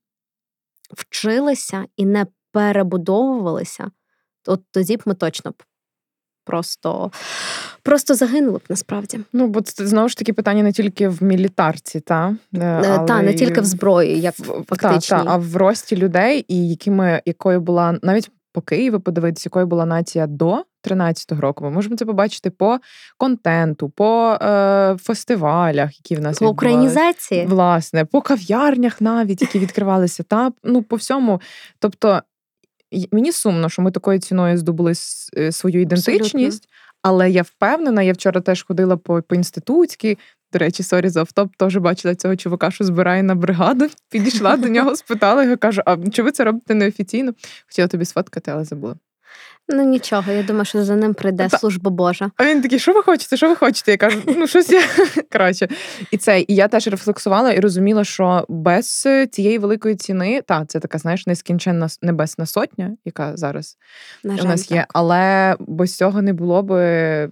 вчилися 0.97 1.85
і 1.97 2.07
не 2.07 2.27
перебудовувалися, 2.53 3.91
то 4.43 4.59
тоді 4.71 4.97
б 4.97 5.03
ми 5.07 5.15
точно 5.15 5.51
б 5.51 5.63
просто 6.51 7.11
просто 7.83 8.15
загинули 8.15 8.59
б 8.59 8.63
насправді. 8.69 9.21
Ну, 9.33 9.47
бо 9.47 9.61
це 9.61 9.87
знову 9.87 10.09
ж 10.09 10.17
таки 10.17 10.33
питання 10.33 10.63
не 10.63 10.73
тільки 10.73 11.09
в 11.09 11.23
мілітарці, 11.23 12.01
та 12.01 12.37
е, 12.55 12.83
але 12.85 13.07
та 13.07 13.23
не 13.23 13.35
тільки 13.35 13.61
в 13.61 13.65
зброї, 13.65 14.21
як 14.21 14.35
фактично, 14.35 15.19
та, 15.19 15.25
та, 15.25 15.31
а 15.31 15.37
в 15.37 15.57
рості 15.57 15.97
людей, 15.97 16.45
і 16.49 16.69
якими 16.69 17.23
якою 17.27 17.61
була 17.61 17.99
навіть 18.03 18.31
по 18.53 18.61
Києву 18.61 19.01
подивитися, 19.01 19.47
якою 19.47 19.67
була 19.67 19.87
нація 19.87 20.27
до 20.27 20.65
13-го 20.85 21.41
року. 21.41 21.65
Ми 21.65 21.71
можемо 21.71 21.97
це 21.97 22.05
побачити 22.05 22.51
по 22.51 22.79
контенту, 23.19 23.89
по 23.89 24.39
е, 24.43 24.97
фестивалях, 25.01 25.99
які 25.99 26.17
в 26.17 26.21
нас 26.21 26.39
по 26.39 26.49
українізації, 26.49 27.47
власне, 27.47 28.05
по 28.05 28.21
кав'ярнях, 28.21 29.01
навіть 29.01 29.43
які 29.43 29.59
відкривалися, 29.59 30.23
та 30.23 30.53
ну 30.65 30.83
по 30.83 30.97
всьому. 30.97 31.41
Тобто 31.79 32.23
мені 33.13 33.33
сумно, 33.33 33.69
що 33.69 33.83
ми 33.83 33.91
такою 33.91 34.19
ціною 34.19 34.59
здобули 34.59 34.93
е, 35.37 35.53
свою 35.53 35.81
ідентичність, 35.81 36.65
Абсолютно. 36.65 36.69
але 37.03 37.31
я 37.31 37.43
впевнена, 37.43 38.03
я 38.03 38.13
вчора 38.13 38.41
теж 38.41 38.63
ходила 38.63 38.97
по 38.97 39.23
по 39.23 39.35
Інститутській. 39.35 40.19
До 40.53 40.59
речі, 40.59 40.83
sorry 40.83 41.09
за 41.09 41.21
offtop, 41.21 41.57
теж 41.57 41.77
бачила 41.77 42.15
цього 42.15 42.37
чувака, 42.37 42.71
що 42.71 42.85
збирає 42.85 43.23
на 43.23 43.35
бригаду. 43.35 43.89
Підійшла 44.11 44.57
до 44.57 44.69
нього, 44.69 44.97
спитала 44.97 45.45
його, 45.45 45.57
кажу: 45.57 45.83
а 45.87 45.97
чи 45.97 46.23
ви 46.23 46.33
це 46.33 46.45
робите 46.45 46.75
неофіційно? 46.75 47.33
Хотіла 47.67 47.89
тобі 47.89 48.05
сфоткати, 48.05 48.51
але 48.51 48.65
забула. 48.65 48.97
Ну 49.73 49.83
нічого, 49.85 50.33
я 50.33 50.43
думаю, 50.43 50.65
що 50.65 50.85
за 50.85 50.97
ним 50.97 51.15
прийде 51.15 51.49
Та. 51.49 51.59
служба 51.59 51.91
Божа. 51.91 52.31
А 52.37 52.45
він 52.45 52.63
такий, 52.63 52.79
що 52.79 52.93
ви 52.93 53.03
хочете? 53.03 53.37
Що 53.37 53.49
ви 53.49 53.57
хочете? 53.57 53.91
Я 53.91 53.97
кажу, 53.97 54.19
ну 54.27 54.47
щось 54.47 54.71
я 54.71 54.83
коротше. 55.33 55.69
І 56.11 56.17
це, 56.17 56.41
і 56.41 56.55
я 56.55 56.69
теж 56.69 56.89
рефлексувала 56.89 57.53
і 57.53 57.61
розуміла, 57.61 58.05
що 58.05 58.47
без 58.49 59.09
цієї 59.31 59.59
великої 59.59 59.97
ціни, 59.97 60.43
та 60.47 60.65
це 60.65 60.81
така, 60.81 60.99
знаєш, 60.99 61.27
нескінченна 61.27 61.89
небесна 62.03 62.47
сотня, 62.47 62.97
яка 63.05 63.37
зараз 63.37 63.77
На 64.25 64.37
жаль, 64.37 64.45
у 64.45 64.49
нас 64.49 64.71
є, 64.71 64.87
але 64.89 65.57
без 65.61 65.97
цього 65.97 66.23
не 66.23 66.33
було 66.33 66.63
би 66.63 67.31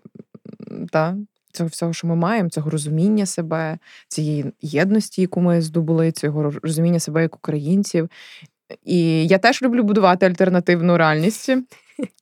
та, 0.91 1.17
цього 1.53 1.69
всього, 1.69 1.93
що 1.93 2.07
ми 2.07 2.17
маємо, 2.17 2.49
цього 2.49 2.71
розуміння 2.71 3.27
себе, 3.27 3.79
цієї 4.09 4.53
єдності, 4.63 5.21
яку 5.21 5.41
ми 5.41 5.63
здобули, 5.63 6.13
цього 6.13 6.53
розуміння 6.63 7.01
себе 7.01 7.23
як 7.23 7.37
українців. 7.37 8.09
І 8.85 9.27
я 9.27 9.39
теж 9.39 9.63
люблю 9.63 9.83
будувати 9.83 10.27
альтернативну 10.27 10.97
реальність 10.97 11.51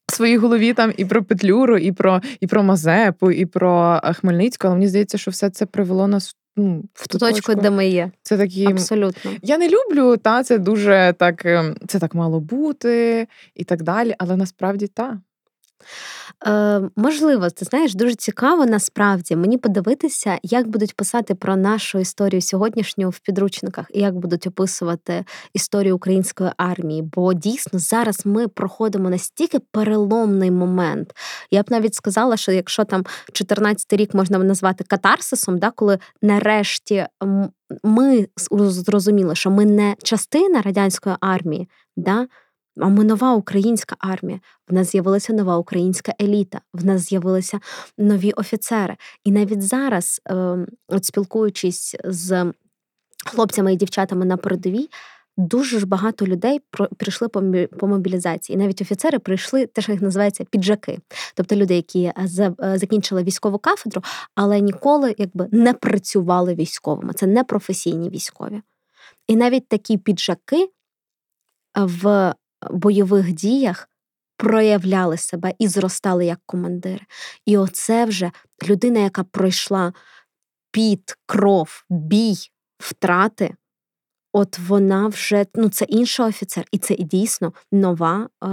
в 0.08 0.12
своїй 0.12 0.36
голові 0.36 0.72
там 0.72 0.92
і 0.96 1.04
про 1.04 1.24
Петлюру, 1.24 1.78
і 1.78 1.92
про 1.92 2.20
і 2.40 2.46
про 2.46 2.62
Мазепу, 2.62 3.30
і 3.30 3.46
про 3.46 4.00
е, 4.04 4.12
Хмельницьку, 4.12 4.66
але 4.66 4.76
мені 4.76 4.88
здається, 4.88 5.18
що 5.18 5.30
все 5.30 5.50
це 5.50 5.66
привело 5.66 6.06
нас 6.06 6.36
ну, 6.56 6.84
в 6.94 7.08
ту 7.08 7.18
точку, 7.18 7.54
де 7.54 7.70
ми 7.70 7.88
є. 7.88 8.10
Це 8.22 8.38
такі 8.38 8.66
абсолютно. 8.66 9.30
Я 9.42 9.58
не 9.58 9.68
люблю, 9.68 10.16
та 10.16 10.42
це 10.42 10.58
дуже 10.58 11.14
так, 11.18 11.46
ем, 11.46 11.76
це 11.86 11.98
так 11.98 12.14
мало 12.14 12.40
бути 12.40 13.26
і 13.54 13.64
так 13.64 13.82
далі, 13.82 14.14
але 14.18 14.36
насправді 14.36 14.86
та. 14.86 15.20
Е, 16.46 16.80
Можливо, 16.96 17.50
ти 17.50 17.64
знаєш, 17.64 17.94
дуже 17.94 18.14
цікаво 18.14 18.66
насправді 18.66 19.36
мені 19.36 19.58
подивитися, 19.58 20.38
як 20.42 20.68
будуть 20.68 20.96
писати 20.96 21.34
про 21.34 21.56
нашу 21.56 21.98
історію 21.98 22.42
сьогоднішню 22.42 23.10
в 23.10 23.18
підручниках 23.18 23.86
і 23.94 24.00
як 24.00 24.14
будуть 24.14 24.46
описувати 24.46 25.24
історію 25.52 25.96
української 25.96 26.50
армії. 26.56 27.02
Бо 27.02 27.34
дійсно 27.34 27.78
зараз 27.78 28.26
ми 28.26 28.48
проходимо 28.48 29.10
настільки 29.10 29.58
переломний 29.58 30.50
момент. 30.50 31.12
Я 31.50 31.62
б 31.62 31.66
навіть 31.70 31.94
сказала, 31.94 32.36
що 32.36 32.52
якщо 32.52 32.84
там 32.84 33.04
14-й 33.32 33.96
рік 33.96 34.14
можна 34.14 34.38
назвати 34.38 34.84
катарсисом, 34.84 35.58
да, 35.58 35.70
коли 35.70 35.98
нарешті 36.22 37.06
ми 37.84 38.28
зрозуміли, 38.48 39.34
що 39.34 39.50
ми 39.50 39.64
не 39.64 39.96
частина 40.02 40.62
радянської 40.62 41.16
армії. 41.20 41.68
да, 41.96 42.26
а 42.80 42.88
ми 42.88 43.04
нова 43.04 43.34
українська 43.34 43.96
армія. 43.98 44.40
В 44.68 44.74
нас 44.74 44.90
з'явилася 44.90 45.32
нова 45.32 45.58
українська 45.58 46.12
еліта, 46.20 46.60
в 46.72 46.84
нас 46.84 47.00
з'явилися 47.00 47.60
нові 47.98 48.32
офіцери. 48.32 48.96
І 49.24 49.32
навіть 49.32 49.62
зараз, 49.62 50.20
ем, 50.24 50.66
от 50.88 51.04
спілкуючись 51.04 51.96
з 52.04 52.52
хлопцями 53.26 53.72
і 53.72 53.76
дівчатами 53.76 54.24
на 54.24 54.36
передовій, 54.36 54.88
дуже 55.36 55.78
ж 55.78 55.86
багато 55.86 56.26
людей 56.26 56.60
прийшли 56.96 57.28
по 57.78 57.86
мобілізації. 57.86 58.56
І 58.56 58.58
навіть 58.58 58.82
офіцери 58.82 59.18
прийшли, 59.18 59.66
те, 59.66 59.82
що 59.82 59.92
їх 59.92 60.02
називається 60.02 60.44
піджаки, 60.44 60.98
тобто 61.34 61.56
люди, 61.56 61.74
які 61.74 62.04
е, 62.04 62.14
е, 62.62 62.78
закінчили 62.78 63.22
військову 63.22 63.58
кафедру, 63.58 64.02
але 64.34 64.60
ніколи 64.60 65.14
якби 65.18 65.48
не 65.52 65.72
працювали 65.72 66.54
військовими. 66.54 67.12
Це 67.12 67.26
не 67.26 67.44
професійні 67.44 68.08
військові. 68.08 68.62
І 69.26 69.36
навіть 69.36 69.68
такі 69.68 69.98
піджаки 69.98 70.68
в 71.74 72.34
бойових 72.70 73.32
діях 73.32 73.88
проявляли 74.36 75.16
себе 75.16 75.54
і 75.58 75.68
зростали 75.68 76.26
як 76.26 76.40
командири. 76.46 77.06
І 77.46 77.56
оце 77.56 78.04
вже 78.04 78.30
людина, 78.68 79.00
яка 79.00 79.24
пройшла 79.24 79.92
під 80.70 81.16
кров, 81.26 81.84
бій, 81.90 82.36
втрати. 82.78 83.54
От 84.32 84.58
вона 84.58 85.08
вже 85.08 85.46
ну 85.54 85.68
це 85.68 85.84
інший 85.84 86.26
офіцер, 86.26 86.64
і 86.72 86.78
це 86.78 86.94
дійсно 86.94 87.52
нова 87.72 88.22
е, 88.24 88.46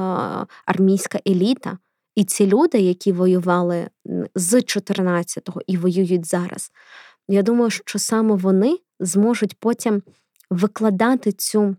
армійська 0.65 1.19
еліта. 1.27 1.77
І 2.15 2.23
ці 2.23 2.47
люди, 2.47 2.79
які 2.79 3.11
воювали 3.11 3.89
з 4.35 4.53
14-го 4.53 5.61
і 5.67 5.77
воюють 5.77 6.25
зараз, 6.25 6.71
я 7.27 7.41
думаю, 7.41 7.69
що 7.69 7.99
саме 7.99 8.35
вони 8.35 8.77
зможуть 8.99 9.59
потім 9.59 10.03
викладати 10.49 11.31
цю 11.31 11.75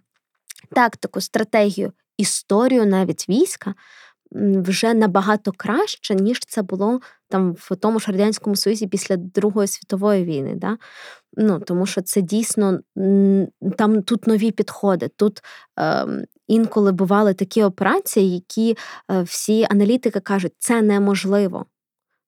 тактику, 0.71 1.21
стратегію, 1.21 1.93
історію 2.19 2.87
навіть 2.87 3.29
війська 3.29 3.75
вже 4.35 4.95
набагато 4.95 5.53
краще, 5.57 6.15
ніж 6.15 6.41
це 6.47 6.63
було 6.63 7.01
там 7.29 7.53
в 7.53 7.77
тому 7.77 8.01
ж 8.01 8.13
радянському 8.13 8.57
союзі 8.57 8.87
після 8.87 9.17
Другої 9.17 9.69
світової 9.69 10.25
війни. 10.25 10.55
Да? 10.57 10.79
Ну, 11.37 11.61
Тому 11.61 11.87
що 11.87 12.03
це 12.03 12.21
дійсно 12.21 12.81
там 13.79 14.03
тут 14.03 14.27
нові 14.27 14.51
підходи. 14.51 15.11
Тут 15.17 15.43
е, 15.81 16.07
інколи 16.49 16.93
бували 16.93 17.35
такі 17.35 17.63
операції, 17.63 18.35
які 18.35 18.77
е, 19.11 19.23
всі 19.23 19.67
аналітики 19.71 20.21
кажуть, 20.21 20.53
це 20.59 20.83
неможливо. 20.83 21.67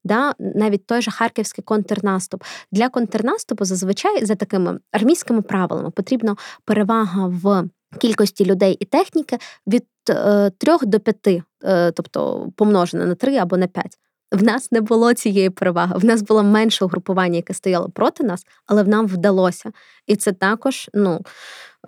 Да, 0.05 0.34
Навіть 0.39 0.87
той 0.87 1.03
же 1.03 1.11
харківський 1.11 1.64
контрнаступ. 1.64 2.45
Для 2.72 2.89
контрнаступу 2.89 3.64
зазвичай 3.64 4.24
за 4.24 4.34
такими 4.34 4.78
армійськими 4.93 5.43
правилами 5.43 5.91
потрібна 5.91 6.37
перевага 6.64 7.26
в 7.26 7.68
кількості 8.01 8.45
людей 8.45 8.76
і 8.80 8.84
техніки 8.84 9.39
від 9.66 9.87
е, 10.11 10.51
трьох 10.51 10.87
до 10.87 11.01
п'яти, 11.01 11.43
е, 11.64 11.93
тобто 11.93 12.49
помножена 12.57 13.07
на 13.07 13.14
три 13.14 13.37
або 13.37 13.57
на 13.57 13.66
п'ять. 13.66 13.99
В 14.32 14.43
нас 14.43 14.72
не 14.72 14.80
було 14.80 15.14
цієї 15.14 15.51
переваги. 15.51 15.95
В 15.99 16.05
нас 16.05 16.22
було 16.22 16.43
менше 16.43 16.84
угрупування, 16.84 17.37
яке 17.37 17.55
стояло 17.55 17.89
проти 17.89 18.24
нас, 18.24 18.47
але 18.66 18.84
нам 18.84 19.07
вдалося. 19.07 19.72
І 20.07 20.16
це 20.16 20.32
також 20.32 20.91
ну, 20.95 21.20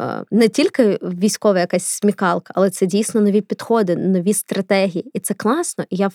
е, 0.01 0.25
не 0.31 0.49
тільки 0.49 0.99
військова 1.03 1.59
якась 1.59 1.85
смікалка, 1.85 2.53
але 2.57 2.71
це 2.71 2.87
дійсно 2.87 3.21
нові 3.21 3.41
підходи, 3.41 3.97
нові 3.97 4.35
стратегії. 4.35 5.11
І 5.15 5.21
це 5.21 5.35
класно. 5.35 5.85
І 5.91 5.97
я 5.97 6.11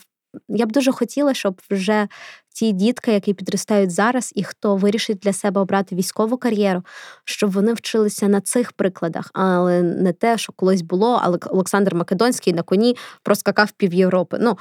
я 0.48 0.66
б 0.66 0.72
дуже 0.72 0.92
хотіла, 0.92 1.34
щоб 1.34 1.60
вже 1.70 2.08
ті 2.54 2.72
дітки, 2.72 3.12
які 3.12 3.34
підростають 3.34 3.90
зараз, 3.90 4.32
і 4.34 4.44
хто 4.44 4.76
вирішить 4.76 5.18
для 5.18 5.32
себе 5.32 5.60
обрати 5.60 5.94
військову 5.94 6.36
кар'єру, 6.36 6.82
щоб 7.24 7.50
вони 7.50 7.72
вчилися 7.72 8.28
на 8.28 8.40
цих 8.40 8.72
прикладах, 8.72 9.30
але 9.32 9.82
не 9.82 10.12
те, 10.12 10.38
що 10.38 10.52
колись 10.56 10.82
було, 10.82 11.20
але 11.22 11.38
Олександр 11.46 11.94
Македонський 11.94 12.52
на 12.52 12.62
коні 12.62 12.96
проскакав 13.22 13.72
пів 13.72 13.94
Європи. 13.94 14.38
Ну 14.40 14.58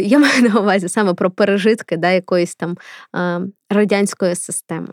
я 0.00 0.18
маю 0.18 0.42
на 0.42 0.60
увазі 0.60 0.88
саме 0.88 1.14
про 1.14 1.30
пережитки 1.30 1.96
да, 1.96 2.10
якоїсь 2.10 2.54
там 2.54 2.76
радянської 3.70 4.34
системи. 4.34 4.88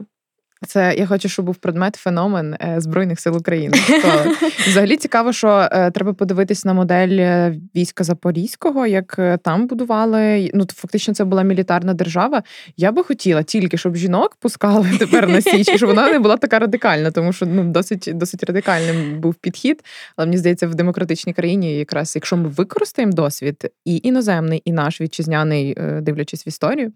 Це 0.67 0.95
я 0.97 1.05
хочу, 1.05 1.29
щоб 1.29 1.45
був 1.45 1.55
предмет 1.55 1.95
феномен 1.95 2.53
е, 2.53 2.75
Збройних 2.77 3.19
сил 3.19 3.37
України. 3.37 3.77
Взагалі 4.67 4.97
цікаво, 4.97 5.33
що 5.33 5.69
е, 5.71 5.91
треба 5.91 6.13
подивитись 6.13 6.65
на 6.65 6.73
модель 6.73 7.17
е, 7.17 7.55
війська 7.75 8.03
Запорізького, 8.03 8.87
як 8.87 9.39
там 9.43 9.67
будували. 9.67 10.51
Ну 10.53 10.65
фактично, 10.73 11.13
це 11.13 11.23
була 11.23 11.43
мілітарна 11.43 11.93
держава. 11.93 12.43
Я 12.77 12.91
би 12.91 13.03
хотіла 13.03 13.43
тільки, 13.43 13.77
щоб 13.77 13.95
жінок 13.95 14.35
пускали 14.39 14.89
тепер 14.99 15.29
на 15.29 15.41
січ, 15.41 15.75
щоб 15.75 15.89
вона 15.89 16.11
не 16.11 16.19
була 16.19 16.37
така 16.37 16.59
радикальна, 16.59 17.11
тому 17.11 17.33
що 17.33 17.45
ну 17.45 17.63
досить 17.63 18.09
досить 18.13 18.43
радикальним 18.43 19.19
був 19.19 19.35
підхід. 19.35 19.83
Але 20.15 20.25
мені 20.25 20.37
здається, 20.37 20.67
в 20.67 20.75
демократичній 20.75 21.33
країні, 21.33 21.77
якраз 21.77 22.15
якщо 22.15 22.37
ми 22.37 22.49
використаємо 22.49 23.13
досвід 23.13 23.71
і 23.85 23.99
іноземний, 24.03 24.61
і 24.65 24.71
наш 24.71 25.01
вітчизняний, 25.01 25.77
дивлячись 26.01 26.47
в 26.47 26.47
історію, 26.47 26.91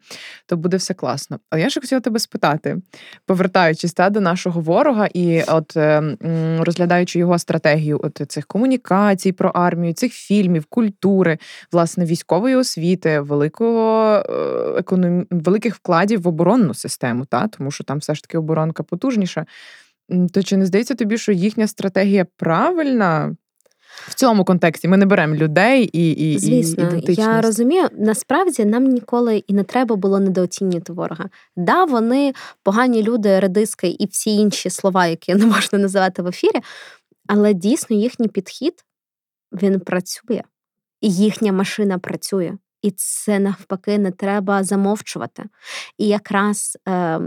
то 0.45 0.57
буде 0.57 0.77
все 0.77 0.93
класно. 0.93 1.39
Але 1.49 1.61
я 1.61 1.69
ще 1.69 1.81
хотіла 1.81 2.01
тебе 2.01 2.19
спитати 2.19 2.77
повертаючись 3.53 3.93
та 3.93 4.09
до 4.09 4.21
нашого 4.21 4.61
ворога, 4.61 5.09
і 5.13 5.43
от 5.43 5.77
е, 5.77 6.03
розглядаючи 6.59 7.19
його 7.19 7.39
стратегію, 7.39 7.99
от 8.03 8.21
цих 8.27 8.45
комунікацій 8.45 9.31
про 9.31 9.49
армію, 9.49 9.93
цих 9.93 10.13
фільмів, 10.13 10.65
культури, 10.65 11.37
власне, 11.71 12.05
військової 12.05 12.55
освіти, 12.55 13.19
великого 13.19 14.15
е, 14.15 14.79
економ... 14.79 15.25
великих 15.31 15.75
вкладів 15.75 16.21
в 16.21 16.27
оборонну 16.27 16.73
систему, 16.73 17.25
та 17.25 17.47
тому 17.47 17.71
що 17.71 17.83
там 17.83 17.97
все 17.97 18.15
ж 18.15 18.21
таки 18.21 18.37
оборонка 18.37 18.83
потужніша. 18.83 19.45
То 20.33 20.43
чи 20.43 20.57
не 20.57 20.65
здається 20.65 20.95
тобі, 20.95 21.17
що 21.17 21.31
їхня 21.31 21.67
стратегія 21.67 22.25
правильна? 22.37 23.35
В 24.07 24.13
цьому 24.13 24.45
контексті 24.45 24.87
ми 24.87 24.97
не 24.97 25.05
беремо 25.05 25.35
людей 25.35 25.83
і 25.93 26.11
і, 26.11 26.39
Звісно, 26.39 27.01
і 27.07 27.13
я 27.13 27.41
розумію. 27.41 27.87
Насправді 27.91 28.65
нам 28.65 28.83
ніколи 28.83 29.43
і 29.47 29.53
не 29.53 29.63
треба 29.63 29.95
було 29.95 30.19
недооцінювати 30.19 30.93
ворога. 30.93 31.29
Да, 31.55 31.83
вони 31.83 32.33
погані 32.63 33.03
люди, 33.03 33.39
редиски 33.39 33.87
і 33.87 34.05
всі 34.05 34.35
інші 34.35 34.69
слова, 34.69 35.07
які 35.07 35.35
не 35.35 35.45
можна 35.45 35.79
називати 35.79 36.21
в 36.21 36.27
ефірі, 36.27 36.61
але 37.27 37.53
дійсно 37.53 37.95
їхній 37.95 38.27
підхід 38.27 38.73
він 39.51 39.79
працює, 39.79 40.41
і 41.01 41.13
їхня 41.13 41.51
машина 41.51 41.99
працює. 41.99 42.53
І 42.81 42.91
це 42.91 43.39
навпаки 43.39 43.97
не 43.97 44.11
треба 44.11 44.63
замовчувати. 44.63 45.43
І 45.97 46.07
якраз 46.07 46.77
е, 46.87 47.19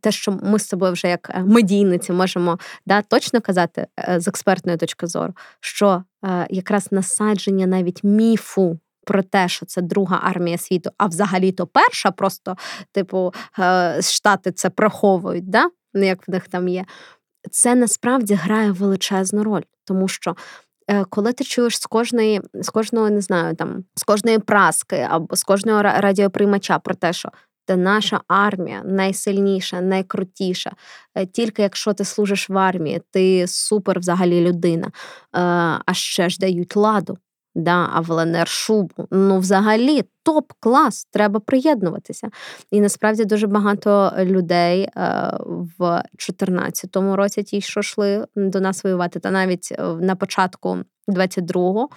те, 0.00 0.12
що 0.12 0.38
ми 0.42 0.58
з 0.58 0.68
собою 0.68 0.92
вже 0.92 1.08
як 1.08 1.30
е, 1.34 1.42
медійниці 1.42 2.12
можемо 2.12 2.58
да, 2.86 3.02
точно 3.02 3.40
казати 3.40 3.86
е, 4.08 4.20
з 4.20 4.28
експертної 4.28 4.78
точки 4.78 5.06
зору, 5.06 5.32
що 5.60 6.02
е, 6.24 6.46
якраз 6.50 6.92
насадження 6.92 7.66
навіть 7.66 8.04
міфу. 8.04 8.78
Про 9.04 9.22
те, 9.22 9.48
що 9.48 9.66
це 9.66 9.82
друга 9.82 10.20
армія 10.22 10.58
світу, 10.58 10.90
а 10.98 11.06
взагалі-то 11.06 11.66
перша, 11.66 12.10
просто, 12.10 12.56
типу, 12.92 13.32
штати 14.00 14.52
це 14.52 14.70
приховують, 14.70 15.50
да? 15.50 15.70
Ну, 15.94 16.04
як 16.04 16.28
в 16.28 16.30
них 16.30 16.48
там 16.48 16.68
є. 16.68 16.84
Це 17.50 17.74
насправді 17.74 18.34
грає 18.34 18.70
величезну 18.72 19.44
роль, 19.44 19.62
тому 19.84 20.08
що 20.08 20.36
коли 21.10 21.32
ти 21.32 21.44
чуєш 21.44 21.78
з 21.78 21.86
кожної, 21.86 22.40
з 22.54 22.68
кожного, 22.68 23.10
не 23.10 23.20
знаю, 23.20 23.56
там, 23.56 23.84
з 23.94 24.02
кожної 24.02 24.38
праски 24.38 25.06
або 25.10 25.36
з 25.36 25.42
кожного 25.42 25.82
радіоприймача 25.82 26.78
про 26.78 26.94
те, 26.94 27.12
що 27.12 27.28
де 27.68 27.76
наша 27.76 28.20
армія 28.28 28.82
найсильніша, 28.84 29.80
найкрутіша. 29.80 30.72
Е, 31.14 31.26
тільки 31.26 31.62
якщо 31.62 31.92
ти 31.92 32.04
служиш 32.04 32.50
в 32.50 32.58
армії, 32.58 33.02
ти 33.10 33.46
супер 33.46 33.98
взагалі 33.98 34.40
людина. 34.40 34.86
Е, 34.86 34.90
а 35.86 35.92
ще 35.92 36.28
ж 36.28 36.38
дають 36.38 36.76
ладу. 36.76 37.18
Да, 37.54 37.90
А 37.92 38.00
в 38.00 38.12
ЛНР 38.12 38.48
шубу. 38.48 39.08
Ну, 39.10 39.38
взагалі, 39.38 40.02
топ-клас, 40.22 41.06
треба 41.10 41.40
приєднуватися. 41.40 42.28
І 42.70 42.80
насправді 42.80 43.24
дуже 43.24 43.46
багато 43.46 44.12
людей 44.18 44.82
е, 44.82 44.90
в 45.40 46.02
2014 46.12 46.96
році, 46.96 47.42
ті, 47.42 47.60
що 47.60 47.80
йшли 47.80 48.26
до 48.36 48.60
нас 48.60 48.84
воювати, 48.84 49.20
та 49.20 49.30
навіть 49.30 49.74
на 50.00 50.16
початку 50.16 50.78
22-го 51.08 51.88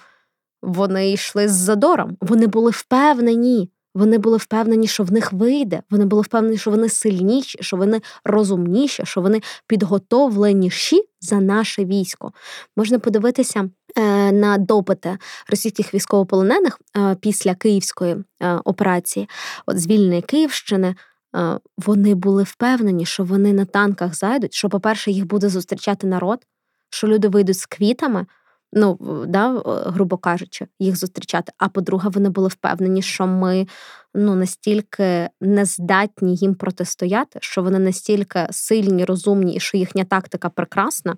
вони 0.62 1.12
йшли 1.12 1.48
з 1.48 1.52
задором. 1.52 2.16
Вони 2.20 2.46
були 2.46 2.70
впевнені, 2.70 3.70
вони 3.94 4.18
були 4.18 4.36
впевнені, 4.36 4.86
що 4.86 5.04
в 5.04 5.12
них 5.12 5.32
вийде. 5.32 5.82
Вони 5.90 6.04
були 6.04 6.22
впевнені, 6.22 6.58
що 6.58 6.70
вони 6.70 6.88
сильніші, 6.88 7.58
що 7.60 7.76
вони 7.76 8.00
розумніші, 8.24 9.02
що 9.06 9.20
вони 9.20 9.42
підготовленіші 9.66 11.02
за 11.20 11.40
наше 11.40 11.84
військо. 11.84 12.32
Можна 12.76 12.98
подивитися 12.98 13.70
е, 13.96 14.32
на 14.32 14.58
допити 14.58 15.18
російських 15.48 15.94
військовополонених 15.94 16.80
е, 16.96 17.16
після 17.20 17.54
київської 17.54 18.16
е, 18.42 18.54
операції, 18.64 19.28
от 19.66 19.78
звільнення 19.78 20.22
Київщини. 20.22 20.94
Е, 21.36 21.58
вони 21.78 22.14
були 22.14 22.42
впевнені, 22.42 23.06
що 23.06 23.24
вони 23.24 23.52
на 23.52 23.64
танках 23.64 24.14
зайдуть. 24.14 24.54
Що, 24.54 24.68
по-перше, 24.68 25.10
їх 25.10 25.26
буде 25.26 25.48
зустрічати 25.48 26.06
народ, 26.06 26.38
що 26.90 27.08
люди 27.08 27.28
вийдуть 27.28 27.58
з 27.58 27.66
квітами 27.66 28.26
ну 28.72 28.98
да, 29.28 29.62
грубо 29.66 30.16
кажучи, 30.16 30.66
їх 30.78 30.96
зустрічати. 30.96 31.52
А 31.58 31.68
по-друге, 31.68 32.08
вони 32.08 32.28
були 32.28 32.48
впевнені, 32.48 33.02
що 33.02 33.26
ми 33.26 33.66
ну 34.14 34.34
настільки 34.34 35.28
не 35.40 35.64
здатні 35.64 36.36
їм 36.36 36.54
протистояти, 36.54 37.38
що 37.42 37.62
вони 37.62 37.78
настільки 37.78 38.46
сильні, 38.50 39.04
розумні, 39.04 39.54
і 39.54 39.60
що 39.60 39.76
їхня 39.76 40.04
тактика 40.04 40.48
прекрасна. 40.48 41.16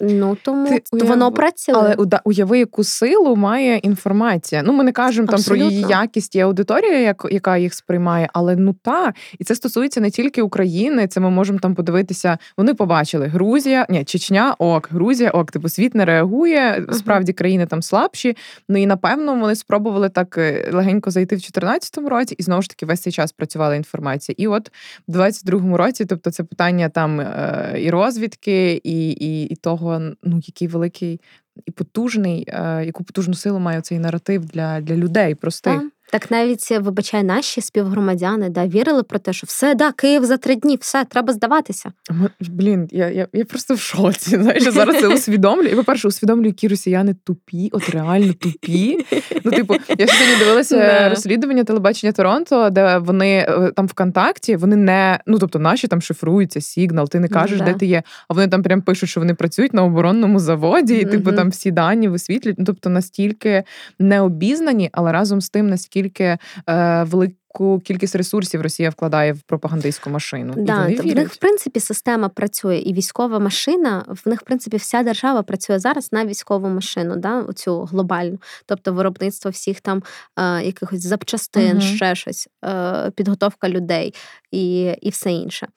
Ну 0.00 0.36
тому 0.42 0.68
Ти, 0.68 1.06
воно 1.06 1.32
працює. 1.32 1.74
Але 1.74 2.20
уяви, 2.24 2.58
яку 2.58 2.84
силу 2.84 3.36
має 3.36 3.76
інформація. 3.76 4.62
Ну, 4.62 4.72
ми 4.72 4.84
не 4.84 4.92
кажемо 4.92 5.28
там 5.28 5.42
про 5.42 5.56
її 5.56 5.80
якість 5.80 6.36
і 6.36 6.40
аудиторія, 6.40 6.98
як, 7.00 7.26
яка 7.30 7.56
їх 7.56 7.74
сприймає, 7.74 8.28
але 8.32 8.56
ну 8.56 8.74
та 8.82 9.12
і 9.38 9.44
це 9.44 9.54
стосується 9.54 10.00
не 10.00 10.10
тільки 10.10 10.42
України. 10.42 11.06
Це 11.06 11.20
ми 11.20 11.30
можемо 11.30 11.58
там 11.58 11.74
подивитися. 11.74 12.38
Вони 12.56 12.74
побачили 12.74 13.26
Грузія, 13.26 13.86
ні, 13.88 14.04
Чечня, 14.04 14.54
ок, 14.58 14.88
Грузія, 14.92 15.30
ок, 15.30 15.50
типу 15.50 15.68
світ 15.68 15.94
не 15.94 16.04
реагує. 16.04 16.86
Справді 16.92 17.32
країни 17.32 17.66
там 17.66 17.82
слабші. 17.82 18.36
Ну 18.68 18.78
і 18.78 18.86
напевно 18.86 19.34
вони 19.34 19.54
спробували 19.54 20.08
так 20.08 20.38
е, 20.38 20.70
легенько 20.72 21.10
зайти 21.10 21.36
в 21.36 21.38
2014 21.38 21.98
році, 21.98 22.34
і 22.38 22.42
знову 22.42 22.62
ж 22.62 22.68
таки 22.68 22.86
весь 22.86 23.00
цей 23.00 23.12
час 23.12 23.32
працювала 23.32 23.74
інформація. 23.74 24.34
І 24.38 24.46
от 24.46 24.72
в 25.08 25.16
22-му 25.16 25.76
році, 25.76 26.04
тобто, 26.04 26.30
це 26.30 26.44
питання 26.44 26.88
там 26.88 27.20
е, 27.20 27.74
і 27.78 27.90
розвідки, 27.90 28.80
і, 28.84 29.10
і, 29.10 29.42
і 29.44 29.56
того, 29.56 29.77
ну 30.22 30.40
який 30.46 30.68
великий 30.68 31.20
і 31.66 31.70
потужний, 31.70 32.44
е, 32.48 32.84
яку 32.84 33.04
потужну 33.04 33.34
силу 33.34 33.58
має 33.58 33.80
цей 33.80 33.98
наратив 33.98 34.44
для 34.44 34.80
для 34.80 34.96
людей 34.96 35.34
простих. 35.34 35.90
Так. 36.12 36.30
Навіть 36.30 36.70
вибачай, 36.70 37.22
наші 37.22 37.60
співгромадяни 37.60 38.48
да 38.48 38.66
вірили 38.66 39.02
про 39.02 39.18
те, 39.18 39.32
що 39.32 39.46
все 39.46 39.74
да, 39.74 39.92
Київ 39.92 40.24
за 40.24 40.36
три 40.36 40.54
дні, 40.56 40.78
все 40.80 41.04
треба 41.04 41.32
здаватися. 41.32 41.92
Блін, 42.40 42.88
я 42.90 43.10
я, 43.10 43.28
я 43.32 43.44
просто 43.44 43.74
в 43.74 43.80
шоці. 43.80 44.36
Знаєш, 44.36 44.64
я 44.64 44.70
зараз 44.70 45.00
це 45.00 45.08
усвідомлюю. 45.08 45.68
І 45.68 45.74
по-перше, 45.74 46.08
усвідомлюю, 46.08 46.46
які 46.48 46.68
росіяни 46.68 47.14
тупі, 47.24 47.68
от 47.72 47.90
реально 47.90 48.32
тупі. 48.32 49.06
Ну, 49.44 49.50
типу, 49.50 49.74
я 49.98 50.06
сьогодні 50.06 50.36
дивилася 50.38 51.08
розслідування 51.08 51.64
телебачення 51.64 52.12
Торонто, 52.12 52.70
де 52.70 52.98
вони 52.98 53.46
е, 53.48 53.72
там 53.76 53.86
ВКонтакті, 53.86 54.56
вони 54.56 54.76
не 54.76 55.20
ну 55.26 55.38
тобто 55.38 55.58
наші 55.58 55.88
там 55.88 56.02
шифруються, 56.02 56.60
сигнал, 56.60 57.08
ти 57.08 57.20
не 57.20 57.28
кажеш, 57.28 57.60
де 57.60 57.74
ти 57.74 57.86
є. 57.86 58.02
А 58.28 58.34
вони 58.34 58.48
там 58.48 58.62
прям 58.62 58.82
пишуть, 58.82 59.08
що 59.08 59.20
вони 59.20 59.34
працюють 59.34 59.74
на 59.74 59.84
оборонному 59.84 60.38
заводі, 60.38 60.94
і 60.94 61.04
типу 61.04 61.32
там 61.32 61.50
всі 61.50 61.70
дані 61.70 62.08
висвітлюють. 62.08 62.58
Ну 62.58 62.64
тобто 62.64 62.90
настільки 62.90 63.62
необізнані, 63.98 64.90
але 64.92 65.12
разом 65.12 65.40
з 65.40 65.50
тим 65.50 65.68
наскільки 65.68 65.97
наскільки 65.98 66.38
е, 66.68 67.04
велику 67.04 67.80
кількість 67.84 68.16
ресурсів 68.16 68.62
Росія 68.62 68.90
вкладає 68.90 69.32
в 69.32 69.42
пропагандистську 69.42 70.10
машину. 70.10 70.54
Да, 70.56 70.88
і 70.88 71.12
в 71.12 71.16
них 71.16 71.32
в 71.32 71.36
принципі 71.36 71.80
система 71.80 72.28
працює, 72.28 72.76
і 72.76 72.92
військова 72.92 73.38
машина 73.38 74.04
в 74.08 74.28
них 74.28 74.40
в 74.40 74.44
принципі 74.44 74.76
вся 74.76 75.02
держава 75.02 75.42
працює 75.42 75.78
зараз 75.78 76.12
на 76.12 76.24
військову 76.24 76.68
машину, 76.68 77.16
да, 77.16 77.40
оцю 77.40 77.84
глобальну, 77.84 78.38
тобто 78.66 78.92
виробництво 78.92 79.50
всіх 79.50 79.80
там 79.80 80.02
е, 80.36 80.64
якихось 80.64 81.02
запчастин, 81.02 81.72
угу. 81.72 81.80
ще 81.80 82.14
щось, 82.14 82.48
е, 82.64 83.10
підготовка 83.10 83.68
людей 83.68 84.14
і, 84.50 84.80
і 85.02 85.10
все 85.10 85.32
інше. 85.32 85.68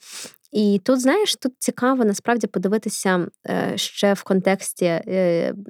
І 0.52 0.82
тут, 0.84 1.02
знаєш, 1.02 1.36
тут 1.36 1.54
цікаво 1.60 2.06
насправді 2.06 2.48
подивитися 2.48 3.28
е, 3.50 3.74
ще 3.76 4.14
в 4.14 4.24
контексті 4.24 4.86
е, 4.86 5.04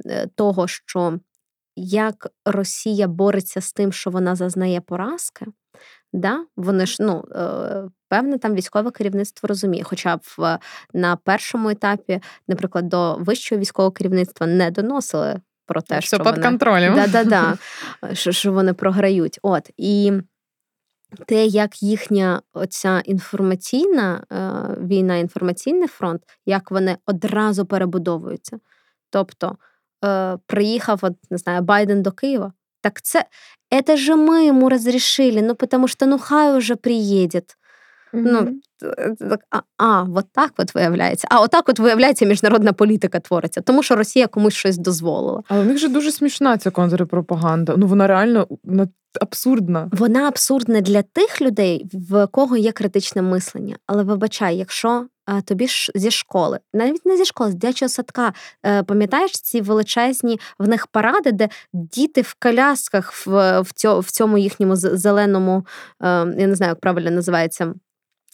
е, 0.05 0.27
того, 0.35 0.67
що 0.67 1.19
як 1.75 2.27
Росія 2.45 3.07
бореться 3.07 3.61
з 3.61 3.73
тим, 3.73 3.91
що 3.91 4.09
вона 4.09 4.35
зазнає 4.35 4.81
поразки. 4.81 5.45
Да? 6.13 6.45
Вони 6.57 6.85
ж, 6.85 6.97
ну, 6.99 7.25
е, 7.35 7.83
певне, 8.09 8.37
там 8.37 8.55
військове 8.55 8.91
керівництво 8.91 9.47
розуміє. 9.47 9.83
Хоча 9.83 10.17
б 10.17 10.21
на 10.93 11.15
першому 11.15 11.69
етапі, 11.69 12.21
наприклад, 12.47 12.89
до 12.89 13.15
вищого 13.15 13.61
військового 13.61 13.91
керівництва 13.91 14.47
не 14.47 14.71
доносили 14.71 15.41
про 15.65 15.81
те, 15.81 15.99
Все 15.99 16.07
що 16.07 16.17
під 16.17 16.25
вони, 16.25 16.43
контролем. 16.43 16.95
Да-да-да, 16.95 17.57
що, 18.13 18.31
що 18.31 18.53
вони 18.53 18.73
програють. 18.73 19.39
От 19.41 19.69
і 19.77 20.13
те, 21.25 21.45
як 21.45 21.83
їхня 21.83 22.41
оця 22.53 23.01
інформаційна 23.05 24.23
е, 24.31 24.85
війна, 24.85 25.17
інформаційний 25.17 25.87
фронт, 25.87 26.21
як 26.45 26.71
вони 26.71 26.97
одразу 27.05 27.65
перебудовуються. 27.65 28.59
Тобто 29.09 29.57
э, 30.02 30.38
приехав, 30.46 31.02
вот, 31.02 31.12
не 31.30 31.38
знаю, 31.38 31.62
Байден 31.62 32.02
до 32.02 32.12
Киева, 32.12 32.52
так 32.80 33.02
це, 33.02 33.24
это 33.70 33.96
же 33.96 34.14
мы 34.14 34.48
ему 34.48 34.68
разрешили, 34.68 35.40
ну 35.40 35.54
потому 35.54 35.88
что 35.88 36.06
ну 36.06 36.18
хай 36.18 36.56
уже 36.56 36.76
приедет. 36.76 37.56
Mm-hmm. 38.12 38.30
Ну, 38.32 38.60
а, 39.49 39.59
а, 39.77 40.05
от 40.15 40.25
так 40.31 40.53
от 40.57 40.75
виявляється. 40.75 41.27
А 41.31 41.41
отак 41.41 41.69
от 41.69 41.79
виявляється, 41.79 42.25
міжнародна 42.25 42.73
політика 42.73 43.19
твориться, 43.19 43.61
тому 43.61 43.83
що 43.83 43.95
Росія 43.95 44.27
комусь 44.27 44.53
щось 44.53 44.77
дозволила. 44.77 45.43
Але 45.47 45.61
в 45.61 45.65
них 45.65 45.77
же 45.77 45.87
дуже 45.87 46.11
смішна 46.11 46.57
ця 46.57 46.71
контрпропаганда. 46.71 47.73
Ну 47.77 47.87
вона 47.87 48.07
реально 48.07 48.47
вона 48.63 48.87
абсурдна. 49.21 49.89
Вона 49.91 50.27
абсурдна 50.27 50.81
для 50.81 51.01
тих 51.01 51.41
людей, 51.41 51.85
в 51.93 52.27
кого 52.27 52.57
є 52.57 52.71
критичне 52.71 53.21
мислення. 53.21 53.75
Але 53.87 54.03
вибачай, 54.03 54.57
якщо 54.57 55.05
тобі 55.45 55.67
ж 55.67 55.91
зі 55.95 56.11
школи, 56.11 56.59
навіть 56.73 57.05
не 57.05 57.17
зі 57.17 57.25
школи, 57.25 57.51
з 57.51 57.55
дитячого 57.55 57.89
садка, 57.89 58.33
е, 58.65 58.83
пам'ятаєш 58.83 59.31
ці 59.31 59.61
величезні 59.61 60.39
в 60.59 60.67
них 60.67 60.87
паради, 60.87 61.31
де 61.31 61.49
діти 61.73 62.21
в 62.21 62.35
колясках 62.39 63.27
в 63.27 63.61
в, 63.99 64.11
цьому, 64.11 64.37
їхньому 64.37 64.75
зеленому, 64.75 65.65
е, 66.01 66.07
я 66.37 66.47
не 66.47 66.55
знаю, 66.55 66.69
як 66.69 66.79
правильно 66.79 67.11
називається. 67.11 67.73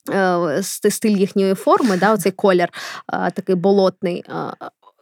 Е, 0.10 0.64
стиль 0.64 1.18
їхньої 1.18 1.54
форми, 1.54 1.98
да, 1.98 2.14
оцей 2.14 2.32
колір 2.32 2.70
такий 3.34 3.56
болотний. 3.56 4.26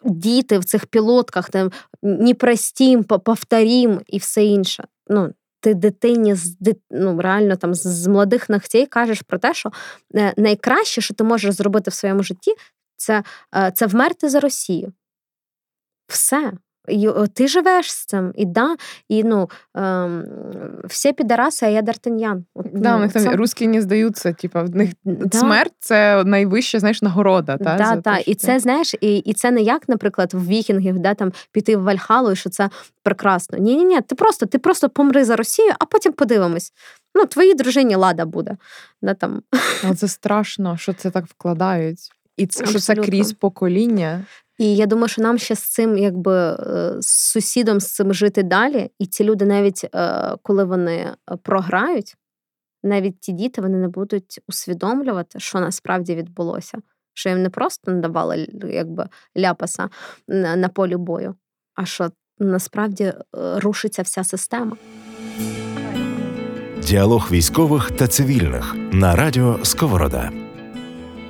Діти 0.03 0.60
в 0.60 0.66
цих 0.66 0.86
пілотках 0.86 1.49
там 1.49 1.72
непростім, 2.01 3.03
повторім 3.03 4.01
і 4.08 4.18
все 4.18 4.45
інше. 4.45 4.84
Ну, 5.08 5.34
Ти 5.60 5.74
дитині 5.74 6.36
з 6.36 6.58
ну, 6.91 7.22
реально 7.22 7.56
там 7.56 7.74
з 7.74 8.08
молодих 8.08 8.49
ногтей 8.49 8.86
кажеш 8.86 9.22
про 9.22 9.39
те, 9.39 9.53
що 9.53 9.72
е, 10.16 10.34
найкраще, 10.38 11.01
що 11.01 11.14
ти 11.14 11.24
можеш 11.24 11.56
зробити 11.56 11.91
в 11.91 11.93
своєму 11.93 12.24
житті, 12.24 12.56
це, 12.97 13.24
е, 13.56 13.72
це 13.76 13.86
вмерти 13.88 14.30
за 14.30 14.39
Росію. 14.39 14.93
Все. 16.08 16.53
І 16.88 17.09
Ти 17.33 17.47
живеш 17.47 17.91
з 17.91 18.05
цим, 18.05 18.31
і 18.36 18.45
да, 18.45 18.75
і 19.09 19.23
ну 19.23 19.49
ем, 19.75 20.23
всі 20.83 21.13
підараси, 21.13 21.65
а 21.65 21.69
я 21.69 21.81
Д'Артаньян. 21.81 22.43
Да, 22.55 22.93
ну, 22.93 22.99
них 22.99 23.13
там 23.13 23.36
русські 23.36 23.67
не 23.67 23.81
здаються. 23.81 24.33
Типу, 24.33 24.59
в 24.59 24.75
них 24.75 24.89
да. 25.03 25.39
смерть 25.39 25.73
це 25.79 26.23
найвища 26.23 26.79
знаєш, 26.79 27.01
нагорода. 27.01 27.57
Та, 27.57 27.75
да, 27.77 28.01
та. 28.01 28.17
І 28.17 28.36
це 28.36 28.59
знаєш, 28.59 28.95
і 29.01 29.17
і 29.17 29.33
це 29.33 29.51
не 29.51 29.61
як, 29.61 29.89
наприклад, 29.89 30.33
в 30.33 30.47
вікінгів, 30.47 30.99
да, 30.99 31.13
там 31.13 31.31
піти 31.51 31.77
в 31.77 31.83
Вальхалу, 31.83 32.31
і 32.31 32.36
що 32.36 32.49
це 32.49 32.69
прекрасно. 33.03 33.57
Ні, 33.57 33.75
ні, 33.75 33.86
ні, 33.86 34.01
ти 34.01 34.15
просто 34.15 34.45
ти 34.45 34.59
просто 34.59 34.89
помри 34.89 35.25
за 35.25 35.36
Росію, 35.36 35.71
а 35.79 35.86
потім 35.86 36.13
подивимось. 36.13 36.73
Ну, 37.15 37.25
твоїй 37.25 37.53
дружині 37.53 37.95
лада 37.95 38.25
буде. 38.25 38.57
Да, 39.01 39.13
там. 39.13 39.41
Але 39.83 39.95
це 39.95 40.07
страшно, 40.07 40.77
що 40.77 40.93
це 40.93 41.11
так 41.11 41.25
вкладають. 41.25 41.99
І 42.38 42.47
це, 42.47 42.65
що 42.65 42.79
це 42.79 42.95
крізь 42.95 43.33
покоління. 43.33 44.25
І 44.58 44.76
я 44.76 44.86
думаю, 44.86 45.08
що 45.08 45.22
нам 45.22 45.38
ще 45.38 45.56
з 45.56 45.64
цим, 45.64 45.97
якби 45.97 46.34
е, 46.34 46.95
з 46.99 47.32
сусідом 47.32 47.80
з 47.80 47.93
цим 47.93 48.14
жити 48.14 48.43
далі. 48.43 48.91
І 48.99 49.06
ці 49.06 49.24
люди, 49.24 49.45
навіть 49.45 49.89
е, 49.95 50.36
коли 50.41 50.64
вони 50.64 50.95
е, 50.95 51.16
програють, 51.43 52.16
навіть 52.84 53.20
ті 53.20 53.32
діти 53.32 53.62
вони 53.62 53.78
не 53.78 53.88
будуть 53.88 54.39
усвідомлювати, 54.47 55.39
що 55.39 55.60
насправді 55.60 56.16
відбулося. 56.16 56.78
Що 57.14 57.30
їм 57.30 57.43
не 57.43 57.49
просто 57.49 57.91
надавали 57.91 58.47
якби 58.72 59.08
ляпаса 59.38 59.89
на 60.28 60.70
полі 60.70 60.95
бою, 60.95 61.36
а 61.76 61.86
що 61.86 62.10
насправді 62.39 63.14
рушиться 63.34 64.01
вся 64.01 64.24
система. 64.24 64.78
Діалог 66.84 67.28
військових 67.32 67.91
та 67.91 68.08
цивільних 68.08 68.76
на 68.91 69.16
радіо 69.16 69.60
Сковорода. 69.64 70.44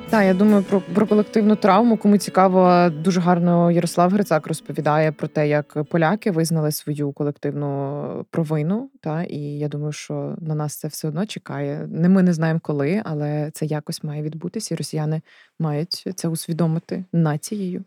Так, 0.10 0.26
я 0.26 0.34
думаю 0.34 0.64
про 0.64 0.82
про 0.82 1.08
колективну 1.08 1.56
травму. 1.56 1.98
Кому 1.98 2.18
цікаво, 2.18 2.90
дуже 2.90 3.20
гарно 3.20 3.72
Ярослав 3.72 4.12
Грицак 4.12 4.48
розповідає 4.48 5.12
про 5.12 5.28
те, 5.28 5.48
як 5.48 5.84
поляки 5.90 6.32
визнали 6.32 6.72
свою 6.72 7.12
колективну 7.12 8.26
провину. 8.30 8.90
Та 9.02 9.24
і 9.24 9.40
я 9.40 9.68
думаю, 9.68 9.92
що 9.92 10.36
на 10.42 10.56
нас 10.56 10.76
це 10.76 10.88
все 10.88 11.08
одно 11.08 11.26
чекає. 11.26 11.88
Не 11.92 12.10
ми 12.10 12.24
не 12.24 12.34
знаємо 12.34 12.60
коли, 12.64 13.02
але 13.06 13.52
це 13.54 13.66
якось 13.66 14.04
має 14.04 14.22
відбутися. 14.22 14.76
і 14.76 14.78
Росіяни 14.78 15.22
мають 15.60 16.04
це 16.16 16.28
усвідомити 16.28 17.06
нацією. 17.14 17.84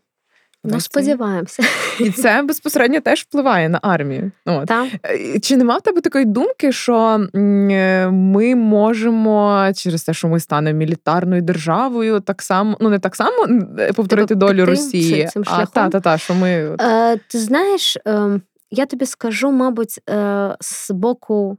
Ну, 0.64 0.80
сподіваємося. 0.80 1.62
І 2.00 2.11
це 2.11 2.42
безпосередньо 2.42 3.00
теж 3.00 3.22
впливає 3.22 3.68
на 3.68 3.78
армію. 3.82 4.30
От. 4.46 4.66
Так. 4.66 4.88
Е, 5.04 5.38
чи 5.40 5.56
нема 5.56 5.76
в 5.76 5.80
тебе 5.80 6.00
такої 6.00 6.24
думки, 6.24 6.72
що 6.72 7.26
е, 7.34 8.09
ми 8.11 8.54
можемо 8.54 9.68
через 9.74 10.02
те, 10.04 10.14
що 10.14 10.28
ми 10.28 10.40
станемо 10.40 10.78
мілітарною 10.78 11.42
державою, 11.42 12.20
так 12.20 12.42
само, 12.42 12.76
ну 12.80 12.88
не 12.88 12.98
так 12.98 13.16
само 13.16 13.46
е, 13.78 13.92
повторити 13.92 14.34
Тебе 14.34 14.46
долю 14.46 14.64
Росії, 14.64 15.26
цим 15.26 15.42
а 15.46 15.66
та, 15.66 15.88
та, 15.88 16.00
та, 16.00 16.18
що 16.18 16.34
ми. 16.34 16.76
Е, 16.80 17.16
Ти 17.16 17.38
знаєш, 17.38 17.96
е, 18.06 18.40
я 18.70 18.86
тобі 18.86 19.06
скажу, 19.06 19.52
мабуть, 19.52 20.00
е, 20.11 20.56
з 20.61 20.90
боку 20.90 21.59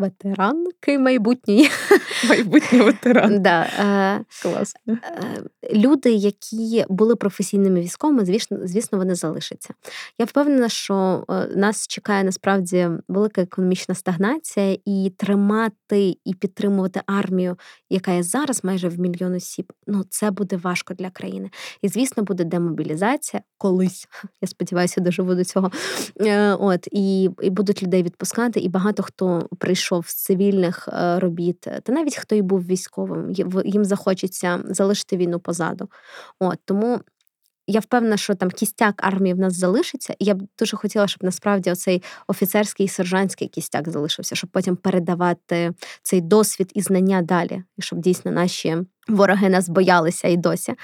ветеранки 0.00 0.98
майбутньої. 0.98 1.70
Майбутній 2.28 2.80
ветеран. 2.80 3.42
Да. 3.42 3.62
Е, 3.62 4.24
Клас. 4.42 4.74
Е, 4.88 4.98
люди, 5.74 6.10
які 6.10 6.84
були 6.88 7.16
професійними 7.16 7.80
військовими, 7.80 8.24
звісно, 8.24 8.58
звісно, 8.62 8.98
вони 8.98 9.14
залишаться. 9.14 9.74
Я 10.18 10.24
впевнена, 10.24 10.68
що 10.68 11.24
е, 11.30 11.46
нас 11.56 11.88
чекає 11.88 12.24
насправді 12.24 12.88
велика 13.08 13.42
економічна 13.42 13.94
стагнація, 13.94 14.78
і 14.84 15.12
тримати 15.16 16.16
і 16.24 16.34
підтримувати 16.34 17.00
армію, 17.06 17.56
яка 17.90 18.12
є 18.12 18.22
зараз 18.22 18.64
майже 18.64 18.88
в 18.88 19.00
мільйон 19.00 19.34
осіб. 19.34 19.72
Ну 19.86 20.04
це 20.10 20.30
буде 20.30 20.56
важко 20.56 20.94
для 20.94 21.10
країни. 21.10 21.50
І 21.82 21.88
звісно, 21.88 22.22
буде 22.22 22.44
демобілізація 22.44 23.42
колись. 23.58 24.08
Я 24.42 24.48
сподіваюся, 24.48 25.00
доживу 25.00 25.34
до 25.34 25.44
цього. 25.44 25.70
От 26.58 26.88
і, 26.92 27.30
і 27.42 27.50
будуть 27.50 27.82
людей 27.82 28.02
відпускати, 28.02 28.60
і 28.60 28.68
багато 28.68 29.02
хто 29.02 29.48
прийшов 29.58 29.89
пішов 29.90 30.06
з 30.08 30.14
цивільних 30.14 30.88
е, 30.92 31.18
робіт, 31.18 31.60
та 31.60 31.92
навіть 31.92 32.16
хто 32.16 32.34
і 32.34 32.42
був 32.42 32.66
військовим, 32.66 33.32
їм 33.64 33.84
захочеться 33.84 34.60
залишити 34.64 35.16
війну 35.16 35.40
позаду. 35.40 35.88
От 36.38 36.58
Тому 36.64 37.00
я 37.66 37.80
впевнена, 37.80 38.16
що 38.16 38.34
там 38.34 38.50
кістяк 38.50 38.94
армії 39.04 39.34
в 39.34 39.38
нас 39.38 39.54
залишиться, 39.54 40.14
і 40.18 40.24
я 40.24 40.34
б 40.34 40.42
дуже 40.58 40.76
хотіла, 40.76 41.08
щоб 41.08 41.24
насправді 41.24 41.70
оцей 41.70 42.02
офіцерський 42.26 42.86
і 42.86 42.88
сержантський 42.88 43.48
кістяк 43.48 43.88
залишився, 43.88 44.34
щоб 44.34 44.50
потім 44.50 44.76
передавати 44.76 45.72
цей 46.02 46.20
досвід 46.20 46.70
і 46.74 46.80
знання 46.80 47.22
далі, 47.22 47.62
і 47.78 47.82
щоб 47.82 47.98
дійсно 47.98 48.30
наші 48.30 48.76
Вороги 49.10 49.48
нас 49.48 49.68
боялися 49.68 50.28
і 50.28 50.36
досі. 50.36 50.74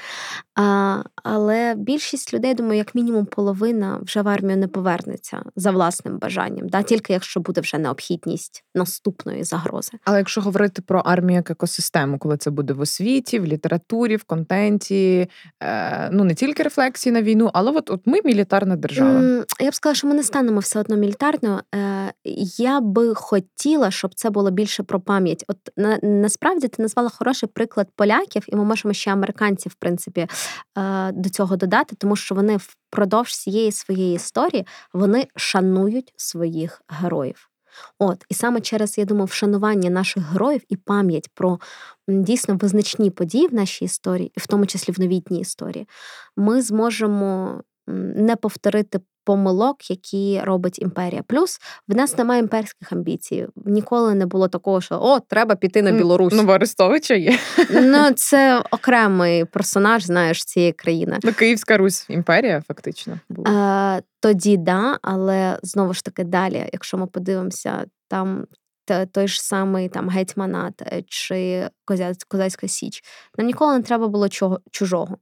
А, 0.55 1.03
Але 1.22 1.74
більшість 1.77 2.35
людей, 2.35 2.55
думаю, 2.55 2.79
як 2.79 2.95
мінімум 2.95 3.27
половина 3.27 4.01
вже 4.03 4.22
в 4.22 4.29
армію 4.29 4.57
не 4.57 4.68
повернеться 4.68 5.43
за 5.57 5.70
власним 5.70 6.18
бажанням, 6.18 6.68
да? 6.68 6.83
тільки 6.83 7.12
якщо 7.12 7.41
буде 7.41 7.61
вже 7.61 7.79
необхідність 7.79 8.64
наступної 8.74 9.45
загрози. 9.45 9.93
Але 10.05 10.18
якщо 10.18 10.41
говорити 10.41 10.83
про 10.83 10.99
армію 11.01 11.37
як 11.37 11.51
екосистему, 11.51 12.18
коли 12.18 12.37
це 12.37 12.51
буде 12.51 12.72
в 12.72 12.81
освіті, 12.81 13.39
в 13.39 13.45
літературі, 13.45 14.16
в 14.16 14.24
контенті, 14.24 15.29
е, 15.62 16.11
ну 16.12 16.24
не 16.24 16.35
тільки 16.35 16.62
рефлексії 16.62 17.12
на 17.12 17.22
війну, 17.22 17.51
але 17.55 17.70
от 17.70 17.91
от 17.91 18.01
ми 18.05 18.20
мілітарна 18.24 18.77
держава. 18.77 19.45
Я 19.61 19.70
б 19.70 19.74
сказала, 19.74 19.95
що 19.95 20.07
ми 20.07 20.14
не 20.14 20.22
станемо 20.22 20.61
все 20.61 20.81
одно 20.81 20.97
мілітарною. 20.97 21.61
Е, 21.74 22.12
Я 22.59 22.81
би 22.81 23.14
хотіла, 23.14 23.91
щоб 23.91 24.14
це 24.14 24.31
було 24.31 24.51
більше 24.51 24.83
про 24.83 25.01
пам'ять. 25.01 25.45
От 25.49 25.59
на, 25.77 25.99
насправді 26.03 26.68
ти 26.68 26.83
назвала 26.83 27.09
хороший 27.09 27.49
приклад 27.53 27.89
поляків, 28.17 28.45
і 28.49 28.57
ми 28.57 28.64
можемо 28.64 28.95
ще 28.95 29.12
американців, 29.12 29.73
в 29.73 29.75
принципі, 29.75 30.27
е, 30.79 31.12
до 31.12 31.29
цього 31.29 31.57
додати, 31.57 31.97
тому 31.99 32.17
що 32.17 32.35
вони 32.35 32.57
впродовж 32.57 33.37
цієї 33.37 33.73
своєї 33.73 34.14
історії 34.14 34.67
вони 34.93 35.27
шанують 35.37 36.12
своїх 36.17 36.83
героїв. 36.89 37.49
От, 37.99 38.25
і 38.29 38.35
саме 38.35 38.61
через, 38.61 38.99
я 38.99 39.05
думаю, 39.05 39.27
вшанування 39.27 39.91
наших 39.91 40.23
героїв 40.33 40.62
і 40.69 40.77
пам'ять 40.77 41.31
про 41.35 41.59
дійсно 42.09 42.57
визначні 42.57 43.11
події 43.11 43.47
в 43.47 43.55
нашій 43.55 43.85
історії, 43.85 44.33
в 44.37 44.47
тому 44.47 44.67
числі 44.67 44.93
в 44.93 45.01
новітній 45.01 45.41
історії, 45.41 45.89
ми 46.37 46.62
зможемо 46.62 47.62
не 48.17 48.37
повторити 48.37 49.01
помилок, 49.27 49.91
які 49.91 50.41
робить 50.45 50.79
імперія. 50.79 51.22
Плюс 51.27 51.61
в 51.89 51.97
нас 51.97 52.18
немає 52.18 52.41
імперських 52.41 52.93
амбіцій. 52.93 53.47
Ніколи 53.64 54.14
не 54.14 54.27
було 54.27 54.49
такого, 54.49 54.81
що 54.81 54.99
о, 55.03 55.20
треба 55.20 55.55
піти 55.57 55.83
на 55.83 55.93
Білорусь. 55.93 56.33
Ну, 56.37 56.53
Арестовича 56.53 57.14
є. 57.14 57.39
Ну, 57.70 58.11
це 58.11 58.62
окремий 58.70 59.45
персонаж, 59.45 60.05
знаєш, 60.05 60.45
цієї 60.45 60.72
країни. 60.72 61.18
Ну, 61.22 61.33
Київська 61.33 61.77
Русь 61.77 62.07
імперія, 62.09 62.62
фактично. 62.68 63.18
була. 63.29 63.51
А, 63.51 64.01
Тоді 64.20 64.57
да, 64.57 64.99
але 65.03 65.59
знову 65.62 65.95
ж 65.95 66.05
таки 66.05 66.24
далі, 66.24 66.68
якщо 66.72 66.99
ми 66.99 67.07
подивимося, 67.07 67.85
там. 68.09 68.47
Той 69.12 69.29
ж 69.29 69.43
самий 69.43 69.89
там 69.89 70.09
гетьманат 70.09 70.83
е, 70.83 71.03
чи 71.07 71.68
Козацька 72.29 72.68
Січ. 72.68 73.05
Нам 73.39 73.47
ніколи 73.47 73.77
не 73.77 73.83
треба 73.83 74.09
було 74.09 74.29
чого 74.29 74.61
чужого 74.70 75.18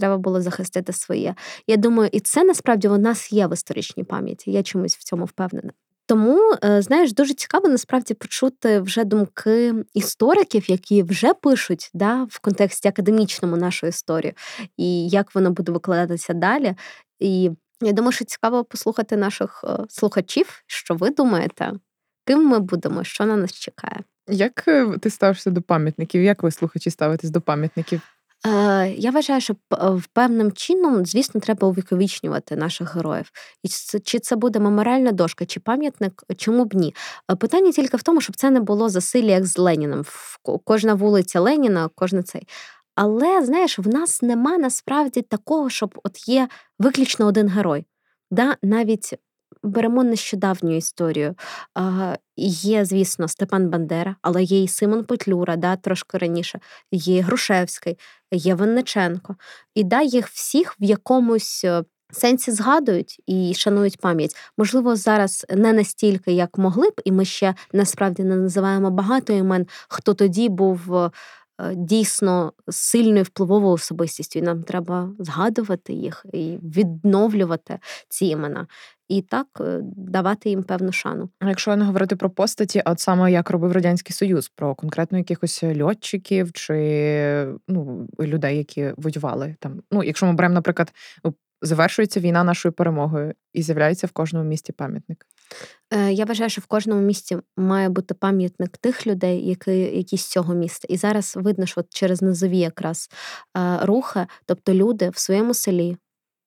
треба 0.00 0.18
було 0.18 0.40
захистити 0.40 0.92
своє. 0.92 1.34
Я 1.66 1.76
думаю, 1.76 2.10
і 2.12 2.20
це 2.20 2.44
насправді 2.44 2.88
у 2.88 2.98
нас 2.98 3.32
є 3.32 3.46
в 3.46 3.52
історичній 3.52 4.04
пам'яті. 4.04 4.50
Я 4.50 4.62
чомусь 4.62 4.96
в 4.96 5.04
цьому 5.04 5.24
впевнена. 5.24 5.70
Тому, 6.06 6.54
е, 6.64 6.82
знаєш, 6.82 7.12
дуже 7.12 7.34
цікаво 7.34 7.68
насправді 7.68 8.14
почути 8.14 8.80
вже 8.80 9.04
думки 9.04 9.74
істориків, 9.94 10.70
які 10.70 11.02
вже 11.02 11.34
пишуть 11.34 11.90
да, 11.94 12.26
в 12.30 12.38
контексті 12.38 12.88
академічному 12.88 13.56
нашу 13.56 13.86
історію, 13.86 14.32
і 14.76 15.08
як 15.08 15.34
воно 15.34 15.50
буде 15.50 15.72
викладатися 15.72 16.34
далі. 16.34 16.74
І 17.18 17.50
я 17.80 17.92
думаю, 17.92 18.12
що 18.12 18.24
цікаво 18.24 18.64
послухати 18.64 19.16
наших 19.16 19.64
е, 19.64 19.84
слухачів, 19.88 20.62
що 20.66 20.94
ви 20.94 21.10
думаєте, 21.10 21.72
ким 22.26 22.46
ми 22.46 22.58
будемо, 22.58 23.04
що 23.04 23.26
на 23.26 23.36
нас 23.36 23.52
чекає. 23.52 24.00
Як 24.28 24.64
е, 24.68 24.98
ти 25.00 25.10
ставишся 25.10 25.50
до 25.50 25.62
пам'ятників? 25.62 26.22
Як 26.22 26.42
ви 26.42 26.50
слухачі 26.50 26.90
ставитесь 26.90 27.30
до 27.30 27.40
пам'ятників? 27.40 28.00
Е, 28.46 28.94
я 28.96 29.10
вважаю, 29.10 29.40
що 29.40 29.56
в 29.80 30.06
певним 30.06 30.52
чином, 30.52 31.06
звісно, 31.06 31.40
треба 31.40 31.68
увіковічнювати 31.68 32.56
наших 32.56 32.96
героїв. 32.96 33.30
І 33.62 33.68
чи 34.04 34.18
це 34.18 34.36
буде 34.36 34.58
меморіальна 34.58 35.12
дошка, 35.12 35.46
чи 35.46 35.60
пам'ятник, 35.60 36.24
чому 36.36 36.64
б 36.64 36.74
ні? 36.74 36.94
Е, 37.30 37.36
питання 37.36 37.72
тільки 37.72 37.96
в 37.96 38.02
тому, 38.02 38.20
щоб 38.20 38.36
це 38.36 38.50
не 38.50 38.60
було 38.60 38.88
засилля, 38.88 39.30
як 39.30 39.46
з 39.46 39.58
Леніном. 39.58 40.04
Кожна 40.64 40.94
вулиця 40.94 41.40
Леніна, 41.40 41.90
кожна 41.94 42.22
цей. 42.22 42.42
Але 42.94 43.44
знаєш, 43.44 43.78
в 43.78 43.88
нас 43.88 44.22
нема 44.22 44.58
насправді 44.58 45.22
такого, 45.22 45.70
щоб 45.70 46.00
от 46.04 46.28
є 46.28 46.48
виключно 46.78 47.26
один 47.26 47.48
герой. 47.48 47.86
Да? 48.30 48.56
Навіть 48.62 49.14
беремо 49.62 50.04
нещодавню 50.04 50.76
історію. 50.76 51.34
Є, 52.36 52.84
звісно, 52.84 53.28
Степан 53.28 53.68
Бандера, 53.68 54.16
але 54.22 54.42
є 54.42 54.62
і 54.62 54.68
Симон 54.68 55.04
Петлюра, 55.04 55.56
да, 55.56 55.76
трошки 55.76 56.18
раніше, 56.18 56.60
є 56.92 57.20
Грушевський, 57.20 57.98
є 58.32 58.54
Винниченко. 58.54 59.36
І 59.74 59.84
да, 59.84 60.02
їх 60.02 60.28
всіх 60.28 60.76
в 60.80 60.84
якомусь. 60.84 61.64
Е, 61.64 61.82
сенсі 62.12 62.50
згадують 62.50 63.20
і 63.26 63.54
шанують 63.54 63.98
пам'ять. 63.98 64.36
Можливо, 64.58 64.96
зараз 64.96 65.46
не 65.50 65.72
настільки, 65.72 66.32
як 66.32 66.58
могли 66.58 66.90
б, 66.90 67.00
і 67.04 67.12
ми 67.12 67.24
ще 67.24 67.54
насправді 67.72 68.22
не 68.22 68.36
називаємо 68.36 68.90
багато 68.90 69.32
імен, 69.32 69.66
хто 69.88 70.14
тоді 70.14 70.48
був 70.48 70.96
е, 70.96 71.10
дійсно 71.74 72.52
сильною 72.68 73.24
впливовою 73.24 73.72
особистістю. 73.72 74.38
І 74.38 74.42
Нам 74.42 74.62
треба 74.62 75.12
згадувати 75.18 75.92
їх 75.92 76.26
і 76.32 76.58
відновлювати 76.62 77.78
ці 78.08 78.26
імена 78.26 78.66
і 79.10 79.22
так 79.22 79.46
е, 79.60 79.80
давати 79.82 80.50
їм 80.50 80.62
певну 80.62 80.92
шану. 80.92 81.28
А 81.40 81.48
якщо 81.48 81.76
не 81.76 81.84
говорити 81.84 82.16
про 82.16 82.30
постаті, 82.30 82.82
от 82.84 83.00
саме 83.00 83.32
як 83.32 83.50
робив 83.50 83.72
радянський 83.72 84.12
союз, 84.12 84.48
про 84.48 84.74
конкретно 84.74 85.18
якихось 85.18 85.64
льотчиків 85.64 86.52
чи 86.52 87.46
ну 87.68 88.08
людей, 88.20 88.58
які 88.58 88.92
воювали 88.96 89.56
там. 89.60 89.82
Ну, 89.90 90.02
якщо 90.02 90.26
ми 90.26 90.32
беремо, 90.32 90.54
наприклад, 90.54 90.92
завершується 91.62 92.20
війна 92.20 92.44
нашою 92.44 92.72
перемогою 92.72 93.34
і 93.52 93.62
з'являється 93.62 94.06
в 94.06 94.10
кожному 94.10 94.48
місті 94.48 94.72
пам'ятник. 94.72 95.26
Е, 95.90 96.12
я 96.12 96.24
вважаю, 96.24 96.50
що 96.50 96.60
в 96.60 96.66
кожному 96.66 97.00
місті 97.00 97.38
має 97.56 97.88
бути 97.88 98.14
пам'ятник 98.14 98.78
тих 98.78 99.06
людей, 99.06 99.48
які 99.48 99.72
які 99.78 100.16
з 100.16 100.28
цього 100.28 100.54
міста. 100.54 100.86
І 100.90 100.96
зараз 100.96 101.36
видно, 101.36 101.66
що 101.66 101.84
через 101.88 102.22
низові 102.22 102.58
якраз 102.58 103.08
е, 103.56 103.78
рухи, 103.82 104.26
тобто 104.46 104.74
люди 104.74 105.10
в 105.10 105.18
своєму 105.18 105.54
селі, 105.54 105.96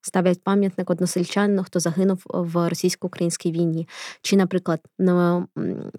ставлять 0.03 0.43
пам'ятник 0.43 0.89
односельчанину, 0.89 1.63
хто 1.63 1.79
загинув 1.79 2.23
в 2.25 2.69
російсько-українській 2.69 3.51
війні. 3.51 3.87
Чи, 4.21 4.37
наприклад, 4.37 4.79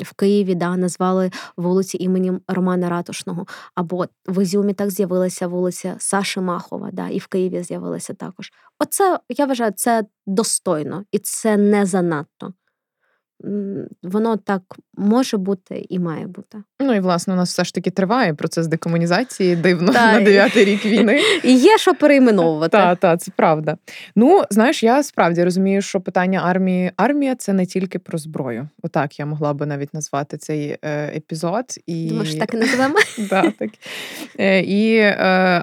в 0.00 0.12
Києві 0.16 0.54
да, 0.54 0.76
назвали 0.76 1.30
вулиці 1.56 1.96
іменем 2.00 2.40
Романа 2.48 2.88
Ратушного, 2.88 3.46
або 3.74 4.06
в 4.26 4.42
Ізюмі 4.42 4.74
так 4.74 4.90
з'явилася 4.90 5.46
вулиця 5.46 5.96
Саши 5.98 6.40
Махова, 6.40 6.90
да, 6.92 7.08
і 7.08 7.18
в 7.18 7.26
Києві 7.26 7.62
з'явилася 7.62 8.14
також. 8.14 8.52
Оце 8.78 9.18
я 9.28 9.46
вважаю, 9.46 9.72
це 9.76 10.04
достойно 10.26 11.04
і 11.12 11.18
це 11.18 11.56
не 11.56 11.86
занадто 11.86 12.52
воно 14.02 14.36
так 14.36 14.62
може 14.96 15.36
бути 15.36 15.86
і 15.88 15.98
має 15.98 16.26
бути. 16.26 16.58
Ну 16.80 16.94
і 16.94 17.00
власне 17.00 17.34
у 17.34 17.36
нас 17.36 17.48
все 17.48 17.64
ж 17.64 17.74
таки 17.74 17.90
триває 17.90 18.34
процес 18.34 18.66
декомунізації 18.66 19.56
дивно 19.56 19.92
та, 19.92 20.12
на 20.12 20.20
дев'ятий 20.20 20.64
рік 20.64 20.86
війни. 20.86 21.20
І 21.44 21.56
є 21.56 21.78
що 21.78 21.94
перейменовувати. 21.94 22.76
Так, 22.76 22.98
так, 22.98 23.20
це 23.20 23.32
правда. 23.36 23.76
Ну 24.16 24.42
знаєш, 24.50 24.82
я 24.82 25.02
справді 25.02 25.44
розумію, 25.44 25.82
що 25.82 26.00
питання 26.00 26.40
армії 26.44 26.92
армія 26.96 27.34
це 27.34 27.52
не 27.52 27.66
тільки 27.66 27.98
про 27.98 28.18
зброю. 28.18 28.68
Отак 28.82 29.18
я 29.18 29.26
могла 29.26 29.52
би 29.52 29.66
навіть 29.66 29.94
назвати 29.94 30.36
цей 30.36 30.78
е, 30.82 31.16
епізод. 31.16 31.64
І... 31.86 32.08
Думаєш, 32.08 32.34
так 32.34 32.54
і 32.54 32.56
називаємо? 32.56 32.98
Да, 33.30 33.50
так. 33.58 33.70
Е, 34.38 34.60
і, 34.60 34.96
е, 34.96 35.14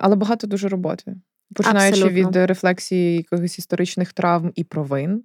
Але 0.01 0.15
багато 0.15 0.47
дуже 0.47 0.67
роботи. 0.67 1.15
Починаючи 1.55 2.01
Абсолютно. 2.01 2.29
від 2.29 2.35
рефлексії 2.35 3.17
якихось 3.17 3.59
історичних 3.59 4.13
травм 4.13 4.51
і 4.55 4.63
провин. 4.63 5.23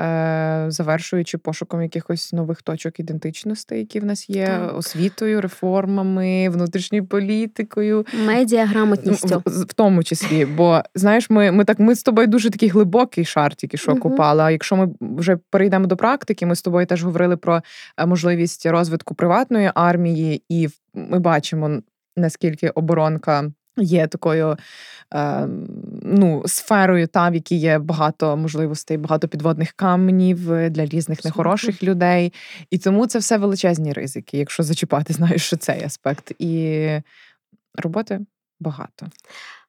Е, 0.00 0.64
завершуючи 0.68 1.38
пошуком 1.38 1.82
якихось 1.82 2.32
нових 2.32 2.62
точок 2.62 3.00
ідентичності, 3.00 3.74
які 3.74 4.00
в 4.00 4.04
нас 4.04 4.30
є, 4.30 4.46
так. 4.46 4.76
освітою, 4.78 5.40
реформами, 5.40 6.48
внутрішньою 6.48 7.06
політикою, 7.06 8.06
медіаграмотністю. 8.26 9.42
В, 9.46 9.62
в 9.62 9.72
тому 9.72 10.04
числі. 10.04 10.44
Бо 10.44 10.82
знаєш, 10.94 11.30
ми 11.30 11.52
ми 11.52 11.64
так 11.64 11.78
ми 11.78 11.94
з 11.94 12.02
тобою 12.02 12.26
дуже 12.26 12.50
такий 12.50 12.68
глибокий 12.68 13.24
шар 13.24 13.54
тільки 13.54 13.76
що 13.76 13.96
купали. 13.96 14.42
А 14.42 14.50
якщо 14.50 14.76
ми 14.76 14.88
вже 15.00 15.38
перейдемо 15.50 15.86
до 15.86 15.96
практики, 15.96 16.46
ми 16.46 16.56
з 16.56 16.62
тобою 16.62 16.86
теж 16.86 17.04
говорили 17.04 17.36
про 17.36 17.62
е, 17.96 18.06
можливість 18.06 18.66
розвитку 18.66 19.14
приватної 19.14 19.70
армії, 19.74 20.42
і 20.48 20.68
ми 20.94 21.18
бачимо 21.18 21.80
наскільки 22.16 22.68
оборонка. 22.68 23.50
Є 23.76 24.06
такою 24.06 24.56
е, 25.14 25.48
ну, 26.02 26.42
сферою, 26.46 27.06
та 27.06 27.28
в 27.28 27.34
якій 27.34 27.56
є 27.56 27.78
багато 27.78 28.36
можливостей, 28.36 28.96
багато 28.96 29.28
підводних 29.28 29.72
каменів 29.72 30.52
е, 30.52 30.70
для 30.70 30.86
різних 30.86 31.24
нехороших 31.24 31.82
людей. 31.82 32.32
І 32.70 32.78
тому 32.78 33.06
це 33.06 33.18
все 33.18 33.38
величезні 33.38 33.92
ризики, 33.92 34.38
якщо 34.38 34.62
зачіпати, 34.62 35.12
знаєш, 35.14 35.46
що 35.46 35.56
цей 35.56 35.84
аспект. 35.84 36.32
І 36.38 36.88
роботи 37.74 38.20
багато. 38.60 39.06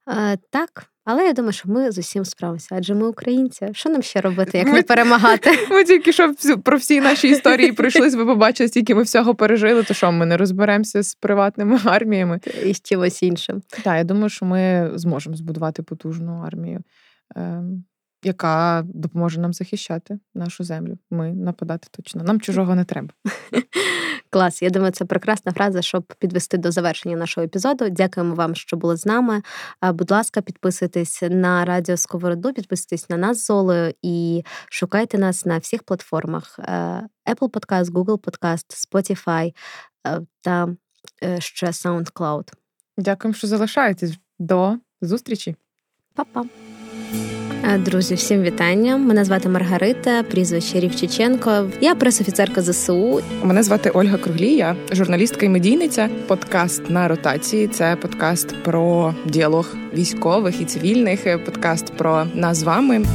Е, 0.10 0.38
так, 0.50 0.86
але 1.06 1.26
я 1.26 1.34
думаю, 1.34 1.54
що 1.54 1.70
ми 1.70 1.92
з 1.92 1.98
усім 1.98 2.26
справимося, 2.26 2.68
адже 2.72 2.96
ми 2.96 3.08
українці. 3.08 3.70
Що 3.72 3.90
нам 3.90 4.02
ще 4.02 4.22
робити, 4.22 4.58
як 4.58 4.68
ми, 4.68 4.74
не 4.74 4.84
перемагати? 4.84 5.50
Ми 5.72 5.84
тільки 5.84 6.14
що 6.14 6.34
про 6.64 6.78
всі 6.78 7.02
наші 7.02 7.30
історії 7.30 7.72
прийшли, 7.74 8.10
ви 8.10 8.26
побачили, 8.26 8.70
скільки 8.70 8.96
ми 8.96 9.04
всього 9.04 9.36
пережили, 9.36 9.84
то 9.84 9.94
що 9.94 10.12
ми 10.12 10.26
не 10.26 10.38
розберемося 10.38 11.04
з 11.04 11.16
приватними 11.16 11.80
арміями 11.86 12.40
і 12.66 12.74
з 12.74 12.82
чимось 12.82 13.24
іншим. 13.24 13.62
Так, 13.70 13.98
я 13.98 14.04
думаю, 14.04 14.30
що 14.30 14.46
ми 14.46 14.92
зможемо 14.96 15.36
збудувати 15.36 15.84
потужну 15.84 16.44
армію. 16.46 16.82
Ем, 17.36 17.84
яка 18.24 18.84
допоможе 18.86 19.40
нам 19.40 19.54
захищати 19.54 20.20
нашу 20.36 20.64
землю. 20.64 20.98
Ми 21.12 21.34
нападати 21.34 21.88
точно. 21.92 22.24
Нам 22.24 22.42
чужого 22.42 22.76
не 22.76 22.84
треба. 22.84 23.10
Клас, 24.36 24.62
я 24.62 24.70
думаю, 24.70 24.92
це 24.92 25.06
прекрасна 25.06 25.52
фраза, 25.52 25.82
щоб 25.82 26.14
підвести 26.20 26.58
до 26.58 26.72
завершення 26.72 27.16
нашого 27.16 27.46
епізоду. 27.46 27.90
Дякуємо 27.90 28.36
вам, 28.36 28.56
що 28.56 28.78
були 28.78 28.98
з 28.98 29.06
нами. 29.06 29.42
Будь 29.82 30.12
ласка, 30.12 30.42
підписуйтесь 30.42 31.24
на 31.30 31.66
Радіо 31.66 31.98
Сковороду, 31.98 32.54
підписуйтесь 32.54 33.10
на 33.10 33.18
нас 33.18 33.46
з 33.46 33.50
Олею 33.50 33.94
і 34.02 34.44
шукайте 34.70 35.18
нас 35.18 35.46
на 35.46 35.58
всіх 35.58 35.84
платформах: 35.84 36.60
е, 36.60 36.64
Apple 37.32 37.50
Podcast, 37.50 37.86
Google 37.86 38.20
Podcast, 38.20 38.88
Spotify 38.92 39.54
е, 40.08 40.22
та 40.42 40.70
е, 41.24 41.42
ще 41.42 41.68
SoundCloud. 41.68 42.52
Дякуємо, 42.98 43.34
що 43.34 43.48
залишаєтесь. 43.48 44.14
До 44.40 44.78
зустрічі. 45.02 45.56
Па-па. 46.14 46.46
Друзі, 47.74 48.16
всім 48.16 48.42
вітання. 48.42 48.98
Мене 48.98 49.26
звати 49.26 49.50
Маргарита, 49.50 50.24
прізвище 50.24 50.80
Рівчиченко. 50.80 51.66
Я 51.82 51.96
пресофіцерка 51.96 52.62
ЗСУ. 52.62 53.22
Мене 53.44 53.64
звати 53.64 53.90
Ольга 53.90 54.18
Круглія, 54.18 54.76
журналістка 54.92 55.46
і 55.46 55.50
медійниця. 55.50 56.10
Подкаст 56.28 56.90
на 56.90 57.08
ротації. 57.08 57.68
Це 57.68 57.96
подкаст 57.96 58.64
про 58.64 59.16
діалог 59.26 59.76
військових 59.94 60.62
і 60.62 60.66
цивільних. 60.66 61.46
Подкаст 61.46 61.94
про 61.98 62.26
нас 62.34 62.58
з 62.58 62.64
вами. 62.64 63.06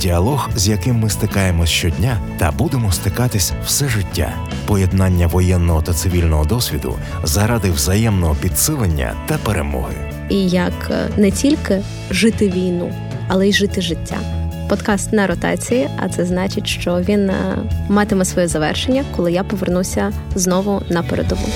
Діалог, 0.00 0.50
з 0.56 0.68
яким 0.68 0.96
ми 0.96 1.10
стикаємось 1.10 1.70
щодня, 1.70 2.20
та 2.38 2.52
будемо 2.52 2.92
стикатись 2.92 3.52
все 3.64 3.88
життя. 3.88 4.34
Поєднання 4.66 5.26
воєнного 5.26 5.82
та 5.82 5.92
цивільного 5.92 6.44
досвіду 6.44 6.98
заради 7.22 7.70
взаємного 7.70 8.36
підсилення 8.42 9.14
та 9.26 9.38
перемоги. 9.38 9.94
І 10.28 10.48
як 10.48 10.90
е, 10.90 11.08
не 11.16 11.30
тільки 11.30 11.82
жити 12.10 12.48
війну 12.48 12.92
але 13.32 13.48
й 13.48 13.52
жити 13.52 13.80
життя. 13.80 14.16
Подкаст 14.68 15.12
на 15.12 15.26
ротації, 15.26 15.88
а 15.98 16.08
це 16.08 16.24
значить, 16.24 16.66
що 16.66 17.00
він 17.00 17.30
е, 17.30 17.58
матиме 17.88 18.24
своє 18.24 18.48
завершення, 18.48 19.04
коли 19.16 19.32
я 19.32 19.44
повернуся 19.44 20.12
знову 20.34 20.82
на 20.88 21.02
передову. 21.02 21.48